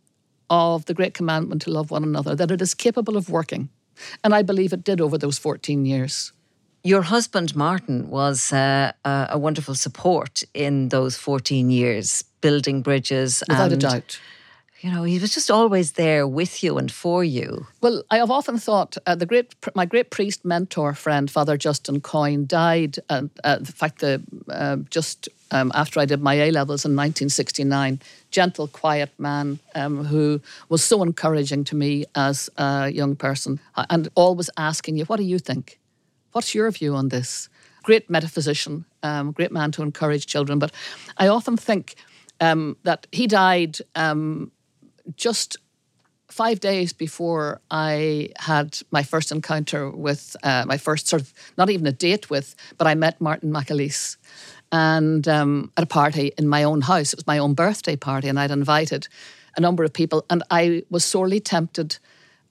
of 0.49 0.85
the 0.85 0.93
great 0.93 1.13
commandment 1.13 1.61
to 1.61 1.71
love 1.71 1.91
one 1.91 2.03
another, 2.03 2.35
that 2.35 2.51
it 2.51 2.61
is 2.61 2.73
capable 2.73 3.15
of 3.15 3.29
working. 3.29 3.69
And 4.23 4.35
I 4.35 4.41
believe 4.41 4.73
it 4.73 4.83
did 4.83 4.99
over 4.99 5.17
those 5.17 5.37
14 5.37 5.85
years. 5.85 6.33
Your 6.83 7.03
husband, 7.03 7.55
Martin, 7.55 8.09
was 8.09 8.51
uh, 8.51 8.91
a 9.05 9.37
wonderful 9.37 9.75
support 9.75 10.43
in 10.53 10.89
those 10.89 11.15
14 11.15 11.69
years, 11.69 12.23
building 12.41 12.81
bridges. 12.81 13.41
Without 13.47 13.71
a 13.71 13.77
doubt 13.77 14.19
you 14.83 14.91
know, 14.91 15.03
he 15.03 15.17
was 15.17 15.33
just 15.33 15.49
always 15.49 15.93
there 15.93 16.27
with 16.27 16.61
you 16.61 16.77
and 16.77 16.91
for 16.91 17.23
you. 17.23 17.65
Well, 17.79 18.03
I 18.11 18.17
have 18.17 18.29
often 18.29 18.57
thought 18.57 18.97
uh, 19.07 19.15
the 19.15 19.25
great, 19.25 19.55
my 19.75 19.85
great 19.85 20.09
priest 20.09 20.43
mentor 20.43 20.93
friend, 20.93 21.31
Father 21.31 21.55
Justin 21.55 22.01
Coyne, 22.01 22.45
died. 22.45 22.99
Uh, 23.09 23.23
uh, 23.45 23.55
in 23.59 23.65
fact, 23.65 23.99
the 23.99 24.21
uh, 24.49 24.77
just 24.89 25.29
um, 25.53 25.71
after 25.73 25.99
I 25.99 26.05
did 26.05 26.21
my 26.21 26.33
A 26.33 26.51
levels 26.51 26.83
in 26.83 26.91
1969. 26.91 28.01
Gentle, 28.31 28.67
quiet 28.67 29.11
man 29.17 29.59
um, 29.75 30.03
who 30.05 30.41
was 30.67 30.83
so 30.83 31.03
encouraging 31.03 31.63
to 31.65 31.75
me 31.75 32.05
as 32.15 32.49
a 32.57 32.89
young 32.89 33.15
person, 33.15 33.59
and 33.89 34.09
always 34.15 34.49
asking 34.57 34.97
you, 34.97 35.05
"What 35.05 35.17
do 35.17 35.23
you 35.23 35.39
think? 35.39 35.79
What's 36.31 36.55
your 36.55 36.69
view 36.71 36.95
on 36.95 37.09
this?" 37.09 37.49
Great 37.83 38.09
metaphysician, 38.09 38.85
um, 39.03 39.31
great 39.31 39.51
man 39.51 39.71
to 39.73 39.81
encourage 39.81 40.25
children. 40.25 40.59
But 40.59 40.71
I 41.17 41.27
often 41.27 41.55
think. 41.57 41.95
Um, 42.41 42.75
that 42.83 43.07
he 43.11 43.25
died 43.27 43.77
um, 43.95 44.51
just 45.15 45.55
five 46.33 46.59
days 46.59 46.91
before 46.91 47.61
I 47.69 48.29
had 48.37 48.79
my 48.91 49.03
first 49.03 49.31
encounter 49.31 49.89
with 49.89 50.35
uh, 50.43 50.65
my 50.67 50.77
first 50.77 51.07
sort 51.07 51.21
of 51.21 51.31
not 51.57 51.69
even 51.69 51.85
a 51.85 51.91
date 51.91 52.29
with, 52.29 52.55
but 52.77 52.87
I 52.87 52.95
met 52.95 53.21
Martin 53.21 53.51
McAleese 53.51 54.17
and 54.73 55.27
um, 55.27 55.71
at 55.77 55.83
a 55.83 55.87
party 55.87 56.33
in 56.37 56.47
my 56.47 56.63
own 56.63 56.81
house. 56.81 57.13
It 57.13 57.17
was 57.17 57.27
my 57.27 57.37
own 57.37 57.53
birthday 57.53 57.95
party, 57.95 58.27
and 58.27 58.39
I'd 58.39 58.51
invited 58.51 59.07
a 59.55 59.61
number 59.61 59.83
of 59.83 59.93
people, 59.93 60.25
and 60.29 60.43
I 60.49 60.83
was 60.89 61.05
sorely 61.05 61.39
tempted 61.39 61.99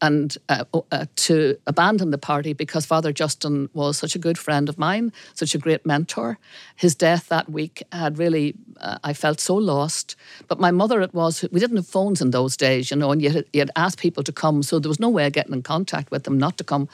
and 0.01 0.37
uh, 0.49 0.65
uh, 0.91 1.07
to 1.15 1.57
abandon 1.67 2.11
the 2.11 2.19
party 2.19 2.53
because 2.53 2.85
Father 2.85 3.13
Justin 3.13 3.69
was 3.73 3.97
such 3.97 4.17
a 4.17 4.19
good 4.19 4.37
friend 4.37 4.69
of 4.69 4.77
mine, 4.77 5.13
such 5.35 5.55
a 5.55 5.59
great 5.59 5.87
mentor. 5.87 6.39
His 6.75 6.97
death 6.97 7.29
that 7.29 7.49
week 7.49 7.85
had 7.93 8.19
really, 8.19 8.55
uh, 8.81 8.99
I 9.05 9.13
felt 9.13 9.39
so 9.39 9.55
lost. 9.55 10.17
But 10.49 10.59
my 10.59 10.73
mother, 10.73 11.01
it 11.03 11.15
was, 11.15 11.45
we 11.53 11.61
didn't 11.61 11.77
have 11.77 11.87
phones 11.87 12.21
in 12.21 12.33
those 12.33 12.57
days, 12.57 12.91
you 12.91 12.97
know, 12.97 13.13
and 13.13 13.23
you 13.23 13.31
had, 13.31 13.45
you 13.53 13.61
had 13.61 13.71
asked 13.77 14.01
people 14.01 14.25
to 14.25 14.33
come, 14.33 14.65
so 14.65 14.81
there 14.81 14.89
was 14.89 14.99
no 14.99 15.09
way 15.09 15.27
of 15.27 15.35
getting 15.35 15.55
in 15.55 15.63
contact 15.63 16.11
with 16.11 16.25
them 16.25 16.37
not 16.37 16.59
to 16.59 16.65
come. 16.65 16.89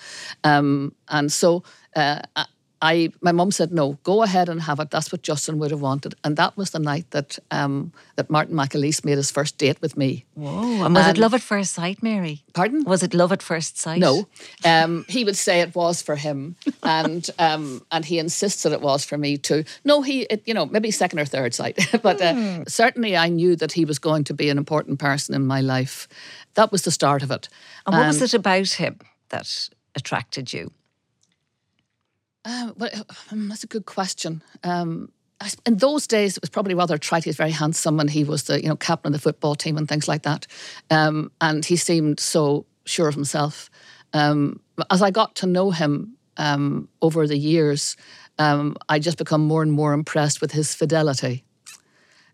Um, 0.45 0.95
and 1.09 1.33
so 1.33 1.63
uh, 1.97 2.21
I 2.81 3.11
my 3.21 3.33
mum 3.33 3.51
said 3.51 3.73
no, 3.73 3.99
go 4.05 4.23
ahead 4.23 4.49
and 4.49 4.63
have 4.63 4.79
it. 4.81 4.91
That's 4.91 5.11
what 5.11 5.23
Justin 5.23 5.59
would 5.59 5.71
have 5.71 5.81
wanted, 5.81 6.15
and 6.23 6.37
that 6.37 6.57
was 6.57 6.71
the 6.71 6.79
night 6.79 7.11
that 7.11 7.39
um, 7.51 7.93
that 8.17 8.31
Martin 8.31 8.55
McAleese 8.55 9.05
made 9.05 9.17
his 9.17 9.31
first 9.31 9.59
date 9.59 9.81
with 9.83 9.97
me. 9.97 10.25
Whoa! 10.35 10.85
And 10.85 10.95
was 10.95 11.07
and, 11.07 11.17
it 11.17 11.21
love 11.21 11.35
at 11.35 11.41
first 11.41 11.75
sight, 11.75 12.03
Mary? 12.03 12.43
Pardon? 12.55 12.85
Was 12.85 13.03
it 13.03 13.15
love 13.15 13.33
at 13.33 13.43
first 13.43 13.79
sight? 13.79 13.99
No, 13.99 14.29
um, 14.65 15.05
he 15.09 15.25
would 15.25 15.37
say 15.37 15.61
it 15.61 15.75
was 15.75 16.03
for 16.03 16.15
him, 16.15 16.57
and 16.83 17.29
um, 17.39 17.85
and 17.91 18.05
he 18.05 18.19
insisted 18.19 18.73
it 18.73 18.81
was 18.81 19.05
for 19.05 19.19
me 19.19 19.37
too. 19.39 19.65
No, 19.85 20.03
he, 20.03 20.23
it, 20.23 20.43
you 20.47 20.55
know, 20.55 20.67
maybe 20.67 20.91
second 20.91 21.19
or 21.19 21.25
third 21.25 21.55
sight, 21.55 21.79
but 22.03 22.21
uh, 22.21 22.35
hmm. 22.35 22.63
certainly 22.69 23.17
I 23.17 23.29
knew 23.29 23.57
that 23.57 23.73
he 23.73 23.85
was 23.85 23.99
going 23.99 24.25
to 24.25 24.35
be 24.35 24.51
an 24.51 24.59
important 24.59 25.01
person 25.01 25.35
in 25.35 25.47
my 25.47 25.61
life. 25.61 26.07
That 26.55 26.71
was 26.71 26.83
the 26.83 26.91
start 26.91 27.23
of 27.23 27.31
it. 27.31 27.49
And 27.87 27.97
what 27.97 28.07
was 28.07 28.23
it 28.23 28.35
about 28.35 28.71
him 28.71 28.99
that 29.31 29.69
attracted 29.95 30.53
you? 30.53 30.71
Uh, 32.49 32.73
well, 32.79 32.91
um, 33.31 33.49
that's 33.49 33.63
a 33.63 33.67
good 33.67 33.85
question. 33.85 34.43
Um, 34.65 35.13
in 35.67 35.77
those 35.77 36.07
days, 36.07 36.37
it 36.37 36.43
was 36.43 36.49
probably 36.49 36.75
rather 36.75 36.97
trite. 36.97 37.25
He 37.25 37.29
was 37.29 37.37
very 37.37 37.51
handsome, 37.51 38.01
and 38.01 38.11
he 38.11 38.25
was 38.25 38.45
the 38.45 38.61
you 38.63 38.69
know 38.69 38.77
captain 38.77 39.15
of 39.15 39.21
the 39.21 39.23
football 39.23 39.55
team 39.55 39.77
and 39.77 39.87
things 39.87 40.09
like 40.09 40.23
that. 40.23 40.47
Um, 40.91 41.31
and 41.43 41.65
he 41.65 41.77
seemed 41.77 42.19
so 42.21 42.65
sure 42.87 43.07
of 43.07 43.15
himself. 43.15 43.71
Um, 44.15 44.61
as 44.91 45.03
I 45.03 45.11
got 45.11 45.35
to 45.37 45.47
know 45.47 45.71
him 45.71 46.17
um, 46.39 46.89
over 47.03 47.27
the 47.27 47.37
years, 47.37 47.97
um, 48.39 48.77
I 48.89 48.99
just 48.99 49.19
become 49.19 49.43
more 49.43 49.63
and 49.63 49.71
more 49.71 49.93
impressed 49.93 50.41
with 50.41 50.53
his 50.53 50.75
fidelity, 50.75 51.45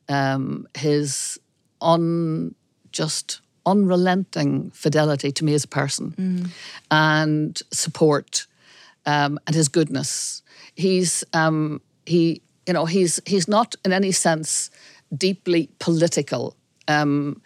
um, 0.09 0.69
his 0.77 1.41
un 1.81 2.55
just 2.93 3.41
unrelenting 3.67 4.71
fidelity 4.71 5.33
to 5.33 5.45
me 5.45 5.55
as 5.55 5.65
a 5.65 5.69
person, 5.69 6.15
mm. 6.17 6.51
and 6.93 7.61
support 7.73 8.47
um, 9.07 9.39
and 9.47 9.55
his 9.55 9.69
goodness. 9.69 10.43
He's 10.75 11.25
um, 11.33 11.81
he 12.07 12.43
you 12.67 12.73
know 12.73 12.87
he's 12.87 13.21
he's 13.27 13.49
not 13.49 13.75
in 13.85 13.93
any 13.93 14.13
sense 14.13 14.71
deeply 15.17 15.71
political. 15.79 16.57
Um, 16.89 17.41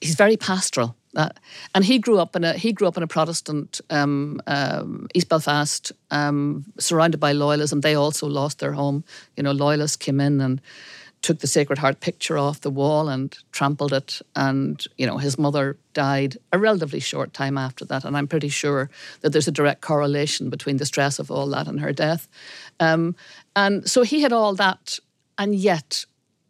he's 0.00 0.16
very 0.16 0.36
pastoral. 0.36 0.96
Uh, 1.14 1.28
and 1.74 1.84
he 1.84 1.98
grew 1.98 2.18
up 2.18 2.34
in 2.34 2.42
a 2.42 2.54
he 2.54 2.72
grew 2.72 2.88
up 2.88 2.96
in 2.96 3.02
a 3.02 3.06
Protestant 3.06 3.82
um, 3.90 4.40
um, 4.46 5.08
East 5.14 5.28
Belfast, 5.28 5.92
um, 6.10 6.64
surrounded 6.78 7.20
by 7.20 7.34
loyalism. 7.34 7.82
They 7.82 7.94
also 7.94 8.26
lost 8.26 8.60
their 8.60 8.72
home. 8.72 9.04
You 9.36 9.42
know, 9.42 9.52
loyalists 9.52 9.96
came 9.96 10.20
in 10.20 10.40
and 10.40 10.60
took 11.22 11.38
the 11.38 11.46
Sacred 11.46 11.78
Heart 11.78 12.00
picture 12.00 12.36
off 12.36 12.60
the 12.60 12.70
wall 12.70 13.08
and 13.08 13.36
trampled 13.52 13.92
it. 13.92 14.20
And, 14.34 14.84
you 14.98 15.06
know, 15.06 15.18
his 15.18 15.38
mother 15.38 15.78
died 15.94 16.36
a 16.52 16.58
relatively 16.58 17.00
short 17.00 17.32
time 17.32 17.56
after 17.56 17.84
that. 17.86 18.04
And 18.04 18.16
I'm 18.16 18.26
pretty 18.26 18.48
sure 18.48 18.90
that 19.20 19.30
there's 19.30 19.48
a 19.48 19.52
direct 19.52 19.80
correlation 19.80 20.50
between 20.50 20.76
the 20.78 20.86
stress 20.86 21.18
of 21.18 21.30
all 21.30 21.46
that 21.48 21.68
and 21.68 21.80
her 21.80 21.92
death. 21.92 22.28
Um, 22.80 23.14
and 23.54 23.88
so 23.88 24.02
he 24.02 24.22
had 24.22 24.32
all 24.32 24.54
that. 24.54 24.98
And 25.38 25.54
yet, 25.54 26.04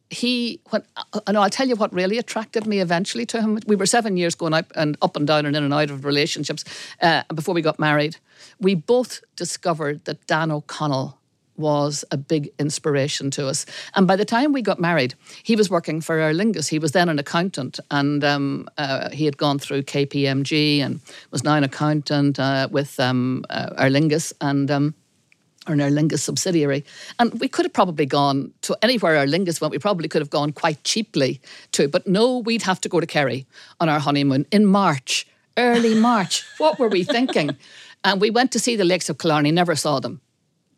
he, 0.09 0.61
when, 0.71 0.83
uh, 0.97 1.21
and 1.27 1.39
I'll 1.39 1.51
tell 1.51 1.69
you 1.69 1.77
what 1.77 1.93
really 1.93 2.19
attracted 2.19 2.67
me 2.67 2.81
eventually 2.81 3.25
to 3.27 3.41
him. 3.41 3.59
We 3.67 3.77
were 3.77 3.87
seven 3.87 4.17
years 4.17 4.35
going 4.35 4.53
up 4.55 4.73
and 4.75 4.97
up 5.01 5.17
and 5.17 5.27
down 5.27 5.47
and 5.47 5.57
in 5.57 5.65
and 5.65 5.73
out 5.73 5.91
of 5.91 6.05
relationships 6.05 6.65
uh, 7.01 7.23
before 7.35 7.55
we 7.55 7.63
got 7.63 7.79
married. 7.79 8.17
We 8.61 8.75
both 8.75 9.23
discovered 9.37 10.05
that 10.05 10.27
Dan 10.27 10.51
O'Connell 10.51 11.19
was 11.57 12.05
a 12.11 12.17
big 12.17 12.51
inspiration 12.59 13.31
to 13.33 13.47
us. 13.47 13.67
And 13.95 14.07
by 14.07 14.17
the 14.17 14.25
time 14.25 14.53
we 14.53 14.63
got 14.63 14.81
married, 14.81 15.15
he 15.43 15.57
was 15.57 15.71
working 15.71 16.01
for 16.01 16.19
Aer 16.19 16.33
Lingus. 16.33 16.69
He 16.69 16.79
was 16.79 16.93
then 16.93 17.09
an 17.09 17.19
accountant, 17.19 17.79
and 17.91 18.25
um, 18.25 18.69
uh, 18.79 19.11
he 19.11 19.25
had 19.25 19.37
gone 19.37 19.59
through 19.59 19.83
KPMG 19.83 20.81
and 20.81 21.01
was 21.31 21.45
now 21.45 21.55
an 21.55 21.65
accountant 21.65 22.39
uh, 22.39 22.69
with 22.71 22.99
um, 23.01 23.45
uh, 23.51 23.71
Aer 23.79 23.91
Lingus 23.91 24.33
and. 24.41 24.71
Um, 24.71 24.95
or 25.69 25.75
an 25.75 25.81
Aer 25.81 25.91
Lingus 25.91 26.19
subsidiary. 26.19 26.85
And 27.21 27.39
we 27.39 27.47
could 27.47 27.65
have 27.65 27.73
probably 27.73 28.05
gone 28.05 28.53
to 28.63 28.77
anywhere 28.83 29.15
Aer 29.15 29.29
Lingus 29.29 29.61
went, 29.61 29.71
we 29.71 29.79
probably 29.79 30.09
could 30.09 30.21
have 30.21 30.29
gone 30.29 30.53
quite 30.53 30.83
cheaply 30.83 31.41
to. 31.71 31.87
But 31.87 32.05
no, 32.05 32.39
we'd 32.39 32.63
have 32.63 32.81
to 32.81 32.89
go 32.89 32.99
to 32.99 33.07
Kerry 33.07 33.47
on 33.79 33.89
our 33.89 34.01
honeymoon 34.01 34.45
in 34.51 34.67
March, 34.67 35.25
early 35.57 35.95
March. 35.95 36.45
what 36.59 36.81
were 36.81 36.89
we 36.89 37.05
thinking? 37.05 37.57
And 38.05 38.21
we 38.21 38.31
went 38.31 38.51
to 38.51 38.59
see 38.59 38.75
the 38.75 38.85
lakes 38.85 39.09
of 39.09 39.19
Killarney, 39.19 39.53
never 39.53 39.77
saw 39.77 40.01
them. 40.01 40.21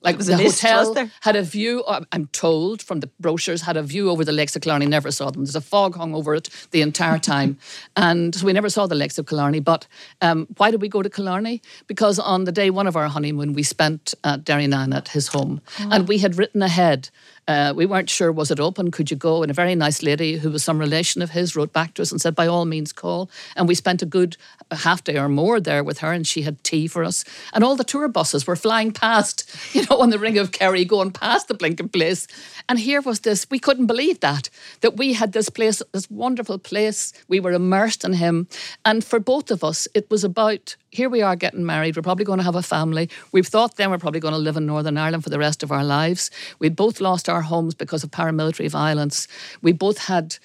Like 0.04 0.18
the 0.18 0.36
hotel 0.36 1.08
had 1.22 1.34
a 1.34 1.42
view. 1.42 1.82
Uh, 1.84 2.04
I'm 2.12 2.26
told 2.26 2.82
from 2.82 3.00
the 3.00 3.08
brochures 3.18 3.62
had 3.62 3.76
a 3.76 3.82
view 3.82 4.10
over 4.10 4.24
the 4.24 4.32
lakes 4.32 4.54
of 4.54 4.62
Killarney. 4.62 4.86
Never 4.86 5.10
saw 5.10 5.30
them. 5.30 5.44
There's 5.44 5.56
a 5.56 5.62
fog 5.62 5.96
hung 5.96 6.14
over 6.14 6.34
it 6.34 6.50
the 6.70 6.82
entire 6.82 7.18
time, 7.34 7.58
and 7.96 8.34
so 8.34 8.44
we 8.44 8.52
never 8.52 8.68
saw 8.68 8.86
the 8.86 8.94
lakes 8.94 9.18
of 9.18 9.26
Killarney. 9.26 9.60
But 9.60 9.86
um, 10.20 10.46
why 10.58 10.70
did 10.70 10.82
we 10.82 10.88
go 10.88 11.02
to 11.02 11.08
Killarney? 11.08 11.62
Because 11.86 12.18
on 12.18 12.44
the 12.44 12.52
day 12.52 12.68
one 12.68 12.86
of 12.86 12.96
our 12.96 13.08
honeymoon, 13.08 13.54
we 13.54 13.62
spent 13.62 14.14
at 14.22 14.44
Derrynane 14.44 14.94
at 14.94 15.08
his 15.08 15.28
home, 15.28 15.62
oh. 15.80 15.88
and 15.90 16.06
we 16.06 16.18
had 16.18 16.36
written 16.36 16.62
ahead 16.62 17.08
uh, 17.46 17.72
we 17.76 17.87
weren't 17.87 18.09
sure 18.09 18.33
was 18.33 18.50
it 18.50 18.61
open, 18.61 18.90
could 18.90 19.11
you 19.11 19.16
go? 19.16 19.42
And 19.42 19.50
a 19.50 19.54
very 19.54 19.74
nice 19.74 20.02
lady 20.02 20.38
who 20.38 20.50
was 20.50 20.64
some 20.64 20.78
relation 20.78 21.22
of 21.22 21.30
his 21.30 21.54
wrote 21.54 21.72
back 21.72 21.94
to 21.94 22.02
us 22.02 22.11
and 22.11 22.20
said, 22.20 22.35
by 22.35 22.46
all 22.46 22.64
means, 22.64 22.92
call. 22.92 23.30
And 23.57 23.68
we 23.68 23.74
spent 23.74 24.02
a 24.02 24.07
good 24.07 24.37
half 24.70 25.04
day 25.04 25.18
or 25.18 25.28
more 25.28 25.61
there 25.61 25.85
with 25.85 25.98
her, 25.98 26.12
and 26.12 26.26
she 26.26 26.42
had 26.42 26.62
tea 26.64 26.87
for 26.87 27.04
us. 27.04 27.24
And 27.52 27.62
all 27.62 27.76
the 27.76 27.85
tour 27.85 28.09
buses 28.09 28.46
were 28.46 28.57
flying 28.57 28.92
past, 28.92 29.50
you 29.74 29.85
know, 29.90 29.98
on 29.98 30.11
the 30.11 30.18
Ring 30.18 30.38
of 30.38 30.52
Kerry, 30.52 30.85
going 30.85 31.11
past 31.11 31.48
the 31.48 31.54
blinking 31.54 31.90
place. 31.90 32.26
And 32.68 32.78
here 32.78 33.02
was 33.02 33.20
this, 33.20 33.46
we 33.50 33.59
couldn't 33.59 33.87
believe 33.87 34.20
that, 34.20 34.48
that 34.80 34.96
we 34.96 35.12
had 35.12 35.33
this 35.33 35.50
place, 35.50 35.83
this 35.92 36.11
wonderful 36.11 36.59
place. 36.59 37.12
We 37.28 37.40
were 37.40 37.52
immersed 37.52 38.04
in 38.04 38.14
him. 38.14 38.48
And 38.85 39.04
for 39.04 39.20
both 39.20 39.50
of 39.50 39.62
us, 39.62 39.87
it 39.94 40.11
was 40.11 40.24
about 40.24 40.76
here 40.94 41.09
we 41.09 41.22
are 41.22 41.37
getting 41.37 41.66
married. 41.66 41.96
We're 41.96 42.02
probably 42.02 42.24
going 42.24 42.38
to 42.38 42.44
have 42.44 42.54
a 42.54 42.62
family. 42.62 43.11
We've 43.33 43.46
thought 43.46 43.76
then 43.76 43.90
we're 43.90 43.98
probably 43.98 44.20
going 44.20 44.35
to 44.35 44.38
live 44.38 44.57
in 44.57 44.66
Northern 44.66 44.96
Ireland 44.96 45.24
for 45.24 45.30
the 45.30 45.38
rest 45.38 45.62
of 45.62 45.72
our 45.72 45.85
lives. 45.85 46.30
We'd 46.61 46.76
both 46.76 47.00
lost 47.00 47.28
our 47.28 47.42
homes 47.42 47.74
because 47.74 48.04
of 48.04 48.11
paramilitary 48.11 48.70
violence. 48.70 49.26
We 49.61 49.72
both 49.72 49.98
had 49.98 50.37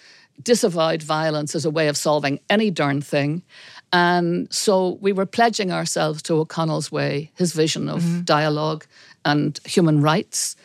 disavowed 0.41 1.03
violence 1.03 1.53
as 1.53 1.65
a 1.65 1.69
way 1.69 1.87
of 1.87 1.97
solving 1.97 2.39
any 2.49 2.71
darn 2.71 3.01
thing. 3.01 3.43
And 3.91 4.51
so 4.51 4.97
we 5.01 5.11
were 5.11 5.25
pledging 5.25 5.71
ourselves 5.71 6.21
to 6.23 6.35
O'Connell's 6.35 6.91
way, 6.91 7.31
his 7.35 7.53
vision 7.53 7.89
of 7.89 8.01
mm-hmm. 8.01 8.21
dialogue 8.21 8.85
and 9.25 9.59
human 9.65 10.01
rights. 10.01 10.55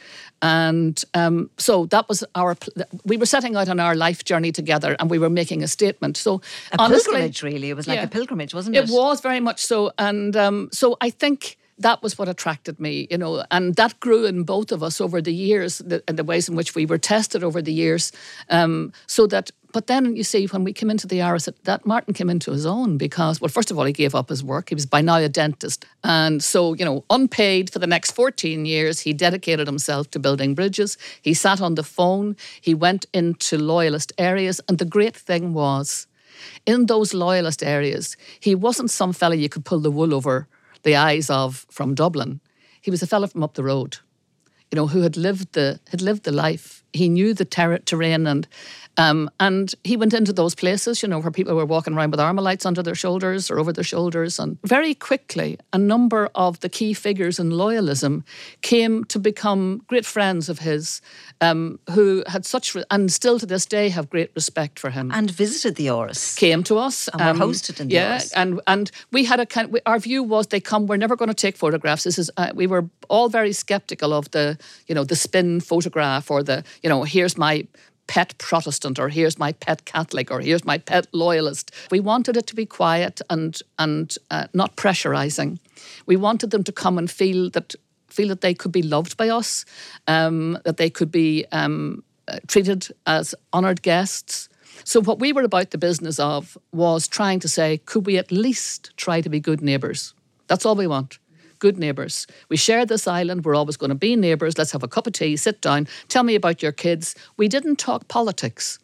And 0.43 1.03
um, 1.15 1.51
so 1.57 1.87
that 1.87 2.09
was 2.09 2.23
our, 2.35 2.57
we 3.05 3.17
were 3.17 3.27
setting 3.27 3.57
out 3.57 3.69
on 3.69 3.81
our 3.81 3.95
life 3.95 4.25
journey 4.25 4.53
together 4.53 4.95
and 4.99 5.09
we 5.11 5.19
were 5.19 5.31
making 5.31 5.63
a 5.63 5.69
statement. 5.69 6.17
So, 6.17 6.43
a 6.73 6.81
honestly, 6.81 7.13
pilgrimage, 7.13 7.43
really. 7.43 7.71
It 7.71 7.75
was 7.75 7.89
like 7.89 7.97
yeah, 7.97 8.05
a 8.05 8.09
pilgrimage, 8.09 8.55
wasn't 8.55 8.77
it? 8.77 8.89
It 8.89 8.93
was 8.93 9.21
very 9.21 9.41
much 9.41 9.65
so. 9.65 9.93
And 9.99 10.37
um, 10.37 10.69
so 10.73 10.97
I 11.01 11.11
think 11.11 11.57
that 11.79 12.03
was 12.03 12.19
what 12.19 12.29
attracted 12.29 12.79
me, 12.79 13.07
you 13.11 13.19
know, 13.19 13.45
and 13.51 13.75
that 13.77 13.99
grew 14.01 14.27
in 14.27 14.45
both 14.45 14.71
of 14.71 14.83
us 14.83 15.01
over 15.01 15.21
the 15.21 15.35
years, 15.35 15.79
the, 15.79 16.03
the 16.07 16.25
ways 16.25 16.49
in 16.49 16.57
which 16.57 16.75
we 16.75 16.87
were 16.87 16.99
tested 16.99 17.43
over 17.43 17.61
the 17.61 17.73
years, 17.73 18.13
um, 18.51 18.93
so 19.07 19.27
that 19.27 19.51
but 19.75 19.89
then 19.89 20.15
you 20.15 20.23
see, 20.23 20.47
when 20.47 20.63
we 20.63 20.73
came 20.73 20.89
into 20.89 21.09
the 21.09 21.19
Áras, 21.19 21.53
that 21.65 21.85
Martin 21.85 22.15
came 22.15 22.31
into 22.31 22.53
his 22.53 22.65
own 22.65 22.97
because, 22.97 23.41
well, 23.41 23.49
first 23.49 23.73
of 23.73 23.79
all, 23.79 23.85
he 23.85 23.93
gave 23.93 24.15
up 24.15 24.29
his 24.29 24.45
work. 24.45 24.69
He 24.69 24.77
was 24.77 24.87
by 24.87 25.01
now 25.01 25.17
a 25.17 25.29
dentist. 25.29 25.85
And 26.05 26.45
so, 26.45 26.75
you 26.75 26.85
know, 26.85 27.05
unpaid 27.11 27.71
for 27.71 27.81
the 27.81 27.89
next 27.89 28.13
14 28.13 28.67
years, 28.67 29.01
he 29.01 29.13
dedicated 29.13 29.67
himself 29.67 30.13
to 30.13 30.21
building 30.21 30.55
bridges. 30.55 30.97
He 31.21 31.35
sat 31.35 31.61
on 31.61 31.75
the 31.75 31.83
phone. 31.83 32.37
He 32.61 32.73
went 32.73 33.07
into 33.13 33.59
loyalist 33.59 34.13
areas. 34.17 34.61
And 34.69 34.79
the 34.79 34.85
great 34.85 35.17
thing 35.17 35.55
was, 35.55 36.07
in 36.67 36.87
those 36.87 37.13
loyalist 37.13 37.65
areas, 37.65 38.17
he 38.39 38.55
wasn't 38.55 38.93
some 38.93 39.13
fella 39.13 39.35
you 39.35 39.49
could 39.49 39.65
pull 39.65 39.81
the 39.81 39.91
wool 39.91 40.15
over 40.15 40.47
the 40.85 40.95
eyes 40.95 41.29
of 41.31 41.67
from 41.69 41.97
Dublin. 41.97 42.41
He 42.81 42.93
was 42.93 43.03
a 43.03 43.09
fella 43.09 43.27
from 43.27 43.43
up 43.43 43.55
the 43.55 43.65
road, 43.65 43.97
you 44.71 44.77
know, 44.77 44.87
who 44.87 45.01
had 45.01 45.17
lived 45.17 45.55
the 45.55 45.81
had 45.91 46.01
lived 46.01 46.23
the 46.23 46.33
life. 46.33 46.85
He 46.93 47.09
knew 47.09 47.35
the 47.35 47.45
ter- 47.45 47.79
terrain 47.79 48.27
and 48.29 48.47
um, 48.97 49.31
and 49.41 49.75
he 49.85 49.97
went 49.97 50.15
into 50.15 50.33
those 50.33 50.55
places, 50.55 51.03
you 51.03 51.09
know, 51.09 51.19
where 51.19 51.31
people 51.31 51.55
were 51.55 51.67
walking 51.67 51.95
around 51.95 52.11
with 52.11 52.21
Armalites 52.21 52.65
under 52.65 52.83
their 52.83 52.95
shoulders 52.95 53.51
or 53.51 53.59
over 53.59 53.73
their 53.73 53.85
shoulders. 53.85 54.39
And 54.39 54.59
very 54.63 54.95
quickly, 54.95 55.59
a 55.73 55.79
number 55.79 56.29
of 56.35 56.61
the 56.61 56.69
key 56.69 56.95
figures 56.95 57.39
in 57.39 57.51
loyalism 57.51 58.23
came 58.63 59.05
to 59.05 59.19
become 59.19 59.83
great 59.89 60.07
friends 60.07 60.49
of 60.49 60.61
his, 60.61 61.01
um, 61.41 61.79
who 61.91 62.23
had 62.29 62.47
such, 62.47 62.75
re- 62.75 62.85
and 62.91 63.11
still 63.11 63.39
to 63.39 63.47
this 63.47 63.67
day 63.67 63.89
have 63.89 64.09
great 64.11 64.31
respect 64.35 64.79
for 64.79 64.91
him. 64.91 65.11
And 65.13 65.31
visited 65.31 65.77
the 65.77 65.87
Áras. 65.87 66.37
Came 66.37 66.63
to 66.65 66.79
us. 66.79 67.09
And 67.09 67.23
um, 67.23 67.39
were 67.39 67.47
hosted 67.47 67.81
in 67.81 67.89
the 67.89 67.95
yeah, 67.95 68.19
Áras. 68.19 68.33
And, 68.37 68.61
and 68.67 68.91
we 69.11 69.25
had 69.25 69.41
a 69.41 69.47
kind 69.47 69.73
we, 69.73 69.81
our 69.87 69.99
view 69.99 70.23
was 70.23 70.49
they 70.49 70.61
come, 70.61 70.87
we're 70.87 70.97
never 70.97 71.17
going 71.17 71.29
to 71.29 71.35
take 71.35 71.57
photographs. 71.57 72.05
This 72.05 72.19
is, 72.19 72.31
uh, 72.37 72.53
we 72.55 72.67
were 72.67 72.89
all 73.09 73.29
very 73.29 73.53
skeptical 73.53 74.13
of 74.13 74.31
the, 74.31 74.57
you 74.87 74.95
know, 74.95 75.05
the 75.05 75.17
spin 75.17 75.61
photograph 75.61 76.31
or 76.31 76.43
the, 76.43 76.63
you 76.83 76.89
know, 76.89 77.03
here's 77.03 77.37
my 77.37 77.67
pet 78.07 78.37
Protestant 78.39 78.99
or 78.99 79.09
here's 79.09 79.39
my 79.39 79.53
pet 79.53 79.85
Catholic 79.85 80.31
or 80.31 80.41
here's 80.41 80.65
my 80.65 80.79
pet 80.79 81.07
loyalist. 81.13 81.71
We 81.91 82.01
wanted 82.01 82.37
it 82.37 82.47
to 82.49 82.55
be 82.55 82.67
quiet 82.67 83.21
and 83.31 83.59
and 83.79 84.15
uh, 84.31 84.47
not 84.53 84.77
pressurizing. 84.77 85.59
We 86.07 86.17
wanted 86.17 86.51
them 86.51 86.65
to 86.65 86.73
come 86.73 86.99
and 86.99 87.11
feel 87.11 87.51
that 87.51 87.75
feel 88.09 88.29
that 88.29 88.41
they 88.41 88.55
could 88.55 88.73
be 88.73 88.83
loved 88.83 89.17
by 89.17 89.29
us, 89.29 89.65
um, 90.07 90.59
that 90.65 90.77
they 90.77 90.91
could 90.91 91.11
be 91.11 91.45
um, 91.51 92.05
uh, 92.29 92.39
treated 92.47 92.89
as 93.07 93.35
honoured 93.53 93.83
guests. 93.83 94.49
So 94.85 95.01
what 95.01 95.19
we 95.19 95.33
were 95.33 95.43
about 95.43 95.71
the 95.71 95.79
business 95.79 96.19
of 96.19 96.59
was 96.73 97.09
trying 97.09 97.41
to 97.41 97.49
say, 97.49 97.79
could 97.79 98.07
we 98.07 98.19
at 98.19 98.31
least 98.31 98.93
try 98.97 99.21
to 99.21 99.29
be 99.29 99.41
good 99.41 99.63
neighbours? 99.63 100.15
That's 100.47 100.67
all 100.67 100.77
we 100.77 100.87
want 100.87 101.19
good 101.65 101.79
neighbours. 101.79 102.27
We 102.51 102.59
share 102.59 102.85
this 102.85 103.07
island. 103.09 103.47
We're 103.47 103.55
always 103.55 103.79
going 103.79 103.89
to 103.89 103.95
be 104.07 104.17
neighbours. 104.17 104.59
Let's 104.59 104.73
have 104.73 104.83
a 104.83 104.89
cup 104.97 105.07
of 105.07 105.15
tea, 105.15 105.35
sit 105.39 105.63
down, 105.63 105.89
tell 106.09 106.23
me 106.23 106.35
about 106.35 106.63
your 106.63 106.73
kids. 106.73 107.15
We 107.39 107.49
didn't 107.49 107.77
talk 107.77 108.07
politics 108.07 108.79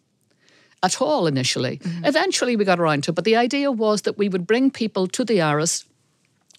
at 0.82 1.02
all 1.02 1.26
initially. 1.26 1.76
Mm-hmm. 1.76 2.06
Eventually, 2.06 2.56
we 2.56 2.64
got 2.64 2.80
around 2.80 3.04
to 3.04 3.10
it. 3.10 3.16
But 3.16 3.26
the 3.26 3.36
idea 3.36 3.70
was 3.70 4.00
that 4.02 4.16
we 4.16 4.30
would 4.30 4.46
bring 4.46 4.70
people 4.70 5.06
to 5.08 5.26
the 5.26 5.40
Áras 5.50 5.84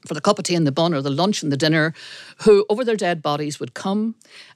for 0.08 0.14
the 0.14 0.22
cup 0.22 0.38
of 0.38 0.46
tea 0.46 0.54
and 0.54 0.68
the 0.68 0.72
bun 0.72 0.94
or 0.94 1.02
the 1.02 1.10
lunch 1.10 1.42
and 1.42 1.52
the 1.52 1.58
dinner 1.58 1.94
who 2.44 2.66
over 2.70 2.86
their 2.86 2.96
dead 2.96 3.24
bodies 3.24 3.60
would 3.60 3.74
come 3.74 4.14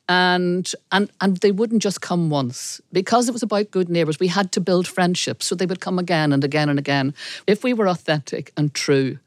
and 0.08 0.72
and 0.92 1.10
and 1.22 1.38
they 1.38 1.52
wouldn't 1.52 1.84
just 1.84 2.00
come 2.02 2.30
once 2.32 2.82
because 2.92 3.28
it 3.30 3.32
was 3.32 3.44
about 3.44 3.70
good 3.70 3.90
neighbors 3.90 4.20
we 4.20 4.28
had 4.28 4.52
to 4.52 4.60
build 4.60 4.88
friendships 4.88 5.46
so 5.46 5.54
they 5.54 5.68
would 5.68 5.82
come 5.82 6.00
again 6.00 6.34
and 6.34 6.44
again 6.44 6.70
and 6.70 6.80
again 6.80 7.14
if 7.46 7.64
we 7.64 7.74
were 7.74 7.88
authentic 7.88 8.52
and 8.58 8.74
true 8.74 9.20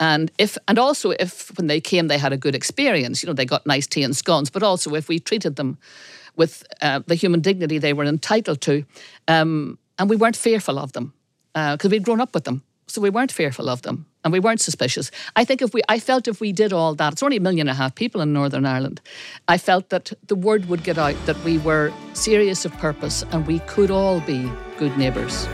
and 0.00 0.30
if 0.38 0.56
and 0.66 0.78
also 0.78 1.10
if 1.10 1.56
when 1.56 1.66
they 1.66 1.80
came 1.80 2.08
they 2.08 2.18
had 2.18 2.32
a 2.32 2.36
good 2.36 2.54
experience, 2.54 3.22
you 3.22 3.26
know, 3.26 3.32
they 3.32 3.44
got 3.44 3.66
nice 3.66 3.86
tea 3.86 4.02
and 4.02 4.16
scones, 4.16 4.50
but 4.50 4.62
also 4.62 4.94
if 4.94 5.08
we 5.08 5.18
treated 5.18 5.56
them 5.56 5.78
with 6.36 6.64
uh, 6.82 7.00
the 7.06 7.14
human 7.14 7.40
dignity 7.40 7.78
they 7.78 7.92
were 7.92 8.04
entitled 8.04 8.60
to, 8.60 8.84
um, 9.26 9.78
and 9.98 10.08
we 10.08 10.16
weren't 10.16 10.36
fearful 10.36 10.78
of 10.78 10.92
them 10.92 11.12
because 11.52 11.86
uh, 11.86 11.90
we'd 11.90 12.04
grown 12.04 12.20
up 12.20 12.34
with 12.34 12.44
them, 12.44 12.62
so 12.86 13.00
we 13.00 13.10
weren't 13.10 13.32
fearful 13.32 13.68
of 13.68 13.82
them 13.82 14.06
and 14.24 14.32
we 14.32 14.40
weren't 14.40 14.60
suspicious. 14.60 15.10
I 15.36 15.44
think 15.44 15.62
if 15.62 15.72
we, 15.72 15.82
I 15.88 15.98
felt 15.98 16.28
if 16.28 16.40
we 16.40 16.52
did 16.52 16.72
all 16.72 16.94
that, 16.96 17.12
it's 17.12 17.22
only 17.22 17.36
a 17.36 17.40
million 17.40 17.68
and 17.68 17.70
a 17.70 17.74
half 17.74 17.94
people 17.94 18.20
in 18.20 18.32
Northern 18.32 18.66
Ireland. 18.66 19.00
I 19.46 19.58
felt 19.58 19.88
that 19.90 20.12
the 20.26 20.34
word 20.34 20.66
would 20.66 20.84
get 20.84 20.98
out 20.98 21.14
that 21.26 21.42
we 21.44 21.58
were 21.58 21.92
serious 22.14 22.64
of 22.64 22.72
purpose 22.78 23.24
and 23.32 23.46
we 23.46 23.60
could 23.60 23.90
all 23.90 24.20
be 24.20 24.50
good 24.78 24.96
neighbours. 24.98 25.48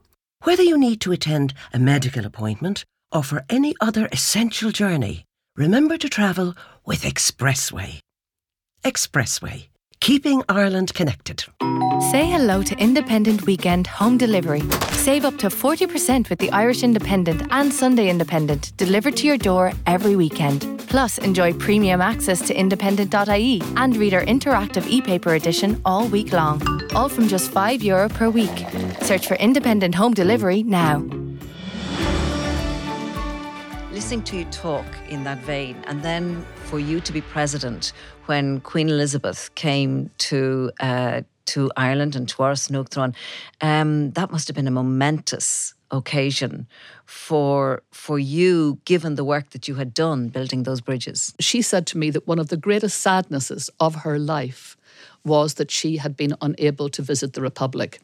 Whether 0.43 0.65
you 0.65 0.77
need 0.77 1.01
to 1.03 1.13
attend 1.13 1.55
a 1.73 1.79
medical 1.79 2.27
appointment 2.27 2.85
or 3.13 3.23
for 3.23 3.45
any 3.49 3.75
other 3.81 4.09
essential 4.11 4.73
journey, 4.73 5.25
remember 5.57 5.97
to 5.99 6.09
travel 6.09 6.55
with 6.85 7.03
Expressway. 7.03 8.01
Expressway, 8.85 9.67
keeping 10.01 10.43
Ireland 10.49 10.95
connected. 10.95 11.45
Say 12.11 12.27
hello 12.27 12.63
to 12.63 12.77
Independent 12.79 13.45
Weekend 13.45 13.87
Home 13.89 14.17
Delivery. 14.17 14.63
Save 14.93 15.25
up 15.25 15.37
to 15.39 15.49
40% 15.49 16.31
with 16.31 16.39
the 16.39 16.51
Irish 16.53 16.83
Independent 16.83 17.43
and 17.51 17.73
Sunday 17.73 18.09
Independent 18.09 18.73
delivered 18.77 19.17
to 19.17 19.27
your 19.27 19.37
door 19.37 19.73
every 19.87 20.15
weekend. 20.15 20.79
Plus, 20.89 21.19
enjoy 21.19 21.53
premium 21.53 22.01
access 22.01 22.41
to 22.47 22.55
independent.ie 22.55 23.61
and 23.77 23.97
read 23.97 24.15
our 24.15 24.25
interactive 24.25 24.87
e 24.87 25.03
paper 25.03 25.35
edition 25.35 25.81
all 25.85 26.07
week 26.07 26.33
long. 26.33 26.63
All 26.95 27.09
from 27.09 27.29
just 27.29 27.51
€5 27.51 27.83
Euro 27.83 28.09
per 28.09 28.31
week. 28.31 28.65
Search 29.03 29.27
for 29.27 29.35
Independent 29.35 29.95
Home 29.97 30.15
Delivery 30.15 30.63
now. 30.63 31.05
Listening 33.99 34.23
to 34.23 34.37
you 34.37 34.45
talk 34.45 34.87
in 35.09 35.25
that 35.25 35.39
vein, 35.39 35.83
and 35.89 36.05
then 36.05 36.47
for 36.67 36.79
you 36.79 37.01
to 37.01 37.13
be 37.13 37.21
president 37.21 37.93
when 38.27 38.61
Queen 38.61 38.89
Elizabeth 38.89 39.53
came 39.57 40.09
to 40.19 40.71
uh, 40.79 41.23
to 41.47 41.73
Ireland 41.77 42.15
and 42.15 42.29
to 42.29 42.37
Áras 42.37 42.71
an 42.71 42.77
Uachtaráin, 42.77 43.13
um, 43.61 44.13
that 44.13 44.31
must 44.31 44.47
have 44.47 44.55
been 44.55 44.69
a 44.69 44.71
momentous 44.71 45.75
occasion 45.91 46.69
for 47.07 47.83
for 47.91 48.21
you 48.21 48.79
given 48.85 49.17
the 49.17 49.25
work 49.25 49.51
that 49.51 49.67
you 49.67 49.75
had 49.75 49.93
done 49.95 50.29
building 50.29 50.63
those 50.63 50.81
bridges. 50.81 51.35
She 51.41 51.61
said 51.61 51.85
to 51.89 51.99
me 51.99 52.11
that 52.11 52.25
one 52.25 52.39
of 52.39 52.51
the 52.51 52.57
greatest 52.57 53.01
sadnesses 53.01 53.69
of 53.81 53.97
her 54.07 54.17
life 54.17 54.77
was 55.25 55.55
that 55.55 55.71
she 55.71 55.97
had 55.97 56.17
been 56.17 56.35
unable 56.41 56.89
to 56.89 57.03
visit 57.03 57.33
the 57.33 57.43
Republic. 57.43 58.01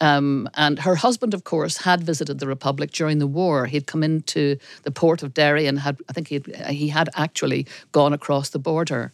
Um, 0.00 0.48
and 0.54 0.78
her 0.80 0.96
husband, 0.96 1.34
of 1.34 1.44
course, 1.44 1.78
had 1.78 2.02
visited 2.02 2.38
the 2.38 2.46
Republic 2.46 2.92
during 2.92 3.18
the 3.18 3.26
war. 3.26 3.66
He'd 3.66 3.86
come 3.86 4.02
into 4.02 4.56
the 4.82 4.90
port 4.90 5.22
of 5.22 5.34
Derry 5.34 5.66
and 5.66 5.78
had, 5.80 5.98
I 6.08 6.12
think 6.12 6.28
he 6.28 6.42
he 6.68 6.88
had 6.88 7.08
actually 7.14 7.66
gone 7.92 8.12
across 8.12 8.50
the 8.50 8.58
border. 8.58 9.12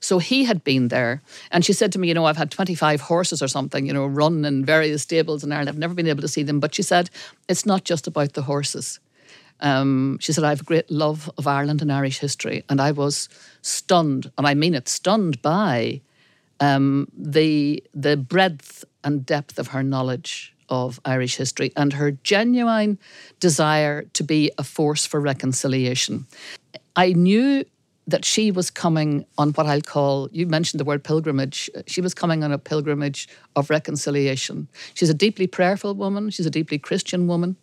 So 0.00 0.18
he 0.18 0.44
had 0.44 0.64
been 0.64 0.88
there. 0.88 1.22
And 1.50 1.64
she 1.64 1.72
said 1.72 1.92
to 1.92 1.98
me, 1.98 2.08
You 2.08 2.14
know, 2.14 2.24
I've 2.24 2.36
had 2.36 2.50
25 2.50 3.02
horses 3.02 3.42
or 3.42 3.48
something, 3.48 3.86
you 3.86 3.92
know, 3.92 4.06
run 4.06 4.44
in 4.44 4.64
various 4.64 5.02
stables 5.02 5.44
in 5.44 5.52
Ireland. 5.52 5.68
I've 5.68 5.78
never 5.78 5.94
been 5.94 6.08
able 6.08 6.22
to 6.22 6.28
see 6.28 6.42
them. 6.42 6.60
But 6.60 6.74
she 6.74 6.82
said, 6.82 7.10
It's 7.48 7.66
not 7.66 7.84
just 7.84 8.06
about 8.06 8.32
the 8.32 8.42
horses. 8.42 8.98
Um, 9.60 10.16
she 10.20 10.32
said, 10.32 10.42
I 10.42 10.48
have 10.50 10.62
a 10.62 10.64
great 10.64 10.90
love 10.90 11.30
of 11.36 11.46
Ireland 11.46 11.82
and 11.82 11.92
Irish 11.92 12.18
history. 12.18 12.64
And 12.70 12.80
I 12.80 12.92
was 12.92 13.28
stunned, 13.60 14.30
and 14.38 14.46
I 14.46 14.54
mean 14.54 14.74
it, 14.74 14.88
stunned 14.88 15.42
by 15.42 16.00
um, 16.60 17.08
the, 17.16 17.82
the 17.94 18.16
breadth 18.16 18.84
and 19.02 19.24
depth 19.24 19.58
of 19.58 19.68
her 19.68 19.82
knowledge 19.82 20.54
of 20.68 21.00
Irish 21.04 21.36
history 21.36 21.72
and 21.76 21.92
her 21.94 22.12
genuine 22.12 22.98
desire 23.40 24.02
to 24.12 24.22
be 24.22 24.52
a 24.56 24.62
force 24.62 25.04
for 25.04 25.20
reconciliation. 25.20 26.26
I 26.94 27.12
knew 27.12 27.64
that 28.06 28.24
she 28.24 28.50
was 28.50 28.70
coming 28.70 29.24
on 29.38 29.50
what 29.50 29.66
I'll 29.66 29.80
call, 29.80 30.28
you 30.32 30.46
mentioned 30.46 30.80
the 30.80 30.84
word 30.84 31.04
pilgrimage, 31.04 31.70
she 31.86 32.00
was 32.00 32.14
coming 32.14 32.42
on 32.42 32.52
a 32.52 32.58
pilgrimage 32.58 33.28
of 33.56 33.70
reconciliation. 33.70 34.68
She's 34.94 35.10
a 35.10 35.14
deeply 35.14 35.46
prayerful 35.46 35.94
woman, 35.94 36.30
she's 36.30 36.46
a 36.46 36.50
deeply 36.50 36.78
Christian 36.78 37.26
woman, 37.26 37.56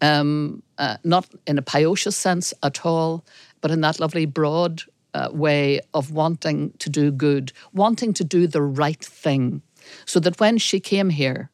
um, 0.00 0.62
uh, 0.78 0.96
not 1.04 1.26
in 1.46 1.58
a 1.58 1.62
pious 1.62 2.16
sense 2.16 2.52
at 2.62 2.84
all, 2.84 3.24
but 3.60 3.70
in 3.70 3.80
that 3.82 3.98
lovely 3.98 4.26
broad 4.26 4.82
uh, 5.16 5.28
way 5.32 5.80
of 5.94 6.10
wanting 6.10 6.72
to 6.78 6.90
do 6.90 7.10
good, 7.10 7.52
wanting 7.72 8.12
to 8.12 8.24
do 8.24 8.46
the 8.46 8.62
right 8.62 9.04
thing. 9.04 9.62
So 10.04 10.20
that 10.20 10.38
when 10.40 10.58
she 10.58 10.78
came 10.80 11.10
here, 11.10 11.50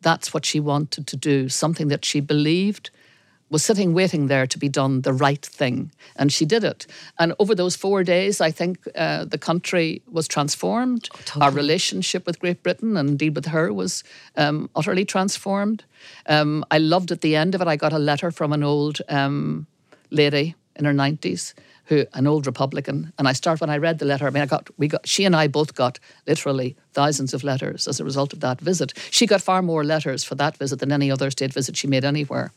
that's 0.00 0.34
what 0.34 0.44
she 0.44 0.60
wanted 0.60 1.06
to 1.06 1.16
do, 1.16 1.48
something 1.48 1.88
that 1.88 2.04
she 2.04 2.20
believed 2.20 2.90
was 3.50 3.62
sitting 3.62 3.94
waiting 3.94 4.26
there 4.26 4.46
to 4.46 4.58
be 4.58 4.68
done 4.68 5.02
the 5.02 5.12
right 5.12 5.44
thing. 5.44 5.92
And 6.16 6.32
she 6.32 6.44
did 6.44 6.64
it. 6.64 6.86
And 7.18 7.34
over 7.38 7.54
those 7.54 7.76
four 7.76 8.02
days, 8.02 8.40
I 8.40 8.50
think 8.50 8.78
uh, 8.96 9.26
the 9.26 9.38
country 9.38 10.02
was 10.10 10.26
transformed. 10.26 11.08
Oh, 11.12 11.18
totally. 11.24 11.44
Our 11.44 11.52
relationship 11.52 12.26
with 12.26 12.40
Great 12.40 12.62
Britain 12.62 12.96
and 12.96 13.10
indeed 13.10 13.36
with 13.36 13.46
her 13.46 13.72
was 13.72 14.02
um, 14.36 14.70
utterly 14.74 15.04
transformed. 15.04 15.84
Um, 16.26 16.64
I 16.70 16.78
loved 16.78 17.12
at 17.12 17.20
the 17.20 17.36
end 17.36 17.54
of 17.54 17.60
it, 17.60 17.68
I 17.68 17.76
got 17.76 17.92
a 17.92 17.98
letter 17.98 18.30
from 18.32 18.52
an 18.52 18.64
old 18.64 19.02
um, 19.08 19.66
lady 20.10 20.54
in 20.76 20.84
her 20.86 20.94
90s 20.94 21.54
who 21.86 22.06
an 22.14 22.26
old 22.26 22.46
Republican, 22.46 23.12
and 23.18 23.28
I 23.28 23.32
start 23.32 23.60
when 23.60 23.70
I 23.70 23.78
read 23.78 23.98
the 23.98 24.04
letter. 24.04 24.26
I 24.26 24.30
mean, 24.30 24.42
I 24.42 24.46
got 24.46 24.68
we 24.78 24.88
got 24.88 25.06
she 25.06 25.24
and 25.24 25.36
I 25.36 25.48
both 25.48 25.74
got 25.74 25.98
literally 26.26 26.76
thousands 26.92 27.34
of 27.34 27.44
letters 27.44 27.86
as 27.88 28.00
a 28.00 28.04
result 28.04 28.32
of 28.32 28.40
that 28.40 28.60
visit. 28.60 28.92
She 29.10 29.26
got 29.26 29.42
far 29.42 29.62
more 29.62 29.84
letters 29.84 30.24
for 30.24 30.34
that 30.36 30.56
visit 30.56 30.78
than 30.78 30.92
any 30.92 31.10
other 31.10 31.30
state 31.30 31.52
visit 31.52 31.76
she 31.76 31.86
made 31.86 32.04
anywhere. 32.04 32.52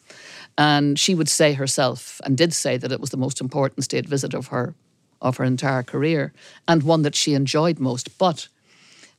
And 0.58 0.98
she 0.98 1.14
would 1.14 1.30
say 1.30 1.54
herself, 1.54 2.22
and 2.24 2.38
did 2.38 2.54
say 2.54 2.78
that 2.78 2.92
it 2.92 3.00
was 3.00 3.10
the 3.10 3.18
most 3.18 3.42
important 3.42 3.84
state 3.84 4.06
visit 4.06 4.34
of 4.34 4.48
her 4.48 4.74
of 5.22 5.38
her 5.38 5.44
entire 5.44 5.84
career, 5.84 6.32
and 6.68 6.84
one 6.84 7.02
that 7.02 7.16
she 7.16 7.34
enjoyed 7.34 7.80
most. 7.80 8.18
But 8.18 8.48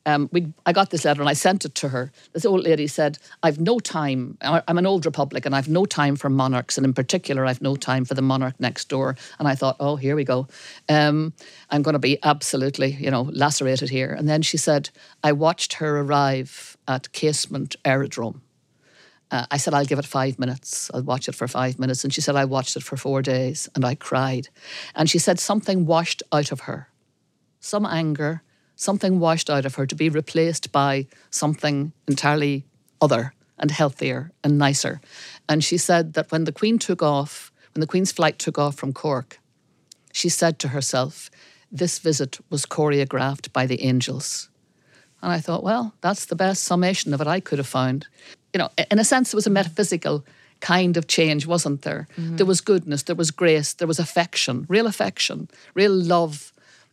um, 0.09 0.29
we, 0.33 0.53
I 0.65 0.73
got 0.73 0.91
this 0.91 1.05
letter 1.05 1.21
and 1.21 1.29
I 1.29 1.35
sent 1.35 1.65
it 1.65 1.75
to 1.77 1.89
her. 1.89 2.11
This 2.33 2.45
old 2.45 2.65
lady 2.65 2.87
said, 2.87 3.19
I've 3.43 3.61
no 3.61 3.79
time. 3.79 4.39
I'm 4.41 4.79
an 4.79 4.87
old 4.87 5.05
Republican. 5.05 5.55
I've 5.55 5.69
no 5.69 5.85
time 5.85 6.17
for 6.17 6.31
monarchs. 6.31 6.77
And 6.79 6.87
in 6.87 6.95
particular, 6.95 7.45
I've 7.45 7.63
no 7.63 7.77
time 7.77 8.05
for 8.05 8.15
the 8.15 8.23
monarch 8.23 8.59
next 8.59 8.89
door. 8.89 9.17
And 9.39 9.47
I 9.47 9.55
thought, 9.55 9.77
oh, 9.81 9.97
here 9.97 10.17
we 10.17 10.25
go. 10.25 10.49
Um, 10.89 11.33
I'm 11.71 11.83
going 11.83 11.93
to 11.93 11.99
be 11.99 12.19
absolutely, 12.23 12.93
you 12.93 13.11
know, 13.11 13.23
lacerated 13.23 13.91
here. 13.91 14.15
And 14.17 14.29
then 14.29 14.43
she 14.43 14.57
said, 14.57 14.91
I 15.23 15.33
watched 15.33 15.75
her 15.75 16.01
arrive 16.01 16.77
at 16.87 17.13
Casement 17.13 17.77
Aerodrome 17.85 18.43
uh, 19.31 19.47
I 19.51 19.59
said, 19.59 19.75
I'll 19.75 19.85
give 19.85 19.99
it 19.99 20.07
five 20.07 20.39
minutes. 20.39 20.91
I'll 20.95 21.03
watch 21.03 21.29
it 21.29 21.35
for 21.35 21.47
five 21.47 21.79
minutes. 21.79 22.05
And 22.05 22.13
she 22.13 22.21
said, 22.21 22.37
I 22.37 22.47
watched 22.47 22.77
it 22.77 22.83
for 22.83 22.97
four 22.97 23.21
days 23.23 23.69
and 23.75 23.85
I 23.85 23.95
cried. 23.95 24.49
And 24.95 25.11
she 25.11 25.19
said, 25.19 25.39
something 25.39 25.87
washed 25.87 26.23
out 26.33 26.51
of 26.51 26.61
her. 26.61 26.89
Some 27.61 27.85
anger, 27.85 28.43
something 28.79 29.21
washed 29.21 29.51
out 29.51 29.67
of 29.67 29.75
her 29.75 29.87
to 29.87 29.95
be 29.95 30.09
replaced 30.09 30.73
by 30.73 31.07
something 31.29 31.93
entirely 32.07 32.65
other 33.03 33.35
and 33.59 33.71
healthier 33.71 34.31
and 34.43 34.57
nicer. 34.57 35.03
And 35.49 35.63
she 35.63 35.77
said 35.77 36.15
that 36.15 36.33
when 36.33 36.45
the 36.45 36.53
Queen 36.53 36.79
took 36.79 37.03
off, 37.03 37.53
when 37.75 37.81
the 37.83 37.87
Queen's 37.87 38.13
flight 38.13 38.39
took 38.39 38.57
off 38.59 38.77
from 38.77 38.95
Cork, 38.95 39.39
she 40.13 40.31
said 40.31 40.59
to 40.61 40.69
herself, 40.69 41.31
This 41.71 41.99
visit 41.99 42.39
was 42.49 42.65
choreographed 42.65 43.53
by 43.53 43.67
the 43.67 43.83
angels. 43.83 44.49
And 45.21 45.31
I 45.31 45.41
thought, 45.41 45.65
well, 45.65 45.93
that's 46.01 46.27
the 46.27 46.37
best 46.37 46.63
summation 46.63 47.13
of 47.13 47.21
it 47.21 47.27
I 47.27 47.41
could 47.41 47.59
have 47.59 47.67
found 47.67 48.07
you 48.53 48.59
know, 48.59 48.71
in 48.91 48.99
a 48.99 49.05
sense, 49.05 49.33
it 49.33 49.37
was 49.37 49.47
a 49.47 49.51
metaphysical 49.51 50.25
kind 50.61 50.97
of 50.97 51.07
change, 51.07 51.47
wasn't 51.47 51.83
there? 51.83 52.09
Mm-hmm. 52.17 52.37
There 52.37 52.47
was 52.47 52.61
goodness, 52.61 53.05
there 53.05 53.17
was 53.17 53.31
grace, 53.31 53.75
there 53.75 53.87
was 53.87 53.99
affection, 53.99 54.67
real 54.69 54.87
affection, 54.87 55.49
real 55.75 55.93
love. 55.93 56.53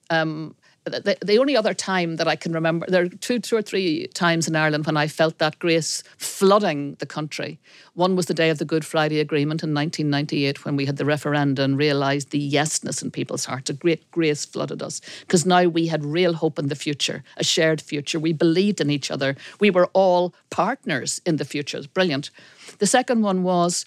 Um, 0.09 0.55
the, 0.85 1.17
the 1.23 1.39
only 1.39 1.57
other 1.57 1.73
time 1.73 2.17
that 2.17 2.27
I 2.27 2.35
can 2.35 2.53
remember, 2.53 2.85
there 2.87 3.03
are 3.03 3.09
two, 3.09 3.39
two 3.39 3.55
or 3.55 3.61
three 3.61 4.07
times 4.07 4.47
in 4.47 4.55
Ireland 4.55 4.85
when 4.85 4.97
I 4.97 5.07
felt 5.07 5.39
that 5.39 5.57
grace 5.57 6.03
flooding 6.17 6.95
the 6.95 7.07
country. 7.07 7.59
One 7.95 8.15
was 8.15 8.27
the 8.27 8.33
day 8.33 8.49
of 8.49 8.59
the 8.59 8.65
Good 8.65 8.85
Friday 8.85 9.19
Agreement 9.19 9.63
in 9.63 9.73
1998 9.73 10.63
when 10.63 10.75
we 10.75 10.85
had 10.85 10.97
the 10.97 11.05
referendum 11.05 11.71
and 11.71 11.77
realised 11.77 12.29
the 12.29 12.51
yesness 12.51 13.01
in 13.01 13.09
people's 13.09 13.45
hearts. 13.45 13.69
A 13.69 13.73
great 13.73 14.09
grace 14.11 14.45
flooded 14.45 14.83
us 14.83 15.01
because 15.21 15.45
now 15.45 15.63
we 15.63 15.87
had 15.87 16.05
real 16.05 16.33
hope 16.33 16.59
in 16.59 16.67
the 16.67 16.75
future, 16.75 17.23
a 17.37 17.43
shared 17.43 17.81
future. 17.81 18.19
We 18.19 18.33
believed 18.33 18.79
in 18.79 18.91
each 18.91 19.09
other. 19.09 19.35
We 19.59 19.71
were 19.71 19.87
all 19.93 20.35
partners 20.51 21.19
in 21.25 21.37
the 21.37 21.45
future. 21.45 21.77
It's 21.77 21.87
brilliant. 21.87 22.29
The 22.77 22.87
second 22.87 23.23
one 23.23 23.41
was 23.41 23.85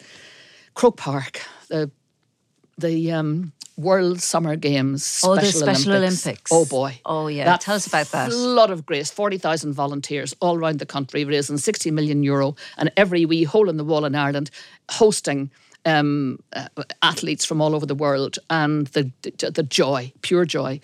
Croke 0.75 0.97
Park, 0.97 1.43
the 1.69 1.91
the 2.79 3.11
um, 3.11 3.53
World 3.79 4.21
Summer 4.21 4.57
Games 4.57 5.05
Special, 5.05 5.33
oh, 5.33 5.37
the 5.37 5.47
Special 5.47 5.93
Olympics. 5.93 6.27
Olympics. 6.27 6.53
Oh 6.53 6.65
boy. 6.65 7.01
Oh 7.07 7.29
yeah. 7.29 7.45
That 7.45 7.61
Tell 7.61 7.77
us 7.77 7.87
about 7.87 8.09
that. 8.09 8.33
A 8.33 8.35
lot 8.35 8.71
of 8.71 8.85
grace. 8.85 9.11
40,000 9.11 9.73
volunteers 9.73 10.35
all 10.41 10.57
around 10.57 10.81
the 10.81 10.87
country 10.87 11.25
raising 11.25 11.59
60 11.59 11.93
million 11.93 12.25
euro 12.25 12.57
and 12.77 12.91
every 12.97 13.25
wee 13.25 13.45
hole 13.45 13.69
in 13.69 13.77
the 13.77 13.85
wall 13.85 14.05
in 14.05 14.17
Ireland 14.17 14.51
hosting 14.91 15.51
um, 15.85 16.41
uh, 16.55 16.67
athletes 17.03 17.45
from 17.45 17.61
all 17.61 17.75
over 17.75 17.87
the 17.87 17.95
world 17.95 18.39
and 18.51 18.89
the, 18.89 19.11
the, 19.23 19.63
joy, 19.63 20.13
pure 20.23 20.45
joy. 20.45 20.81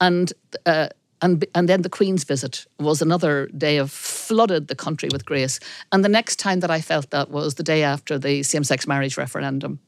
And 0.00 0.32
uh, 0.64 0.88
and 1.22 1.44
and 1.54 1.68
then 1.68 1.82
the 1.82 1.90
Queen's 1.90 2.24
visit 2.24 2.66
was 2.78 3.02
another 3.02 3.48
day 3.48 3.76
of 3.76 3.90
flooded 3.90 4.68
the 4.68 4.74
country 4.74 5.10
with 5.12 5.26
grace. 5.26 5.60
And 5.92 6.02
the 6.02 6.08
next 6.08 6.36
time 6.36 6.60
that 6.60 6.70
I 6.70 6.80
felt 6.80 7.10
that 7.10 7.30
was 7.30 7.56
the 7.56 7.62
day 7.62 7.82
after 7.82 8.18
the 8.18 8.42
same-sex 8.42 8.86
marriage 8.86 9.18
referendum, 9.18 9.78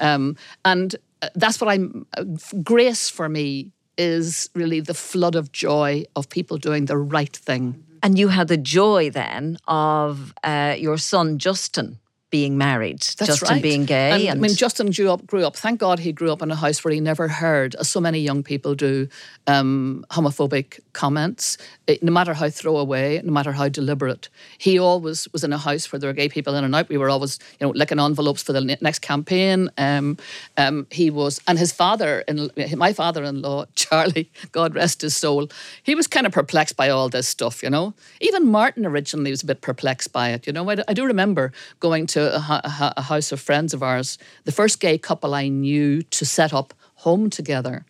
um, 0.00 0.36
and 0.66 0.94
that's 1.34 1.60
what 1.60 1.68
I'm. 1.70 2.06
Uh, 2.16 2.24
grace 2.62 3.08
for 3.10 3.28
me 3.28 3.72
is 3.96 4.50
really 4.54 4.80
the 4.80 4.94
flood 4.94 5.34
of 5.34 5.52
joy 5.52 6.04
of 6.16 6.28
people 6.28 6.58
doing 6.58 6.86
the 6.86 6.96
right 6.96 7.36
thing. 7.36 7.84
And 8.02 8.18
you 8.18 8.28
had 8.28 8.48
the 8.48 8.56
joy 8.56 9.10
then 9.10 9.56
of 9.66 10.34
uh, 10.42 10.74
your 10.78 10.98
son 10.98 11.38
Justin 11.38 11.98
being 12.34 12.58
married, 12.58 13.00
That's 13.18 13.26
Justin 13.30 13.48
right. 13.48 13.62
being 13.62 13.84
gay. 13.84 14.10
And, 14.10 14.22
And, 14.22 14.38
I 14.38 14.42
mean, 14.42 14.56
Justin 14.56 14.90
grew 14.90 15.08
up. 15.12 15.24
Grew 15.24 15.44
up. 15.46 15.54
Thank 15.54 15.78
God 15.78 16.00
he 16.00 16.10
grew 16.10 16.32
up 16.32 16.42
in 16.42 16.50
a 16.50 16.56
house 16.56 16.78
where 16.82 16.92
he 16.92 16.98
never 16.98 17.28
heard, 17.28 17.76
as 17.76 17.88
so 17.88 18.00
many 18.00 18.18
young 18.18 18.42
people 18.42 18.74
do, 18.74 19.06
um, 19.46 20.04
homophobic 20.10 20.80
comments. 20.92 21.58
It- 21.86 22.02
no 22.02 22.10
matter 22.10 22.34
how 22.34 22.48
throwaway, 22.50 23.20
no 23.22 23.32
matter 23.38 23.52
how 23.52 23.68
deliberate, 23.68 24.28
he 24.58 24.80
always 24.80 25.28
was 25.32 25.44
in 25.44 25.52
a 25.52 25.58
house 25.58 25.84
where 25.92 26.00
there 26.00 26.10
were 26.10 26.14
gay 26.22 26.28
people 26.28 26.56
in 26.56 26.64
and 26.64 26.74
out. 26.74 26.88
We 26.88 26.98
were 26.98 27.08
always, 27.08 27.38
you 27.60 27.66
know, 27.66 27.72
licking 27.72 28.00
envelopes 28.00 28.42
for 28.42 28.52
the 28.52 28.62
next 28.86 29.00
campaign. 29.00 29.70
Um, 29.78 30.16
um, 30.56 30.86
he 30.90 31.10
was, 31.10 31.40
and 31.46 31.56
his 31.56 31.70
father, 31.72 32.24
in, 32.26 32.50
my 32.76 32.92
father-in-law, 32.92 33.66
Charlie, 33.76 34.28
God 34.50 34.74
rest 34.74 35.02
his 35.02 35.16
soul, 35.16 35.48
he 35.84 35.94
was 35.94 36.08
kind 36.08 36.26
of 36.26 36.32
perplexed 36.32 36.76
by 36.76 36.88
all 36.88 37.08
this 37.08 37.28
stuff. 37.28 37.62
You 37.62 37.70
know, 37.70 37.94
even 38.20 38.42
Martin 38.58 38.84
originally 38.86 39.30
was 39.30 39.42
a 39.44 39.46
bit 39.46 39.60
perplexed 39.60 40.10
by 40.12 40.30
it. 40.30 40.46
You 40.48 40.52
know, 40.52 40.68
I 40.68 40.94
do 40.94 41.04
remember 41.04 41.52
going 41.80 42.06
to 42.08 42.23
a, 42.28 42.94
a 42.96 43.02
house 43.02 43.32
of 43.32 43.40
friends 43.40 43.74
of 43.74 43.82
ours, 43.82 44.18
the 44.44 44.52
first 44.52 44.80
gay 44.80 44.98
couple 44.98 45.34
I 45.34 45.48
knew 45.48 46.02
to 46.02 46.24
set 46.24 46.52
up 46.52 46.74
home 46.94 47.30
together, 47.30 47.84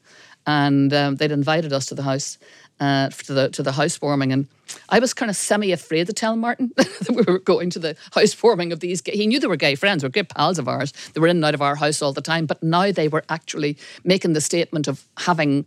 and 0.47 0.93
um, 0.93 1.17
they'd 1.17 1.33
invited 1.33 1.73
us 1.73 1.87
to 1.87 1.95
the 1.95 2.03
house. 2.03 2.39
Uh, 2.81 3.09
to 3.09 3.33
the 3.33 3.49
to 3.51 3.63
the 3.63 3.71
housewarming, 3.71 4.33
and 4.33 4.49
I 4.89 4.99
was 4.99 5.15
kind 5.15 5.31
of 5.31 5.37
semi 5.37 5.71
afraid 5.71 6.09
to 6.09 6.13
tell 6.13 6.35
Martin 6.35 6.73
that 6.77 7.11
we 7.11 7.23
were 7.23 7.39
going 7.39 7.71
to 7.71 7.79
the 7.79 7.97
housewarming 8.13 8.73
of 8.73 8.81
these. 8.81 9.01
Gay, 9.01 9.17
he 9.17 9.29
knew 9.29 9.39
they 9.39 9.47
were 9.47 9.57
gay 9.57 9.77
friends, 9.77 10.03
were 10.03 10.09
good 10.09 10.29
pals 10.29 10.59
of 10.59 10.69
ours. 10.69 10.93
They 11.13 11.21
were 11.21 11.29
in 11.29 11.37
and 11.37 11.45
out 11.45 11.55
of 11.55 11.63
our 11.63 11.77
house 11.77 12.03
all 12.03 12.13
the 12.13 12.21
time. 12.21 12.47
But 12.47 12.63
now 12.65 12.91
they 12.91 13.07
were 13.07 13.25
actually 13.29 13.77
making 14.03 14.33
the 14.33 14.41
statement 14.41 14.89
of 14.89 15.07
having 15.19 15.67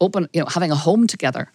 open, 0.00 0.28
you 0.32 0.40
know, 0.40 0.46
having 0.46 0.70
a 0.70 0.76
home 0.76 1.06
together. 1.06 1.52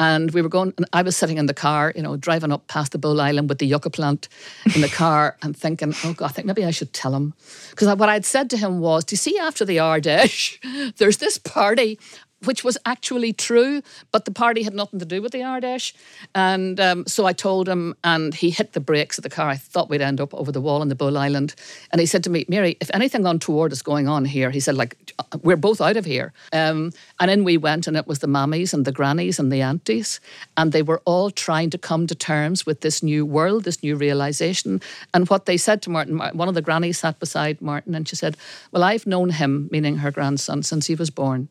And 0.00 0.30
we 0.30 0.40
were 0.40 0.48
going, 0.48 0.72
and 0.78 0.86
I 0.94 1.02
was 1.02 1.14
sitting 1.14 1.36
in 1.36 1.44
the 1.44 1.52
car, 1.52 1.92
you 1.94 2.00
know, 2.00 2.16
driving 2.16 2.52
up 2.52 2.66
past 2.68 2.92
the 2.92 2.98
Bull 2.98 3.20
Island 3.20 3.50
with 3.50 3.58
the 3.58 3.66
yucca 3.66 3.90
plant 3.90 4.28
in 4.74 4.80
the 4.80 4.88
car 4.88 5.36
and 5.42 5.54
thinking, 5.54 5.94
oh 6.04 6.14
God, 6.14 6.24
I 6.24 6.28
think 6.28 6.46
maybe 6.46 6.64
I 6.64 6.70
should 6.70 6.94
tell 6.94 7.14
him. 7.14 7.34
Because 7.68 7.94
what 7.96 8.08
I'd 8.08 8.24
said 8.24 8.48
to 8.50 8.56
him 8.56 8.80
was, 8.80 9.04
do 9.04 9.12
you 9.12 9.18
see 9.18 9.38
after 9.38 9.66
the 9.66 9.76
Ardèche, 9.76 10.94
there's 10.96 11.18
this 11.18 11.36
party 11.36 11.98
which 12.44 12.64
was 12.64 12.78
actually 12.86 13.32
true, 13.32 13.82
but 14.12 14.24
the 14.24 14.30
party 14.30 14.62
had 14.62 14.74
nothing 14.74 14.98
to 14.98 15.04
do 15.04 15.20
with 15.20 15.32
the 15.32 15.40
Ardèche. 15.40 15.92
And 16.34 16.80
um, 16.80 17.06
so 17.06 17.26
I 17.26 17.32
told 17.32 17.68
him, 17.68 17.94
and 18.02 18.34
he 18.34 18.50
hit 18.50 18.72
the 18.72 18.80
brakes 18.80 19.18
of 19.18 19.22
the 19.22 19.30
car. 19.30 19.48
I 19.48 19.56
thought 19.56 19.90
we'd 19.90 20.00
end 20.00 20.20
up 20.20 20.32
over 20.34 20.50
the 20.50 20.60
wall 20.60 20.82
in 20.82 20.88
the 20.88 20.94
Bull 20.94 21.18
Island. 21.18 21.54
And 21.92 22.00
he 22.00 22.06
said 22.06 22.24
to 22.24 22.30
me, 22.30 22.46
Mary, 22.48 22.76
if 22.80 22.90
anything 22.94 23.26
untoward 23.26 23.72
is 23.72 23.82
going 23.82 24.08
on 24.08 24.24
here, 24.24 24.50
he 24.50 24.60
said, 24.60 24.74
like, 24.74 24.96
we're 25.42 25.56
both 25.56 25.80
out 25.80 25.96
of 25.96 26.04
here. 26.04 26.32
Um, 26.52 26.92
and 27.18 27.30
in 27.30 27.44
we 27.44 27.58
went, 27.58 27.86
and 27.86 27.96
it 27.96 28.06
was 28.06 28.20
the 28.20 28.26
mammies 28.26 28.72
and 28.72 28.84
the 28.84 28.92
grannies 28.92 29.38
and 29.38 29.52
the 29.52 29.60
aunties. 29.60 30.20
And 30.56 30.72
they 30.72 30.82
were 30.82 31.02
all 31.04 31.30
trying 31.30 31.70
to 31.70 31.78
come 31.78 32.06
to 32.06 32.14
terms 32.14 32.64
with 32.64 32.80
this 32.80 33.02
new 33.02 33.26
world, 33.26 33.64
this 33.64 33.82
new 33.82 33.96
realization. 33.96 34.80
And 35.12 35.28
what 35.28 35.46
they 35.46 35.56
said 35.56 35.82
to 35.82 35.90
Martin, 35.90 36.18
one 36.18 36.48
of 36.48 36.54
the 36.54 36.62
grannies 36.62 36.98
sat 36.98 37.20
beside 37.20 37.60
Martin, 37.60 37.94
and 37.94 38.08
she 38.08 38.16
said, 38.16 38.36
Well, 38.72 38.82
I've 38.82 39.06
known 39.06 39.30
him, 39.30 39.68
meaning 39.70 39.98
her 39.98 40.10
grandson, 40.10 40.62
since 40.62 40.86
he 40.86 40.94
was 40.94 41.10
born. 41.10 41.48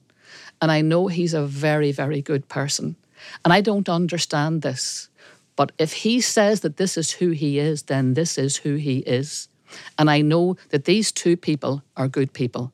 And 0.62 0.72
I 0.72 0.82
know 0.82 1.08
he's 1.08 1.34
a 1.34 1.46
very, 1.46 1.92
very 1.92 2.22
good 2.22 2.48
person. 2.48 2.96
And 3.44 3.54
I 3.54 3.62
don't 3.62 3.90
understand 3.90 4.62
this. 4.62 5.10
But 5.56 5.72
if 5.78 5.92
he 5.92 6.22
says 6.22 6.62
that 6.62 6.78
this 6.78 6.98
is 6.98 7.12
who 7.12 7.32
he 7.32 7.60
is, 7.60 7.84
then 7.84 8.14
this 8.14 8.38
is 8.38 8.58
who 8.58 8.76
he 8.76 9.00
is. 9.00 9.50
And 9.98 10.10
I 10.10 10.22
know 10.22 10.56
that 10.70 10.86
these 10.86 11.12
two 11.12 11.36
people 11.36 11.84
are 11.98 12.08
good 12.08 12.34
people 12.34 12.72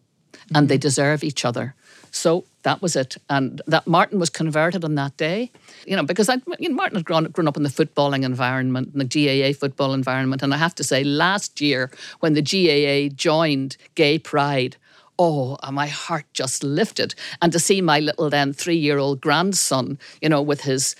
and 0.53 0.69
they 0.69 0.75
mm-hmm. 0.75 0.81
deserve 0.81 1.23
each 1.23 1.45
other. 1.45 1.73
So 2.11 2.45
that 2.63 2.81
was 2.81 2.95
it. 2.95 3.17
And 3.29 3.61
that 3.67 3.87
Martin 3.87 4.19
was 4.19 4.29
converted 4.29 4.85
on 4.85 4.95
that 4.95 5.17
day, 5.17 5.51
you 5.85 5.95
know, 5.95 6.03
because 6.03 6.29
I, 6.29 6.35
you 6.59 6.69
know, 6.69 6.75
Martin 6.75 6.97
had 6.97 7.05
grown, 7.05 7.25
grown 7.25 7.47
up 7.47 7.57
in 7.57 7.63
the 7.63 7.69
footballing 7.69 8.23
environment, 8.23 8.91
in 8.93 8.99
the 8.99 9.05
GAA 9.05 9.57
football 9.57 9.93
environment. 9.93 10.41
And 10.41 10.53
I 10.53 10.57
have 10.57 10.75
to 10.75 10.83
say, 10.83 11.03
last 11.03 11.59
year 11.59 11.91
when 12.21 12.33
the 12.33 12.41
GAA 12.41 13.13
joined 13.13 13.77
Gay 13.95 14.17
Pride, 14.17 14.77
oh, 15.17 15.57
my 15.71 15.87
heart 15.87 16.25
just 16.33 16.63
lifted. 16.63 17.15
And 17.41 17.51
to 17.53 17.59
see 17.59 17.81
my 17.81 17.99
little 17.99 18.29
then 18.29 18.53
three 18.53 18.77
year 18.77 18.97
old 18.97 19.21
grandson, 19.21 19.99
you 20.21 20.29
know, 20.29 20.41
with 20.41 20.61
his 20.61 20.95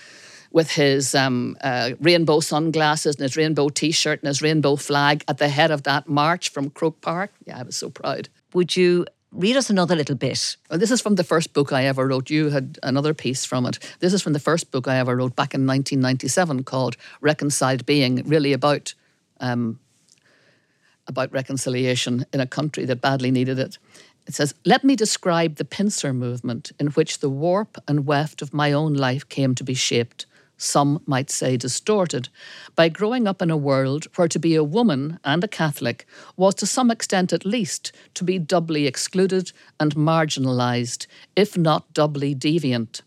with 0.52 0.70
his 0.70 1.14
um, 1.14 1.56
uh, 1.60 1.90
rainbow 2.00 2.40
sunglasses 2.40 3.16
and 3.16 3.22
his 3.22 3.36
rainbow 3.36 3.68
T-shirt 3.68 4.20
and 4.22 4.28
his 4.28 4.40
rainbow 4.40 4.76
flag 4.76 5.22
at 5.28 5.36
the 5.36 5.48
head 5.48 5.70
of 5.70 5.82
that 5.82 6.08
march 6.08 6.48
from 6.48 6.70
Croke 6.70 7.00
Park. 7.02 7.30
Yeah, 7.44 7.58
I 7.58 7.62
was 7.62 7.76
so 7.76 7.90
proud. 7.90 8.30
would 8.54 8.74
you 8.74 9.04
read 9.32 9.56
us 9.56 9.68
another 9.68 9.94
little 9.94 10.14
bit? 10.14 10.56
Well, 10.70 10.78
this 10.78 10.90
is 10.90 11.02
from 11.02 11.16
the 11.16 11.24
first 11.24 11.52
book 11.52 11.72
I 11.72 11.84
ever 11.84 12.06
wrote. 12.06 12.30
You 12.30 12.48
had 12.50 12.78
another 12.82 13.12
piece 13.12 13.44
from 13.44 13.66
it. 13.66 13.78
This 14.00 14.14
is 14.14 14.22
from 14.22 14.32
the 14.32 14.38
first 14.38 14.70
book 14.70 14.88
I 14.88 14.96
ever 14.96 15.14
wrote 15.14 15.36
back 15.36 15.52
in 15.52 15.66
1997 15.66 16.64
called 16.64 16.96
Reconciled 17.20 17.84
Being, 17.84 18.22
really 18.26 18.54
about 18.54 18.94
um, 19.40 19.78
about 21.06 21.32
reconciliation 21.32 22.26
in 22.32 22.40
a 22.40 22.46
country 22.46 22.84
that 22.84 23.00
badly 23.00 23.30
needed 23.30 23.58
it. 23.58 23.78
It 24.26 24.34
says, 24.34 24.54
Let 24.64 24.84
me 24.84 24.96
describe 24.96 25.56
the 25.56 25.64
pincer 25.64 26.12
movement 26.12 26.72
in 26.80 26.88
which 26.88 27.20
the 27.20 27.30
warp 27.30 27.78
and 27.86 28.06
weft 28.06 28.42
of 28.42 28.52
my 28.52 28.72
own 28.72 28.94
life 28.94 29.28
came 29.28 29.54
to 29.54 29.64
be 29.64 29.74
shaped, 29.74 30.26
some 30.58 31.02
might 31.06 31.30
say 31.30 31.56
distorted, 31.56 32.28
by 32.74 32.88
growing 32.88 33.28
up 33.28 33.40
in 33.42 33.50
a 33.50 33.56
world 33.56 34.06
where 34.16 34.28
to 34.28 34.38
be 34.38 34.54
a 34.54 34.64
woman 34.64 35.20
and 35.24 35.44
a 35.44 35.48
Catholic 35.48 36.06
was 36.36 36.54
to 36.56 36.66
some 36.66 36.90
extent 36.90 37.32
at 37.32 37.44
least 37.44 37.92
to 38.14 38.24
be 38.24 38.38
doubly 38.38 38.86
excluded 38.86 39.52
and 39.78 39.94
marginalised, 39.94 41.06
if 41.36 41.56
not 41.56 41.92
doubly 41.92 42.34
deviant. 42.34 43.02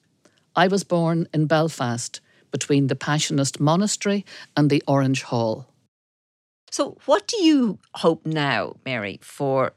I 0.56 0.68
was 0.68 0.84
born 0.84 1.28
in 1.34 1.47
Belfast 1.47 2.22
between 2.52 2.88
the 2.88 2.95
Passionist 2.95 3.60
Monastery 3.60 4.26
and 4.56 4.70
the 4.70 4.84
Orange 4.88 5.24
Hall. 5.24 5.68
So, 6.72 6.97
what 7.05 7.28
do 7.28 7.41
you 7.43 7.80
hope 7.95 8.26
now, 8.26 8.76
Mary, 8.86 9.20
for 9.22 9.74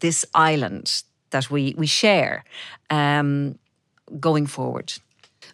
this 0.00 0.24
island 0.34 1.02
that 1.30 1.50
we, 1.50 1.74
we 1.76 1.86
share 1.86 2.44
um, 2.90 3.58
going 4.20 4.46
forward? 4.46 4.92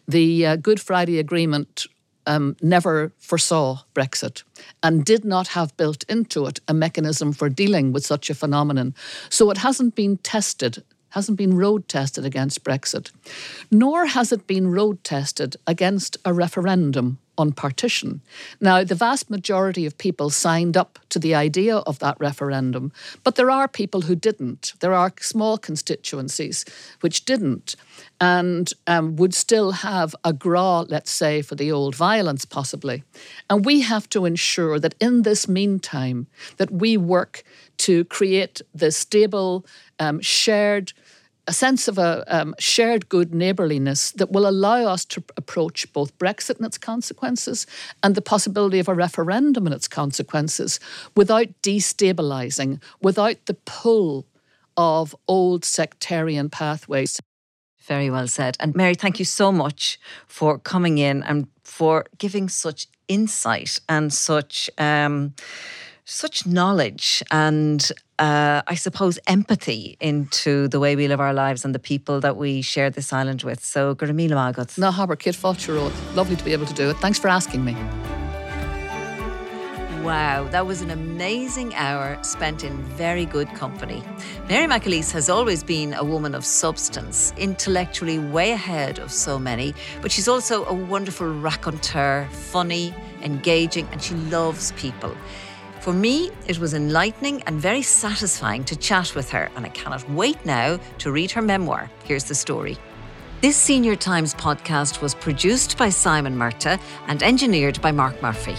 The 0.08 0.46
uh, 0.46 0.56
Good 0.56 0.80
Friday 0.80 1.18
Agreement 1.18 1.86
um, 2.26 2.56
never 2.60 3.12
foresaw 3.18 3.80
Brexit 3.94 4.42
and 4.82 5.04
did 5.04 5.24
not 5.24 5.48
have 5.48 5.76
built 5.76 6.04
into 6.08 6.46
it 6.46 6.60
a 6.68 6.74
mechanism 6.74 7.32
for 7.32 7.48
dealing 7.48 7.92
with 7.92 8.04
such 8.04 8.30
a 8.30 8.34
phenomenon. 8.34 8.94
So 9.28 9.50
it 9.50 9.58
hasn't 9.58 9.94
been 9.94 10.18
tested, 10.18 10.82
hasn't 11.10 11.38
been 11.38 11.56
road 11.56 11.88
tested 11.88 12.24
against 12.24 12.64
Brexit, 12.64 13.10
nor 13.70 14.06
has 14.06 14.32
it 14.32 14.46
been 14.46 14.70
road 14.70 15.02
tested 15.02 15.56
against 15.66 16.18
a 16.24 16.32
referendum 16.32 17.18
on 17.40 17.52
partition. 17.52 18.20
Now, 18.60 18.84
the 18.84 18.94
vast 18.94 19.30
majority 19.30 19.86
of 19.86 19.98
people 19.98 20.30
signed 20.30 20.76
up 20.76 20.98
to 21.08 21.18
the 21.18 21.34
idea 21.34 21.78
of 21.78 21.98
that 21.98 22.16
referendum, 22.20 22.92
but 23.24 23.34
there 23.34 23.50
are 23.50 23.66
people 23.66 24.02
who 24.02 24.14
didn't. 24.14 24.74
There 24.80 24.94
are 24.94 25.12
small 25.20 25.58
constituencies 25.58 26.64
which 27.00 27.24
didn't 27.24 27.76
and 28.20 28.72
um, 28.86 29.16
would 29.16 29.34
still 29.34 29.72
have 29.72 30.14
a 30.24 30.32
gra, 30.32 30.82
let's 30.82 31.10
say, 31.10 31.42
for 31.42 31.54
the 31.54 31.72
old 31.72 31.94
violence, 31.94 32.44
possibly. 32.44 33.02
And 33.48 33.64
we 33.64 33.80
have 33.80 34.08
to 34.10 34.26
ensure 34.26 34.78
that 34.78 34.94
in 35.00 35.22
this 35.22 35.48
meantime, 35.48 36.26
that 36.58 36.70
we 36.70 36.96
work 36.96 37.42
to 37.78 38.04
create 38.04 38.60
the 38.74 38.92
stable, 38.92 39.64
um, 39.98 40.20
shared 40.20 40.92
a 41.50 41.52
sense 41.52 41.88
of 41.88 41.98
a 41.98 42.22
um, 42.28 42.54
shared 42.60 43.08
good 43.08 43.34
neighbourliness 43.34 44.12
that 44.12 44.30
will 44.30 44.46
allow 44.46 44.84
us 44.84 45.04
to 45.04 45.20
approach 45.36 45.92
both 45.92 46.16
Brexit 46.16 46.58
and 46.58 46.64
its 46.64 46.78
consequences 46.78 47.66
and 48.04 48.14
the 48.14 48.22
possibility 48.22 48.78
of 48.78 48.86
a 48.86 48.94
referendum 48.94 49.66
and 49.66 49.74
its 49.74 49.88
consequences 49.88 50.78
without 51.16 51.48
destabilising, 51.60 52.80
without 53.02 53.46
the 53.46 53.54
pull 53.64 54.26
of 54.76 55.16
old 55.26 55.64
sectarian 55.64 56.50
pathways. 56.50 57.20
Very 57.80 58.10
well 58.10 58.28
said. 58.28 58.56
And 58.60 58.76
Mary, 58.76 58.94
thank 58.94 59.18
you 59.18 59.24
so 59.24 59.50
much 59.50 59.98
for 60.28 60.56
coming 60.56 60.98
in 60.98 61.24
and 61.24 61.48
for 61.64 62.06
giving 62.18 62.48
such 62.48 62.86
insight 63.08 63.80
and 63.88 64.12
such 64.12 64.70
um, 64.78 65.34
such 66.04 66.46
knowledge 66.46 67.22
and 67.30 67.90
uh, 68.18 68.62
I 68.66 68.74
suppose 68.74 69.18
empathy 69.26 69.96
into 70.00 70.68
the 70.68 70.78
way 70.78 70.94
we 70.94 71.08
live 71.08 71.20
our 71.20 71.32
lives 71.32 71.64
and 71.64 71.74
the 71.74 71.78
people 71.78 72.20
that 72.20 72.36
we 72.36 72.62
share 72.62 72.90
this 72.90 73.12
island 73.12 73.42
with. 73.42 73.64
So 73.64 73.94
Gurmila 73.94 74.36
Magat. 74.54 74.78
Na 74.78 74.90
haber 74.92 75.16
Kit 75.16 75.34
Fulcher 75.34 75.74
Lovely 76.14 76.36
to 76.36 76.44
be 76.44 76.52
able 76.52 76.66
to 76.66 76.74
do 76.74 76.90
it. 76.90 76.96
Thanks 76.98 77.18
for 77.18 77.28
asking 77.28 77.64
me. 77.64 77.76
Wow, 80.02 80.48
that 80.48 80.66
was 80.66 80.80
an 80.80 80.90
amazing 80.90 81.74
hour 81.74 82.18
spent 82.22 82.64
in 82.64 82.82
very 82.96 83.26
good 83.26 83.48
company. 83.54 84.02
Mary 84.48 84.66
McAleese 84.66 85.12
has 85.12 85.28
always 85.28 85.62
been 85.62 85.92
a 85.92 86.02
woman 86.02 86.34
of 86.34 86.42
substance, 86.42 87.34
intellectually 87.36 88.18
way 88.18 88.52
ahead 88.52 88.98
of 88.98 89.12
so 89.12 89.38
many, 89.38 89.74
but 90.00 90.10
she's 90.10 90.26
also 90.26 90.64
a 90.64 90.72
wonderful 90.72 91.28
raconteur, 91.28 92.26
funny, 92.32 92.94
engaging, 93.22 93.86
and 93.92 94.02
she 94.02 94.14
loves 94.14 94.72
people. 94.72 95.14
For 95.80 95.94
me, 95.94 96.30
it 96.46 96.58
was 96.58 96.74
enlightening 96.74 97.42
and 97.44 97.58
very 97.58 97.80
satisfying 97.80 98.64
to 98.64 98.76
chat 98.76 99.14
with 99.14 99.30
her, 99.30 99.50
and 99.56 99.64
I 99.64 99.70
cannot 99.70 100.08
wait 100.10 100.44
now 100.44 100.78
to 100.98 101.10
read 101.10 101.30
her 101.30 101.40
memoir. 101.40 101.90
Here's 102.04 102.24
the 102.24 102.34
story. 102.34 102.76
This 103.40 103.56
Senior 103.56 103.96
Times 103.96 104.34
podcast 104.34 105.00
was 105.00 105.14
produced 105.14 105.78
by 105.78 105.88
Simon 105.88 106.36
Murta 106.36 106.78
and 107.06 107.22
engineered 107.22 107.80
by 107.80 107.92
Mark 107.92 108.20
Murphy. 108.20 108.56